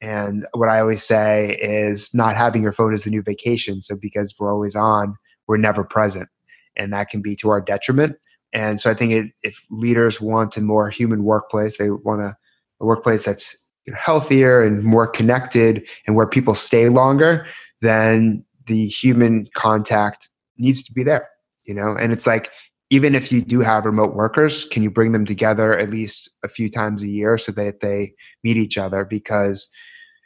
And 0.00 0.46
what 0.54 0.68
I 0.68 0.78
always 0.78 1.02
say 1.02 1.58
is 1.60 2.14
not 2.14 2.36
having 2.36 2.62
your 2.62 2.72
phone 2.72 2.94
is 2.94 3.02
the 3.02 3.10
new 3.10 3.22
vacation. 3.22 3.82
So 3.82 3.96
because 4.00 4.34
we're 4.38 4.52
always 4.52 4.76
on, 4.76 5.16
we're 5.48 5.56
never 5.56 5.82
present 5.82 6.28
and 6.76 6.92
that 6.92 7.08
can 7.08 7.22
be 7.22 7.36
to 7.36 7.50
our 7.50 7.60
detriment. 7.60 8.16
And 8.52 8.80
so 8.80 8.90
I 8.90 8.94
think 8.94 9.12
it, 9.12 9.32
if 9.42 9.64
leaders 9.70 10.20
want 10.20 10.56
a 10.56 10.60
more 10.60 10.90
human 10.90 11.24
workplace, 11.24 11.78
they 11.78 11.90
want 11.90 12.20
a, 12.20 12.36
a 12.80 12.86
workplace 12.86 13.24
that's 13.24 13.56
healthier 13.94 14.62
and 14.62 14.84
more 14.84 15.06
connected 15.06 15.88
and 16.06 16.14
where 16.14 16.26
people 16.26 16.54
stay 16.54 16.88
longer, 16.88 17.46
then 17.80 18.44
the 18.66 18.86
human 18.86 19.48
contact 19.54 20.28
needs 20.58 20.82
to 20.82 20.92
be 20.92 21.02
there, 21.02 21.28
you 21.64 21.74
know? 21.74 21.96
And 21.98 22.12
it's 22.12 22.26
like, 22.26 22.50
even 22.90 23.14
if 23.14 23.32
you 23.32 23.40
do 23.40 23.60
have 23.60 23.86
remote 23.86 24.14
workers, 24.14 24.66
can 24.66 24.82
you 24.82 24.90
bring 24.90 25.12
them 25.12 25.24
together 25.24 25.76
at 25.78 25.90
least 25.90 26.30
a 26.44 26.48
few 26.48 26.70
times 26.70 27.02
a 27.02 27.08
year 27.08 27.38
so 27.38 27.50
that 27.52 27.80
they 27.80 28.12
meet 28.44 28.58
each 28.58 28.76
other? 28.76 29.06
Because, 29.06 29.68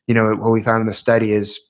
you 0.08 0.14
know, 0.14 0.34
what 0.34 0.50
we 0.50 0.64
found 0.64 0.80
in 0.80 0.88
the 0.88 0.92
study 0.92 1.32
is 1.32 1.60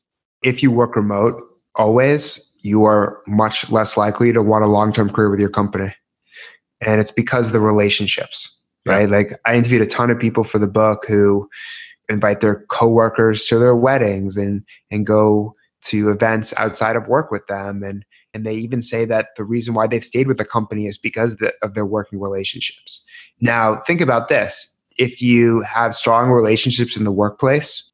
if 0.42 0.62
you 0.62 0.70
work 0.70 0.96
remote 0.96 1.40
always, 1.76 2.52
you 2.60 2.84
are 2.84 3.22
much 3.26 3.70
less 3.70 3.96
likely 3.96 4.32
to 4.32 4.42
want 4.42 4.64
a 4.64 4.68
long 4.68 4.92
term 4.92 5.10
career 5.10 5.30
with 5.30 5.40
your 5.40 5.50
company. 5.50 5.94
And 6.80 7.00
it's 7.00 7.10
because 7.10 7.52
the 7.52 7.60
relationships, 7.60 8.54
yeah. 8.84 8.94
right? 8.94 9.08
Like 9.08 9.32
I 9.46 9.56
interviewed 9.56 9.82
a 9.82 9.86
ton 9.86 10.10
of 10.10 10.18
people 10.18 10.44
for 10.44 10.58
the 10.58 10.66
book 10.66 11.06
who 11.06 11.48
invite 12.08 12.40
their 12.40 12.64
coworkers 12.70 13.44
to 13.46 13.58
their 13.58 13.74
weddings 13.74 14.36
and 14.36 14.62
and 14.90 15.06
go 15.06 15.54
to 15.82 16.10
events 16.10 16.54
outside 16.56 16.96
of 16.96 17.08
work 17.08 17.30
with 17.30 17.46
them 17.46 17.82
and 17.82 18.04
and 18.34 18.44
they 18.44 18.54
even 18.54 18.82
say 18.82 19.06
that 19.06 19.28
the 19.36 19.44
reason 19.44 19.72
why 19.72 19.86
they've 19.86 20.04
stayed 20.04 20.26
with 20.26 20.36
the 20.36 20.44
company 20.44 20.86
is 20.86 20.98
because 20.98 21.36
the, 21.36 21.54
of 21.62 21.72
their 21.72 21.86
working 21.86 22.20
relationships. 22.20 23.02
Now, 23.40 23.80
think 23.86 24.02
about 24.02 24.28
this. 24.28 24.76
If 24.98 25.22
you 25.22 25.60
have 25.60 25.94
strong 25.94 26.28
relationships 26.28 26.98
in 26.98 27.04
the 27.04 27.12
workplace, 27.12 27.90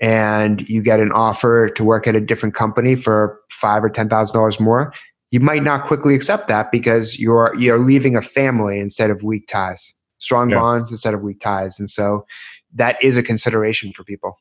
and 0.00 0.68
you 0.68 0.82
get 0.82 1.00
an 1.00 1.12
offer 1.12 1.68
to 1.70 1.84
work 1.84 2.06
at 2.06 2.14
a 2.14 2.20
different 2.20 2.54
company 2.54 2.94
for 2.94 3.40
five 3.50 3.82
or 3.82 3.88
ten 3.88 4.08
thousand 4.08 4.34
dollars 4.34 4.60
more, 4.60 4.92
you 5.30 5.40
might 5.40 5.62
not 5.62 5.84
quickly 5.84 6.14
accept 6.14 6.48
that 6.48 6.70
because 6.70 7.18
you're 7.18 7.54
you're 7.58 7.78
leaving 7.78 8.16
a 8.16 8.22
family 8.22 8.78
instead 8.78 9.10
of 9.10 9.22
weak 9.22 9.46
ties, 9.46 9.94
strong 10.18 10.50
yeah. 10.50 10.58
bonds 10.58 10.90
instead 10.90 11.14
of 11.14 11.22
weak 11.22 11.40
ties, 11.40 11.78
and 11.78 11.90
so 11.90 12.24
that 12.74 13.02
is 13.02 13.16
a 13.16 13.22
consideration 13.22 13.92
for 13.92 14.04
people. 14.04 14.38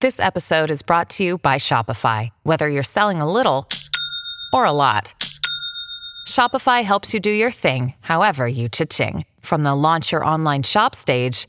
This 0.00 0.20
episode 0.20 0.70
is 0.70 0.82
brought 0.82 1.08
to 1.10 1.24
you 1.24 1.38
by 1.38 1.56
Shopify. 1.56 2.28
Whether 2.42 2.68
you're 2.68 2.82
selling 2.82 3.22
a 3.22 3.30
little 3.30 3.66
or 4.52 4.66
a 4.66 4.72
lot, 4.72 5.14
Shopify 6.28 6.82
helps 6.82 7.14
you 7.14 7.20
do 7.20 7.30
your 7.30 7.50
thing, 7.50 7.94
however 8.00 8.46
you 8.46 8.68
cha-ching. 8.68 9.24
From 9.40 9.62
the 9.62 9.74
launch 9.74 10.12
your 10.12 10.24
online 10.24 10.62
shop 10.62 10.94
stage 10.94 11.48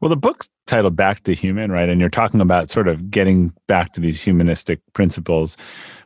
Well, 0.00 0.08
the 0.08 0.16
book 0.16 0.46
titled 0.66 0.96
Back 0.96 1.24
to 1.24 1.34
Human, 1.34 1.70
right? 1.70 1.88
And 1.88 2.00
you're 2.00 2.08
talking 2.08 2.40
about 2.40 2.70
sort 2.70 2.88
of 2.88 3.10
getting 3.10 3.52
back 3.66 3.92
to 3.92 4.00
these 4.00 4.22
humanistic 4.22 4.80
principles. 4.94 5.58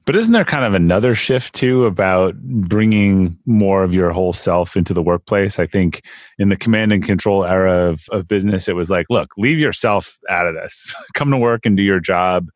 But 0.04 0.16
isn't 0.16 0.32
there 0.32 0.44
kind 0.44 0.64
of 0.64 0.74
another 0.74 1.14
shift 1.14 1.54
too 1.54 1.84
about 1.86 2.34
bringing 2.42 3.38
more 3.46 3.84
of 3.84 3.94
your 3.94 4.10
whole 4.10 4.32
self 4.32 4.76
into 4.76 4.94
the 4.94 5.02
workplace? 5.02 5.60
I 5.60 5.66
think 5.66 6.02
in 6.38 6.48
the 6.48 6.56
command 6.56 6.92
and 6.92 7.04
control 7.04 7.44
era 7.44 7.90
of, 7.90 8.02
of 8.10 8.26
business, 8.26 8.66
it 8.68 8.74
was 8.74 8.90
like, 8.90 9.06
look, 9.10 9.30
leave 9.38 9.60
yourself 9.60 10.18
out 10.28 10.48
of 10.48 10.54
this, 10.54 10.92
come 11.14 11.30
to 11.30 11.38
work 11.38 11.64
and 11.64 11.76
do 11.76 11.82
your 11.84 12.00
job. 12.00 12.48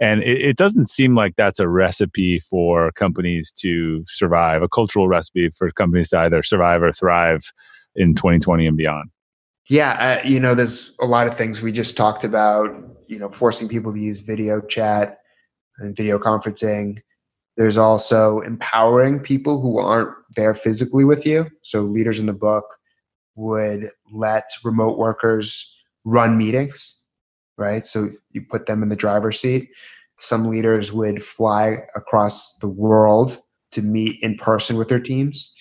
And 0.00 0.20
it, 0.24 0.40
it 0.40 0.56
doesn't 0.56 0.88
seem 0.88 1.14
like 1.14 1.36
that's 1.36 1.60
a 1.60 1.68
recipe 1.68 2.40
for 2.40 2.90
companies 2.92 3.52
to 3.58 4.02
survive, 4.08 4.62
a 4.62 4.68
cultural 4.68 5.06
recipe 5.06 5.50
for 5.56 5.70
companies 5.70 6.08
to 6.10 6.18
either 6.18 6.42
survive 6.42 6.82
or 6.82 6.90
thrive 6.90 7.44
in 7.94 8.16
2020 8.16 8.66
and 8.66 8.76
beyond. 8.76 9.11
Yeah, 9.68 10.20
uh, 10.24 10.26
you 10.26 10.40
know, 10.40 10.54
there's 10.54 10.92
a 11.00 11.06
lot 11.06 11.26
of 11.26 11.36
things 11.36 11.62
we 11.62 11.72
just 11.72 11.96
talked 11.96 12.24
about. 12.24 12.70
You 13.06 13.18
know, 13.18 13.30
forcing 13.30 13.68
people 13.68 13.92
to 13.92 14.00
use 14.00 14.20
video 14.20 14.60
chat 14.60 15.18
and 15.78 15.94
video 15.96 16.18
conferencing. 16.18 16.98
There's 17.56 17.76
also 17.76 18.40
empowering 18.40 19.20
people 19.20 19.60
who 19.60 19.78
aren't 19.78 20.14
there 20.34 20.54
physically 20.54 21.04
with 21.04 21.26
you. 21.26 21.46
So 21.62 21.82
leaders 21.82 22.18
in 22.18 22.26
the 22.26 22.32
book 22.32 22.64
would 23.34 23.90
let 24.12 24.44
remote 24.64 24.98
workers 24.98 25.70
run 26.04 26.38
meetings, 26.38 27.02
right? 27.58 27.86
So 27.86 28.08
you 28.30 28.42
put 28.50 28.66
them 28.66 28.82
in 28.82 28.88
the 28.88 28.96
driver's 28.96 29.38
seat. 29.40 29.68
Some 30.18 30.48
leaders 30.48 30.92
would 30.92 31.22
fly 31.22 31.78
across 31.94 32.56
the 32.58 32.68
world 32.68 33.38
to 33.72 33.82
meet 33.82 34.22
in 34.22 34.36
person 34.36 34.76
with 34.76 34.88
their 34.88 35.00
teams. 35.00 35.52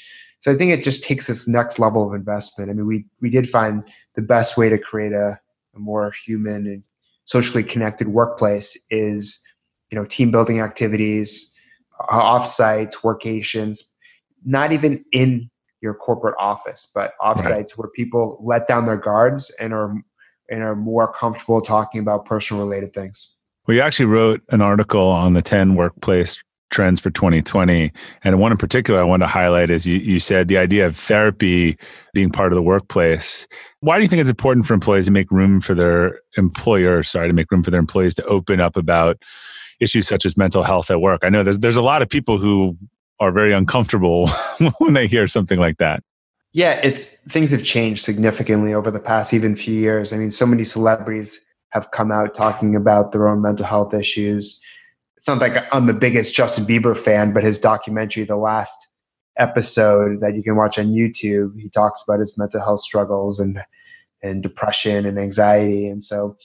So 0.42 0.52
I 0.52 0.58
think 0.58 0.72
it 0.72 0.84
just 0.84 1.04
takes 1.04 1.28
this 1.28 1.48
next 1.48 1.80
level 1.80 2.06
of 2.06 2.14
investment. 2.16 2.70
I 2.70 2.74
mean, 2.74 2.88
we 2.88 3.06
we 3.22 3.30
did 3.30 3.50
find 3.50 3.84
the 4.16 4.22
best 4.22 4.58
way 4.58 4.70
to 4.70 4.78
create 4.78 5.14
a, 5.14 5.39
a 5.76 5.80
more 5.80 6.12
human 6.26 6.68
and 6.68 6.84
socially 7.26 7.64
connected 7.64 8.10
workplace 8.10 8.78
is, 8.89 9.39
you 9.92 9.98
know, 9.98 10.06
team 10.06 10.32
building 10.32 10.60
activities, 10.60 11.56
offsites, 12.10 12.96
workations, 12.98 13.84
not 14.44 14.72
even 14.72 15.06
in 15.12 15.50
your 15.82 15.94
corporate 15.94 16.36
office, 16.39 16.92
but 16.94 17.14
offsites 17.22 17.46
right. 17.46 17.72
where 17.76 17.89
people 17.89 18.38
let 18.42 18.68
down 18.68 18.86
their 18.88 18.98
guards 18.98 19.52
and 19.60 19.74
are 19.74 19.94
and 20.50 20.64
are 20.64 20.76
more 20.76 21.14
comfortable 21.14 21.62
talking 21.62 22.02
about 22.02 22.26
personal 22.26 22.64
related 22.64 22.94
things. 22.94 23.36
Well, 23.68 23.76
you 23.76 23.82
actually 23.82 24.08
wrote 24.08 24.42
an 24.50 24.60
article 24.62 25.08
on 25.08 25.34
the 25.34 25.42
10 25.42 25.76
workplace 25.76 26.42
trends 26.72 26.99
for 26.99 27.11
2020. 27.11 27.91
And 28.24 28.39
one 28.39 28.51
in 28.51 28.57
particular 28.57 28.99
I 28.99 29.03
want 29.03 29.22
to 29.22 29.28
highlight 29.28 29.69
is 29.69 29.86
you, 29.86 29.97
you 29.97 30.19
said 30.19 30.47
the 30.47 30.57
idea 30.57 30.88
of 30.88 30.97
therapy 30.97 31.78
being 32.13 32.32
part 32.32 32.51
of 32.51 32.55
the 32.55 32.61
workplace. 32.61 33.45
Why 33.82 33.97
do 33.97 34.03
you 34.03 34.07
think 34.07 34.22
it's 34.22 34.30
important 34.30 34.65
for 34.65 34.74
employees 34.74 35.05
to 35.05 35.11
make 35.11 35.30
room 35.30 35.61
for 35.61 35.76
their 35.76 36.19
employer, 36.38 37.03
sorry, 37.03 37.28
to 37.28 37.34
make 37.34 37.51
room 37.51 37.63
for 37.63 37.72
their 37.72 37.80
employees 37.80 38.15
to 38.15 38.24
open 38.26 38.59
up 38.59 38.76
about 38.76 39.22
issues 39.80 40.07
such 40.07 40.26
as 40.26 40.36
mental 40.36 40.63
health 40.63 40.89
at 40.89 41.01
work? 41.01 41.22
I 41.24 41.30
know 41.30 41.43
there's 41.43 41.59
there's 41.59 41.78
a 41.78 41.82
lot 41.82 42.01
of 42.01 42.09
people 42.09 42.38
who 42.38 42.78
are 43.19 43.32
very 43.32 43.53
uncomfortable 43.53 44.28
when 44.80 44.93
they 44.93 45.07
hear 45.07 45.28
something 45.28 45.59
like 45.59 45.78
that. 45.78 46.03
Yeah, 46.53 46.80
it's 46.84 47.05
things 47.30 47.51
have 47.51 47.63
changed 47.63 48.03
significantly 48.03 48.74
over 48.74 48.91
the 48.91 48.99
past 48.99 49.34
even 49.34 49.55
few 49.55 49.76
years. 49.76 50.11
I 50.11 50.17
mean, 50.17 50.32
so 50.32 50.45
many 50.45 50.63
celebrities 50.63 51.39
have 51.69 51.91
come 51.91 52.11
out 52.11 52.34
talking 52.34 52.76
about 52.76 53.13
their 53.13 53.30
own 53.30 53.41
mental 53.41 53.65
health 53.65 53.93
issues 53.93 54.61
it's 55.22 55.28
not 55.28 55.38
like 55.38 55.65
I'm 55.72 55.86
the 55.86 55.93
biggest 55.93 56.34
Justin 56.34 56.65
Bieber 56.65 56.97
fan, 56.97 57.32
but 57.32 57.43
his 57.43 57.59
documentary, 57.59 58.24
the 58.24 58.38
last 58.38 58.89
episode 59.38 60.19
that 60.19 60.34
you 60.34 60.41
can 60.41 60.55
watch 60.55 60.80
on 60.80 60.88
YouTube, 60.88 61.59
he 61.59 61.69
talks 61.69 62.01
about 62.01 62.19
his 62.19 62.36
mental 62.39 62.59
health 62.59 62.80
struggles 62.80 63.39
and 63.39 63.61
and 64.24 64.41
depression 64.41 65.05
and 65.05 65.19
anxiety. 65.19 65.88
And 65.88 66.01
so 66.01 66.36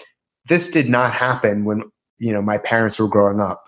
this 0.47 0.71
did 0.71 0.91
not 0.91 1.15
happen 1.15 1.65
when 1.65 1.85
you 2.19 2.35
know 2.35 2.43
my 2.43 2.59
parents 2.59 2.99
were 2.99 3.09
growing 3.09 3.41
up. 3.41 3.65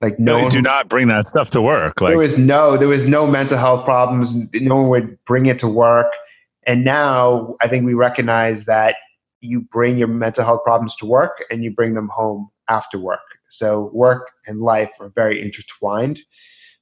Like 0.00 0.18
no, 0.18 0.38
one, 0.38 0.48
do 0.48 0.62
not 0.62 0.88
bring 0.88 1.08
that 1.08 1.26
stuff 1.26 1.50
to 1.50 1.60
work. 1.60 2.00
Like 2.00 2.12
there 2.12 2.18
was 2.18 2.38
no 2.38 2.78
there 2.78 2.88
was 2.88 3.06
no 3.06 3.26
mental 3.26 3.58
health 3.58 3.84
problems. 3.84 4.34
No 4.54 4.76
one 4.76 4.88
would 4.88 5.18
bring 5.26 5.44
it 5.44 5.58
to 5.58 5.68
work. 5.68 6.10
And 6.66 6.86
now 6.86 7.54
I 7.60 7.68
think 7.68 7.84
we 7.84 7.92
recognize 7.92 8.64
that 8.64 8.94
you 9.42 9.60
bring 9.60 9.98
your 9.98 10.08
mental 10.08 10.42
health 10.42 10.64
problems 10.64 10.96
to 10.96 11.06
work 11.06 11.44
and 11.50 11.62
you 11.62 11.70
bring 11.70 11.92
them 11.92 12.08
home 12.08 12.48
after 12.70 12.98
work. 12.98 13.20
So 13.50 13.90
work 13.92 14.30
and 14.46 14.60
life 14.60 14.92
are 15.00 15.10
very 15.14 15.40
intertwined. 15.42 16.20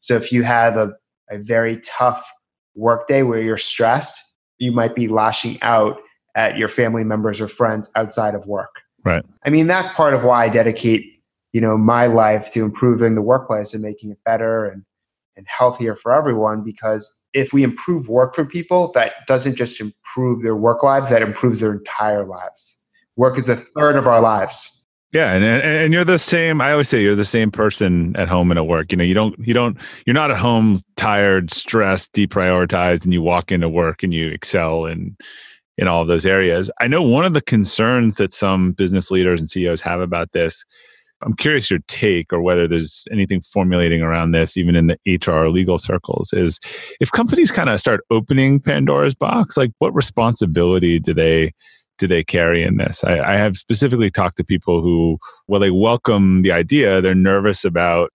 So 0.00 0.16
if 0.16 0.32
you 0.32 0.42
have 0.42 0.76
a, 0.76 0.92
a 1.30 1.38
very 1.38 1.80
tough 1.80 2.30
workday 2.74 3.22
where 3.22 3.40
you're 3.40 3.58
stressed, 3.58 4.20
you 4.58 4.72
might 4.72 4.94
be 4.94 5.08
lashing 5.08 5.58
out 5.62 5.98
at 6.34 6.56
your 6.56 6.68
family 6.68 7.04
members 7.04 7.40
or 7.40 7.48
friends 7.48 7.90
outside 7.96 8.34
of 8.34 8.46
work. 8.46 8.82
Right. 9.04 9.24
I 9.44 9.50
mean, 9.50 9.66
that's 9.66 9.90
part 9.92 10.14
of 10.14 10.24
why 10.24 10.44
I 10.44 10.48
dedicate, 10.48 11.04
you 11.52 11.60
know, 11.60 11.78
my 11.78 12.06
life 12.06 12.52
to 12.52 12.64
improving 12.64 13.14
the 13.14 13.22
workplace 13.22 13.72
and 13.72 13.82
making 13.82 14.10
it 14.10 14.18
better 14.24 14.66
and, 14.66 14.84
and 15.36 15.46
healthier 15.48 15.94
for 15.94 16.12
everyone. 16.12 16.62
Because 16.62 17.14
if 17.32 17.52
we 17.52 17.62
improve 17.62 18.08
work 18.08 18.34
for 18.34 18.44
people, 18.44 18.92
that 18.92 19.12
doesn't 19.26 19.56
just 19.56 19.80
improve 19.80 20.42
their 20.42 20.56
work 20.56 20.82
lives, 20.82 21.08
that 21.10 21.22
improves 21.22 21.60
their 21.60 21.72
entire 21.72 22.24
lives. 22.24 22.76
Work 23.16 23.38
is 23.38 23.48
a 23.48 23.56
third 23.56 23.96
of 23.96 24.06
our 24.06 24.20
lives. 24.20 24.75
Yeah, 25.16 25.32
and, 25.32 25.42
and 25.42 25.94
you're 25.94 26.04
the 26.04 26.18
same. 26.18 26.60
I 26.60 26.72
always 26.72 26.90
say 26.90 27.00
you're 27.00 27.14
the 27.14 27.24
same 27.24 27.50
person 27.50 28.14
at 28.16 28.28
home 28.28 28.50
and 28.50 28.58
at 28.58 28.66
work. 28.66 28.92
You 28.92 28.98
know, 28.98 29.04
you 29.04 29.14
don't 29.14 29.34
you 29.38 29.54
don't 29.54 29.78
you're 30.04 30.12
not 30.12 30.30
at 30.30 30.36
home 30.36 30.82
tired, 30.96 31.50
stressed, 31.50 32.12
deprioritized, 32.12 33.04
and 33.04 33.14
you 33.14 33.22
walk 33.22 33.50
into 33.50 33.66
work 33.66 34.02
and 34.02 34.12
you 34.12 34.28
excel 34.28 34.84
in 34.84 35.16
in 35.78 35.88
all 35.88 36.02
of 36.02 36.08
those 36.08 36.26
areas. 36.26 36.70
I 36.82 36.88
know 36.88 37.00
one 37.00 37.24
of 37.24 37.32
the 37.32 37.40
concerns 37.40 38.16
that 38.16 38.34
some 38.34 38.72
business 38.72 39.10
leaders 39.10 39.40
and 39.40 39.48
CEOs 39.48 39.80
have 39.80 40.02
about 40.02 40.32
this. 40.32 40.66
I'm 41.22 41.34
curious 41.34 41.70
your 41.70 41.80
take 41.88 42.30
or 42.30 42.42
whether 42.42 42.68
there's 42.68 43.08
anything 43.10 43.40
formulating 43.40 44.02
around 44.02 44.32
this, 44.32 44.58
even 44.58 44.76
in 44.76 44.88
the 44.88 44.98
HR 45.08 45.48
legal 45.48 45.78
circles, 45.78 46.34
is 46.34 46.60
if 47.00 47.10
companies 47.10 47.50
kind 47.50 47.70
of 47.70 47.80
start 47.80 48.02
opening 48.10 48.60
Pandora's 48.60 49.14
box, 49.14 49.56
like 49.56 49.70
what 49.78 49.94
responsibility 49.94 51.00
do 51.00 51.14
they 51.14 51.52
do 51.98 52.06
they 52.06 52.22
carry 52.24 52.62
in 52.62 52.76
this? 52.76 53.04
I, 53.04 53.20
I 53.20 53.36
have 53.36 53.56
specifically 53.56 54.10
talked 54.10 54.36
to 54.36 54.44
people 54.44 54.82
who, 54.82 55.18
well, 55.48 55.60
they 55.60 55.70
welcome 55.70 56.42
the 56.42 56.52
idea, 56.52 57.00
they're 57.00 57.14
nervous 57.14 57.64
about 57.64 58.12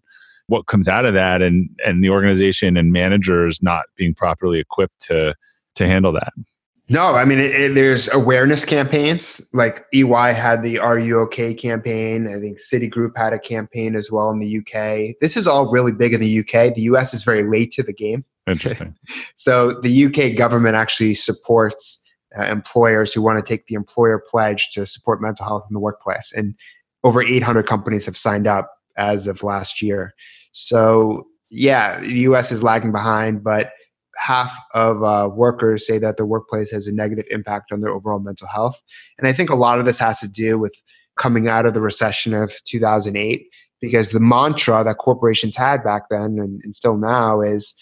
what 0.51 0.67
comes 0.67 0.89
out 0.89 1.05
of 1.05 1.13
that 1.13 1.41
and 1.41 1.69
and 1.85 2.03
the 2.03 2.09
organization 2.09 2.75
and 2.75 2.91
managers 2.91 3.63
not 3.63 3.85
being 3.95 4.13
properly 4.13 4.59
equipped 4.59 5.01
to 5.01 5.33
to 5.75 5.87
handle 5.87 6.11
that. 6.11 6.33
No 6.89 7.15
i 7.15 7.23
mean 7.23 7.39
it, 7.39 7.55
it, 7.55 7.75
there's 7.75 8.11
awareness 8.11 8.65
campaigns. 8.65 9.39
Like 9.53 9.85
ey 9.93 10.33
had 10.33 10.61
the 10.61 10.77
are 10.77 10.99
you 10.99 11.19
okay 11.21 11.53
campaign. 11.53 12.27
I 12.27 12.39
think 12.41 12.59
citigroup 12.59 13.15
had 13.15 13.31
a 13.31 13.39
campaign 13.39 13.95
as 13.95 14.11
well 14.11 14.29
in 14.29 14.39
the 14.39 14.57
uk 14.57 15.15
this 15.21 15.37
is 15.37 15.47
all 15.47 15.71
really 15.71 15.93
big 15.93 16.13
in 16.13 16.19
the 16.19 16.39
uk 16.39 16.75
the 16.75 16.81
us 16.81 17.13
is 17.13 17.23
very 17.23 17.43
late 17.43 17.71
to 17.71 17.83
the 17.83 17.93
game. 17.93 18.25
Interesting. 18.45 18.95
So 19.35 19.79
the 19.81 20.05
uk 20.05 20.35
government 20.35 20.75
actually 20.75 21.13
supports 21.13 22.00
uh, 22.37 22.43
employers 22.43 23.13
who 23.13 23.21
want 23.21 23.43
to 23.43 23.47
take 23.47 23.67
the 23.67 23.75
employer 23.75 24.21
pledge 24.29 24.69
to 24.71 24.85
support 24.85 25.21
mental 25.21 25.45
health 25.45 25.65
in 25.69 25.73
the 25.73 25.79
workplace. 25.79 26.31
And 26.35 26.55
over 27.03 27.21
800 27.21 27.65
companies 27.65 28.05
have 28.05 28.17
signed 28.17 28.47
up 28.47 28.71
as 28.97 29.27
of 29.27 29.43
last 29.43 29.81
year. 29.81 30.13
So, 30.51 31.27
yeah, 31.49 31.99
the 31.99 32.19
US 32.19 32.51
is 32.51 32.63
lagging 32.63 32.91
behind, 32.91 33.43
but 33.43 33.71
half 34.17 34.55
of 34.73 35.03
uh, 35.03 35.29
workers 35.33 35.87
say 35.87 35.97
that 35.97 36.17
the 36.17 36.25
workplace 36.25 36.71
has 36.71 36.87
a 36.87 36.93
negative 36.93 37.25
impact 37.31 37.71
on 37.71 37.81
their 37.81 37.91
overall 37.91 38.19
mental 38.19 38.47
health. 38.47 38.81
And 39.17 39.27
I 39.27 39.33
think 39.33 39.49
a 39.49 39.55
lot 39.55 39.79
of 39.79 39.85
this 39.85 39.99
has 39.99 40.19
to 40.19 40.27
do 40.27 40.57
with 40.57 40.75
coming 41.17 41.47
out 41.47 41.65
of 41.65 41.73
the 41.73 41.81
recession 41.81 42.33
of 42.33 42.53
2008 42.65 43.47
because 43.81 44.11
the 44.11 44.19
mantra 44.19 44.83
that 44.83 44.97
corporations 44.97 45.55
had 45.55 45.83
back 45.83 46.03
then 46.09 46.37
and, 46.39 46.61
and 46.63 46.75
still 46.75 46.97
now 46.97 47.41
is 47.41 47.73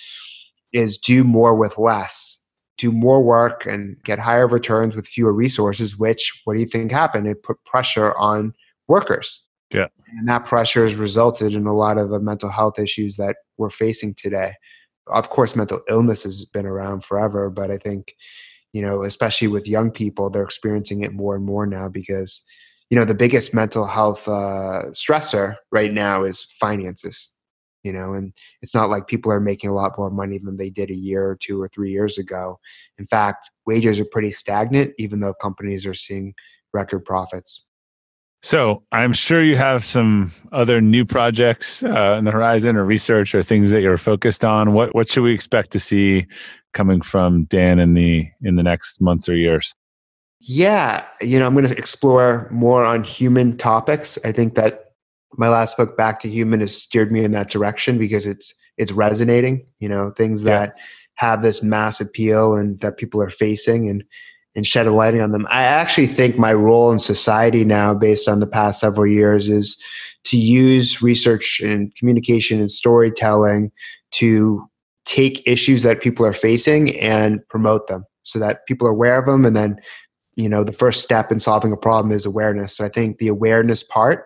is 0.71 0.97
do 0.97 1.23
more 1.23 1.55
with 1.55 1.77
less 1.77 2.38
do 2.79 2.91
more 2.91 3.21
work 3.21 3.65
and 3.65 4.01
get 4.03 4.17
higher 4.17 4.47
returns 4.47 4.95
with 4.95 5.05
fewer 5.05 5.33
resources, 5.33 5.97
which 5.97 6.41
what 6.45 6.55
do 6.55 6.61
you 6.61 6.65
think 6.65 6.91
happened? 6.91 7.27
It 7.27 7.43
put 7.43 7.63
pressure 7.65 8.17
on 8.17 8.53
workers. 8.87 9.45
Yeah. 9.71 9.87
And 10.17 10.27
that 10.27 10.45
pressure 10.45 10.85
has 10.85 10.95
resulted 10.95 11.53
in 11.53 11.67
a 11.67 11.75
lot 11.75 11.99
of 11.99 12.09
the 12.09 12.19
mental 12.19 12.49
health 12.49 12.79
issues 12.79 13.17
that 13.17 13.35
we're 13.57 13.69
facing 13.69 14.15
today. 14.15 14.53
Of 15.07 15.29
course, 15.29 15.55
mental 15.55 15.81
illness 15.89 16.23
has 16.23 16.45
been 16.45 16.65
around 16.65 17.03
forever, 17.03 17.49
but 17.49 17.69
I 17.69 17.77
think, 17.77 18.15
you 18.73 18.81
know, 18.81 19.03
especially 19.03 19.49
with 19.49 19.67
young 19.67 19.91
people, 19.91 20.29
they're 20.29 20.43
experiencing 20.43 21.03
it 21.03 21.13
more 21.13 21.35
and 21.35 21.45
more 21.45 21.67
now 21.67 21.89
because, 21.89 22.41
you 22.89 22.97
know, 22.97 23.05
the 23.05 23.13
biggest 23.13 23.53
mental 23.53 23.85
health 23.85 24.27
uh, 24.27 24.85
stressor 24.91 25.57
right 25.71 25.93
now 25.93 26.23
is 26.23 26.47
finances 26.59 27.29
you 27.83 27.93
know 27.93 28.13
and 28.13 28.33
it's 28.61 28.75
not 28.75 28.89
like 28.89 29.07
people 29.07 29.31
are 29.31 29.39
making 29.39 29.69
a 29.69 29.73
lot 29.73 29.97
more 29.97 30.09
money 30.09 30.37
than 30.37 30.57
they 30.57 30.69
did 30.69 30.89
a 30.89 30.95
year 30.95 31.25
or 31.25 31.35
two 31.35 31.61
or 31.61 31.67
three 31.67 31.91
years 31.91 32.17
ago. 32.17 32.59
In 32.97 33.07
fact 33.07 33.49
wages 33.65 33.99
are 33.99 34.05
pretty 34.05 34.31
stagnant 34.31 34.93
even 34.97 35.19
though 35.19 35.33
companies 35.33 35.85
are 35.85 35.93
seeing 35.93 36.33
record 36.73 37.05
profits. 37.05 37.65
So 38.41 38.83
i'm 38.91 39.13
sure 39.13 39.43
you 39.43 39.55
have 39.57 39.83
some 39.83 40.31
other 40.51 40.79
new 40.81 41.05
projects 41.05 41.83
uh, 41.83 42.15
in 42.17 42.25
the 42.25 42.31
horizon 42.31 42.77
or 42.77 42.85
research 42.85 43.35
or 43.35 43.43
things 43.43 43.71
that 43.71 43.81
you're 43.81 43.97
focused 43.97 44.45
on. 44.45 44.73
What 44.73 44.95
what 44.95 45.09
should 45.09 45.23
we 45.23 45.33
expect 45.33 45.71
to 45.71 45.79
see 45.79 46.27
coming 46.73 47.01
from 47.01 47.45
dan 47.45 47.79
in 47.79 47.93
the 47.93 48.27
in 48.41 48.55
the 48.55 48.63
next 48.63 49.01
months 49.01 49.27
or 49.27 49.35
years? 49.35 49.73
Yeah, 50.39 51.05
you 51.19 51.37
know, 51.37 51.45
I'm 51.45 51.53
going 51.53 51.67
to 51.67 51.77
explore 51.77 52.47
more 52.49 52.85
on 52.85 53.03
human 53.03 53.57
topics. 53.57 54.17
I 54.23 54.31
think 54.31 54.55
that 54.55 54.88
my 55.37 55.49
last 55.49 55.77
book, 55.77 55.95
Back 55.95 56.19
to 56.21 56.29
Human, 56.29 56.59
has 56.59 56.75
steered 56.75 57.11
me 57.11 57.23
in 57.23 57.31
that 57.31 57.49
direction 57.49 57.97
because 57.97 58.25
it's 58.25 58.53
it's 58.77 58.91
resonating. 58.91 59.65
You 59.79 59.89
know, 59.89 60.11
things 60.11 60.43
yeah. 60.43 60.59
that 60.59 60.75
have 61.15 61.41
this 61.41 61.61
mass 61.61 61.99
appeal 61.99 62.55
and 62.55 62.79
that 62.79 62.97
people 62.97 63.21
are 63.21 63.29
facing 63.29 63.89
and 63.89 64.03
and 64.55 64.65
shed 64.65 64.87
a 64.87 64.91
light 64.91 65.17
on 65.19 65.31
them. 65.31 65.45
I 65.49 65.63
actually 65.63 66.07
think 66.07 66.37
my 66.37 66.53
role 66.53 66.91
in 66.91 66.99
society 66.99 67.63
now, 67.63 67.93
based 67.93 68.27
on 68.27 68.39
the 68.39 68.47
past 68.47 68.79
several 68.79 69.05
years, 69.05 69.47
is 69.49 69.81
to 70.25 70.37
use 70.37 71.01
research 71.01 71.59
and 71.61 71.93
communication 71.95 72.59
and 72.59 72.69
storytelling 72.69 73.71
to 74.11 74.67
take 75.05 75.41
issues 75.47 75.83
that 75.83 76.01
people 76.01 76.25
are 76.25 76.33
facing 76.33 76.97
and 76.99 77.47
promote 77.47 77.87
them 77.87 78.05
so 78.23 78.37
that 78.39 78.65
people 78.67 78.87
are 78.87 78.91
aware 78.91 79.17
of 79.17 79.25
them 79.25 79.45
and 79.45 79.55
then 79.55 79.79
you 80.35 80.47
know 80.47 80.63
the 80.63 80.71
first 80.71 81.01
step 81.01 81.31
in 81.31 81.39
solving 81.39 81.71
a 81.71 81.77
problem 81.77 82.11
is 82.11 82.25
awareness 82.25 82.75
so 82.77 82.85
i 82.85 82.89
think 82.89 83.17
the 83.17 83.27
awareness 83.27 83.81
part 83.81 84.25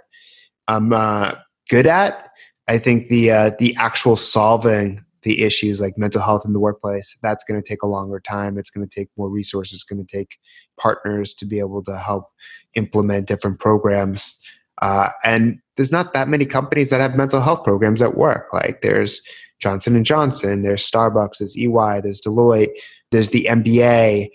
i'm 0.67 0.93
uh, 0.93 1.33
good 1.69 1.87
at 1.87 2.29
i 2.67 2.77
think 2.77 3.07
the 3.07 3.31
uh, 3.31 3.51
the 3.59 3.75
actual 3.77 4.15
solving 4.15 5.03
the 5.23 5.41
issues 5.41 5.79
like 5.79 5.97
mental 5.97 6.21
health 6.21 6.43
in 6.45 6.53
the 6.53 6.59
workplace 6.59 7.17
that's 7.21 7.43
going 7.45 7.61
to 7.61 7.65
take 7.65 7.81
a 7.81 7.87
longer 7.87 8.19
time. 8.19 8.57
It's 8.57 8.69
going 8.69 8.85
to 8.85 8.93
take 8.93 9.07
more 9.15 9.29
resources 9.29 9.75
it's 9.75 9.83
going 9.85 10.05
to 10.05 10.17
take 10.17 10.37
partners 10.77 11.33
to 11.35 11.45
be 11.45 11.59
able 11.59 11.81
to 11.85 11.97
help 11.97 12.25
implement 12.73 13.25
different 13.25 13.57
programs. 13.57 14.37
Uh, 14.81 15.11
and 15.23 15.59
there's 15.77 15.93
not 15.93 16.13
that 16.13 16.27
many 16.27 16.45
companies 16.45 16.89
that 16.89 16.99
have 16.99 17.15
mental 17.15 17.39
health 17.39 17.63
programs 17.63 18.01
at 18.01 18.17
work. 18.17 18.47
Like 18.51 18.81
there's 18.81 19.21
johnson 19.61 19.95
and 19.95 20.05
johnson 20.05 20.61
there's 20.61 20.85
starbucks 20.91 21.37
there's 21.39 21.55
ey 21.55 22.01
there's 22.01 22.19
deloitte 22.19 22.67
there's 23.11 23.29
the 23.29 23.47
mba 23.49 24.29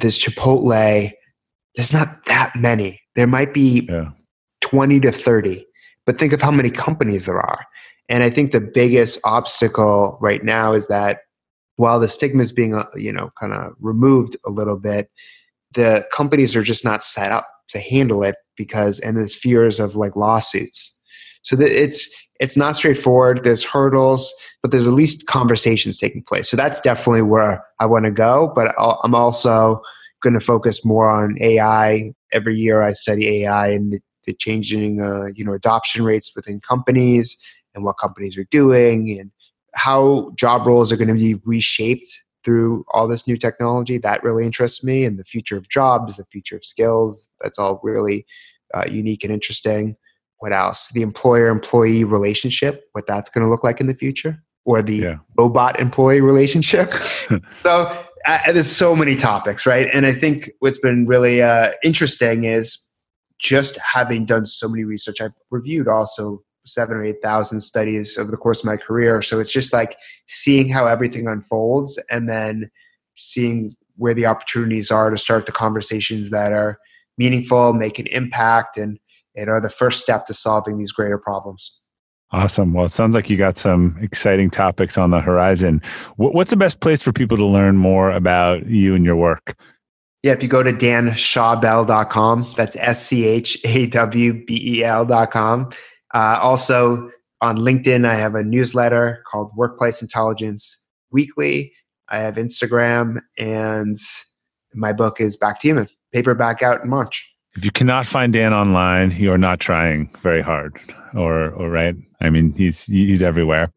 there's 0.00 0.18
chipotle. 0.18 1.12
There's 1.76 1.92
not 1.92 2.24
that 2.26 2.54
many. 2.56 3.00
There 3.16 3.26
might 3.26 3.54
be 3.54 3.86
yeah. 3.88 4.10
20 4.64 5.00
to 5.00 5.12
30 5.12 5.66
but 6.06 6.18
think 6.18 6.32
of 6.32 6.42
how 6.42 6.50
many 6.50 6.70
companies 6.70 7.26
there 7.26 7.40
are 7.40 7.66
and 8.08 8.22
I 8.22 8.30
think 8.30 8.52
the 8.52 8.60
biggest 8.60 9.20
obstacle 9.24 10.18
right 10.20 10.44
now 10.44 10.72
is 10.72 10.88
that 10.88 11.20
while 11.76 11.98
the 11.98 12.08
stigma 12.08 12.42
is 12.42 12.52
being, 12.52 12.74
uh, 12.74 12.84
you 12.94 13.12
know, 13.12 13.30
kind 13.40 13.52
of 13.52 13.72
removed 13.80 14.36
a 14.46 14.50
little 14.50 14.78
bit, 14.78 15.10
the 15.72 16.06
companies 16.12 16.54
are 16.54 16.62
just 16.62 16.84
not 16.84 17.04
set 17.04 17.32
up 17.32 17.48
to 17.68 17.80
handle 17.80 18.22
it 18.22 18.36
because, 18.56 19.00
and 19.00 19.16
there's 19.16 19.34
fears 19.34 19.80
of 19.80 19.96
like 19.96 20.16
lawsuits. 20.16 20.96
So 21.42 21.56
that 21.56 21.68
it's 21.68 22.08
it's 22.40 22.56
not 22.56 22.76
straightforward. 22.76 23.44
There's 23.44 23.64
hurdles, 23.64 24.32
but 24.62 24.70
there's 24.70 24.88
at 24.88 24.92
least 24.92 25.26
conversations 25.26 25.98
taking 25.98 26.22
place. 26.22 26.48
So 26.48 26.56
that's 26.56 26.80
definitely 26.80 27.22
where 27.22 27.64
I 27.80 27.86
want 27.86 28.06
to 28.06 28.10
go. 28.10 28.52
But 28.54 28.74
I'm 28.78 29.14
also 29.14 29.80
going 30.22 30.34
to 30.34 30.40
focus 30.40 30.84
more 30.84 31.08
on 31.08 31.36
AI. 31.40 32.12
Every 32.32 32.56
year 32.56 32.82
I 32.82 32.92
study 32.92 33.44
AI 33.44 33.68
and 33.68 34.00
the, 34.26 34.32
changing, 34.32 35.00
uh, 35.00 35.26
you 35.34 35.44
know, 35.44 35.52
adoption 35.52 36.04
rates 36.04 36.32
within 36.34 36.60
companies 36.60 37.36
and 37.74 37.84
what 37.84 37.98
companies 37.98 38.36
are 38.38 38.46
doing 38.50 39.18
and 39.18 39.30
how 39.74 40.32
job 40.36 40.66
roles 40.66 40.92
are 40.92 40.96
going 40.96 41.08
to 41.08 41.14
be 41.14 41.34
reshaped 41.44 42.22
through 42.44 42.84
all 42.92 43.08
this 43.08 43.26
new 43.26 43.36
technology. 43.36 43.98
That 43.98 44.22
really 44.22 44.44
interests 44.44 44.84
me. 44.84 45.04
And 45.04 45.18
the 45.18 45.24
future 45.24 45.56
of 45.56 45.68
jobs, 45.68 46.16
the 46.16 46.26
future 46.26 46.56
of 46.56 46.64
skills, 46.64 47.30
that's 47.40 47.58
all 47.58 47.80
really 47.82 48.26
uh, 48.74 48.84
unique 48.88 49.24
and 49.24 49.32
interesting. 49.32 49.96
What 50.38 50.52
else? 50.52 50.90
The 50.90 51.02
employer 51.02 51.48
employee 51.48 52.04
relationship, 52.04 52.84
what 52.92 53.06
that's 53.06 53.30
going 53.30 53.42
to 53.42 53.50
look 53.50 53.64
like 53.64 53.80
in 53.80 53.86
the 53.86 53.94
future, 53.94 54.42
or 54.64 54.82
the 54.82 54.96
yeah. 54.96 55.16
robot 55.38 55.80
employee 55.80 56.20
relationship. 56.20 56.92
so 57.62 58.04
uh, 58.26 58.52
there's 58.52 58.70
so 58.70 58.94
many 58.94 59.16
topics, 59.16 59.64
right? 59.64 59.88
And 59.92 60.06
I 60.06 60.12
think 60.12 60.50
what's 60.58 60.78
been 60.78 61.06
really 61.06 61.42
uh, 61.42 61.72
interesting 61.82 62.44
is 62.44 62.78
just 63.44 63.78
having 63.78 64.24
done 64.24 64.46
so 64.46 64.66
many 64.68 64.84
research. 64.84 65.20
I've 65.20 65.32
reviewed 65.50 65.86
also 65.86 66.42
seven 66.64 66.96
or 66.96 67.04
eight 67.04 67.20
thousand 67.22 67.60
studies 67.60 68.16
over 68.16 68.30
the 68.30 68.38
course 68.38 68.60
of 68.60 68.64
my 68.64 68.78
career. 68.78 69.20
So 69.20 69.38
it's 69.38 69.52
just 69.52 69.72
like 69.72 69.96
seeing 70.26 70.70
how 70.70 70.86
everything 70.86 71.28
unfolds 71.28 72.00
and 72.10 72.26
then 72.26 72.70
seeing 73.14 73.76
where 73.96 74.14
the 74.14 74.24
opportunities 74.24 74.90
are 74.90 75.10
to 75.10 75.18
start 75.18 75.44
the 75.44 75.52
conversations 75.52 76.30
that 76.30 76.52
are 76.52 76.78
meaningful, 77.18 77.74
make 77.74 77.98
an 77.98 78.06
impact, 78.06 78.78
and, 78.78 78.98
and 79.36 79.50
are 79.50 79.60
the 79.60 79.68
first 79.68 80.00
step 80.00 80.24
to 80.24 80.34
solving 80.34 80.78
these 80.78 80.90
greater 80.90 81.18
problems. 81.18 81.80
Awesome. 82.32 82.72
Well, 82.72 82.86
it 82.86 82.92
sounds 82.92 83.14
like 83.14 83.28
you 83.28 83.36
got 83.36 83.58
some 83.58 83.96
exciting 84.00 84.50
topics 84.50 84.96
on 84.96 85.10
the 85.10 85.20
horizon. 85.20 85.82
What's 86.16 86.50
the 86.50 86.56
best 86.56 86.80
place 86.80 87.02
for 87.02 87.12
people 87.12 87.36
to 87.36 87.46
learn 87.46 87.76
more 87.76 88.10
about 88.10 88.66
you 88.66 88.94
and 88.94 89.04
your 89.04 89.16
work? 89.16 89.54
Yeah, 90.24 90.32
if 90.32 90.42
you 90.42 90.48
go 90.48 90.62
to 90.62 90.72
danschawbel.com, 90.72 92.54
that's 92.56 92.76
S 92.76 93.06
C 93.06 93.26
H 93.26 93.58
A 93.64 93.84
W 93.88 94.44
B 94.46 94.78
E 94.78 94.82
L.com, 94.82 95.68
uh, 96.14 96.38
also 96.40 97.10
on 97.42 97.58
LinkedIn, 97.58 98.06
I 98.06 98.14
have 98.14 98.34
a 98.34 98.42
newsletter 98.42 99.22
called 99.30 99.50
Workplace 99.54 100.00
Intelligence 100.00 100.82
Weekly. 101.10 101.74
I 102.08 102.20
have 102.20 102.36
Instagram, 102.36 103.18
and 103.36 103.98
my 104.72 104.94
book 104.94 105.20
is 105.20 105.36
Back 105.36 105.60
to 105.60 105.68
Human, 105.68 105.88
paperback 106.14 106.62
out 106.62 106.82
in 106.82 106.88
March. 106.88 107.30
If 107.54 107.62
you 107.62 107.70
cannot 107.70 108.06
find 108.06 108.32
Dan 108.32 108.54
online, 108.54 109.10
you 109.10 109.30
are 109.30 109.36
not 109.36 109.60
trying 109.60 110.08
very 110.22 110.40
hard, 110.40 110.80
or 111.12 111.50
or 111.50 111.68
right. 111.68 111.96
I 112.22 112.30
mean, 112.30 112.54
he's 112.54 112.84
he's 112.84 113.22
everywhere. 113.22 113.70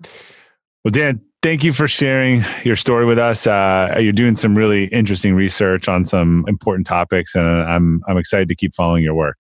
Well, 0.86 0.92
Dan, 0.92 1.20
thank 1.42 1.64
you 1.64 1.74
for 1.74 1.88
sharing 1.88 2.44
your 2.64 2.76
story 2.76 3.06
with 3.06 3.20
us. 3.20 3.48
Uh, 3.48 3.96
you're 4.00 4.12
doing 4.12 4.36
some 4.36 4.58
really 4.58 4.86
interesting 4.86 5.34
research 5.34 5.88
on 5.88 6.06
some 6.06 6.46
important 6.48 6.88
topics, 6.88 7.36
and 7.36 7.46
I'm 7.46 8.04
I'm 8.08 8.18
excited 8.18 8.48
to 8.48 8.56
keep 8.56 8.76
following 8.76 9.04
your 9.04 9.14
work. 9.14 9.38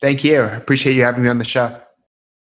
Thank 0.00 0.24
you. 0.24 0.40
I 0.40 0.56
appreciate 0.56 0.94
you 0.94 1.02
having 1.02 1.24
me 1.24 1.28
on 1.28 1.38
the 1.38 1.44
show. 1.44 1.80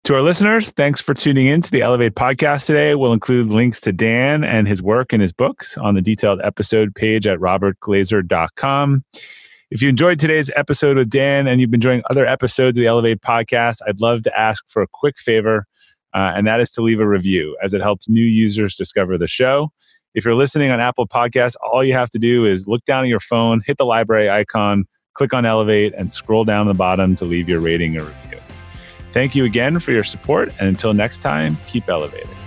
To 0.04 0.16
our 0.16 0.22
listeners, 0.22 0.70
thanks 0.70 1.02
for 1.02 1.14
tuning 1.14 1.48
in 1.48 1.62
to 1.64 1.70
the 1.70 1.82
Elevate 1.82 2.16
podcast 2.16 2.66
today. 2.66 2.96
We'll 2.96 3.12
include 3.12 3.48
links 3.48 3.82
to 3.82 3.92
Dan 3.92 4.46
and 4.46 4.66
his 4.66 4.82
work 4.82 5.12
and 5.12 5.22
his 5.22 5.34
books 5.34 5.78
on 5.78 5.96
the 5.96 6.02
detailed 6.02 6.40
episode 6.44 6.96
page 6.96 7.28
at 7.28 7.40
robertglazer.com. 7.40 9.04
If 9.70 9.82
you 9.82 9.90
enjoyed 9.90 10.18
today's 10.18 10.50
episode 10.56 10.96
with 10.96 11.10
Dan 11.10 11.46
and 11.46 11.60
you've 11.60 11.72
been 11.72 11.80
enjoying 11.80 12.04
other 12.10 12.26
episodes 12.26 12.78
of 12.78 12.82
the 12.82 12.88
Elevate 12.88 13.20
podcast, 13.20 13.82
I'd 13.86 14.00
love 14.00 14.22
to 14.22 14.40
ask 14.40 14.64
for 14.70 14.82
a 14.82 14.88
quick 14.88 15.20
favor, 15.20 15.66
uh, 16.14 16.34
and 16.36 16.48
that 16.48 16.60
is 16.60 16.72
to 16.72 16.82
leave 16.82 17.00
a 17.00 17.08
review 17.08 17.58
as 17.64 17.74
it 17.74 17.82
helps 17.82 18.08
new 18.10 18.26
users 18.26 18.76
discover 18.76 19.18
the 19.18 19.28
show. 19.28 19.72
If 20.14 20.26
you're 20.26 20.36
listening 20.36 20.72
on 20.72 20.80
Apple 20.80 21.08
Podcasts, 21.08 21.56
all 21.62 21.84
you 21.84 21.94
have 21.94 22.10
to 22.12 22.20
do 22.20 22.46
is 22.46 22.68
look 22.68 22.84
down 22.86 23.04
at 23.04 23.08
your 23.08 23.20
phone, 23.20 23.62
hit 23.66 23.78
the 23.78 23.86
library 23.86 24.30
icon, 24.30 24.86
click 25.14 25.34
on 25.34 25.46
Elevate, 25.46 25.94
and 25.96 26.12
scroll 26.12 26.44
down 26.44 26.68
the 26.68 26.74
bottom 26.74 27.16
to 27.16 27.26
leave 27.26 27.48
your 27.48 27.60
rating 27.60 27.98
or 27.98 28.04
review. 28.04 28.40
Thank 29.12 29.36
you 29.36 29.46
again 29.46 29.80
for 29.80 29.92
your 29.92 30.04
support, 30.04 30.52
and 30.60 30.68
until 30.68 30.94
next 30.94 31.20
time, 31.20 31.58
keep 31.68 31.90
elevating. 31.90 32.47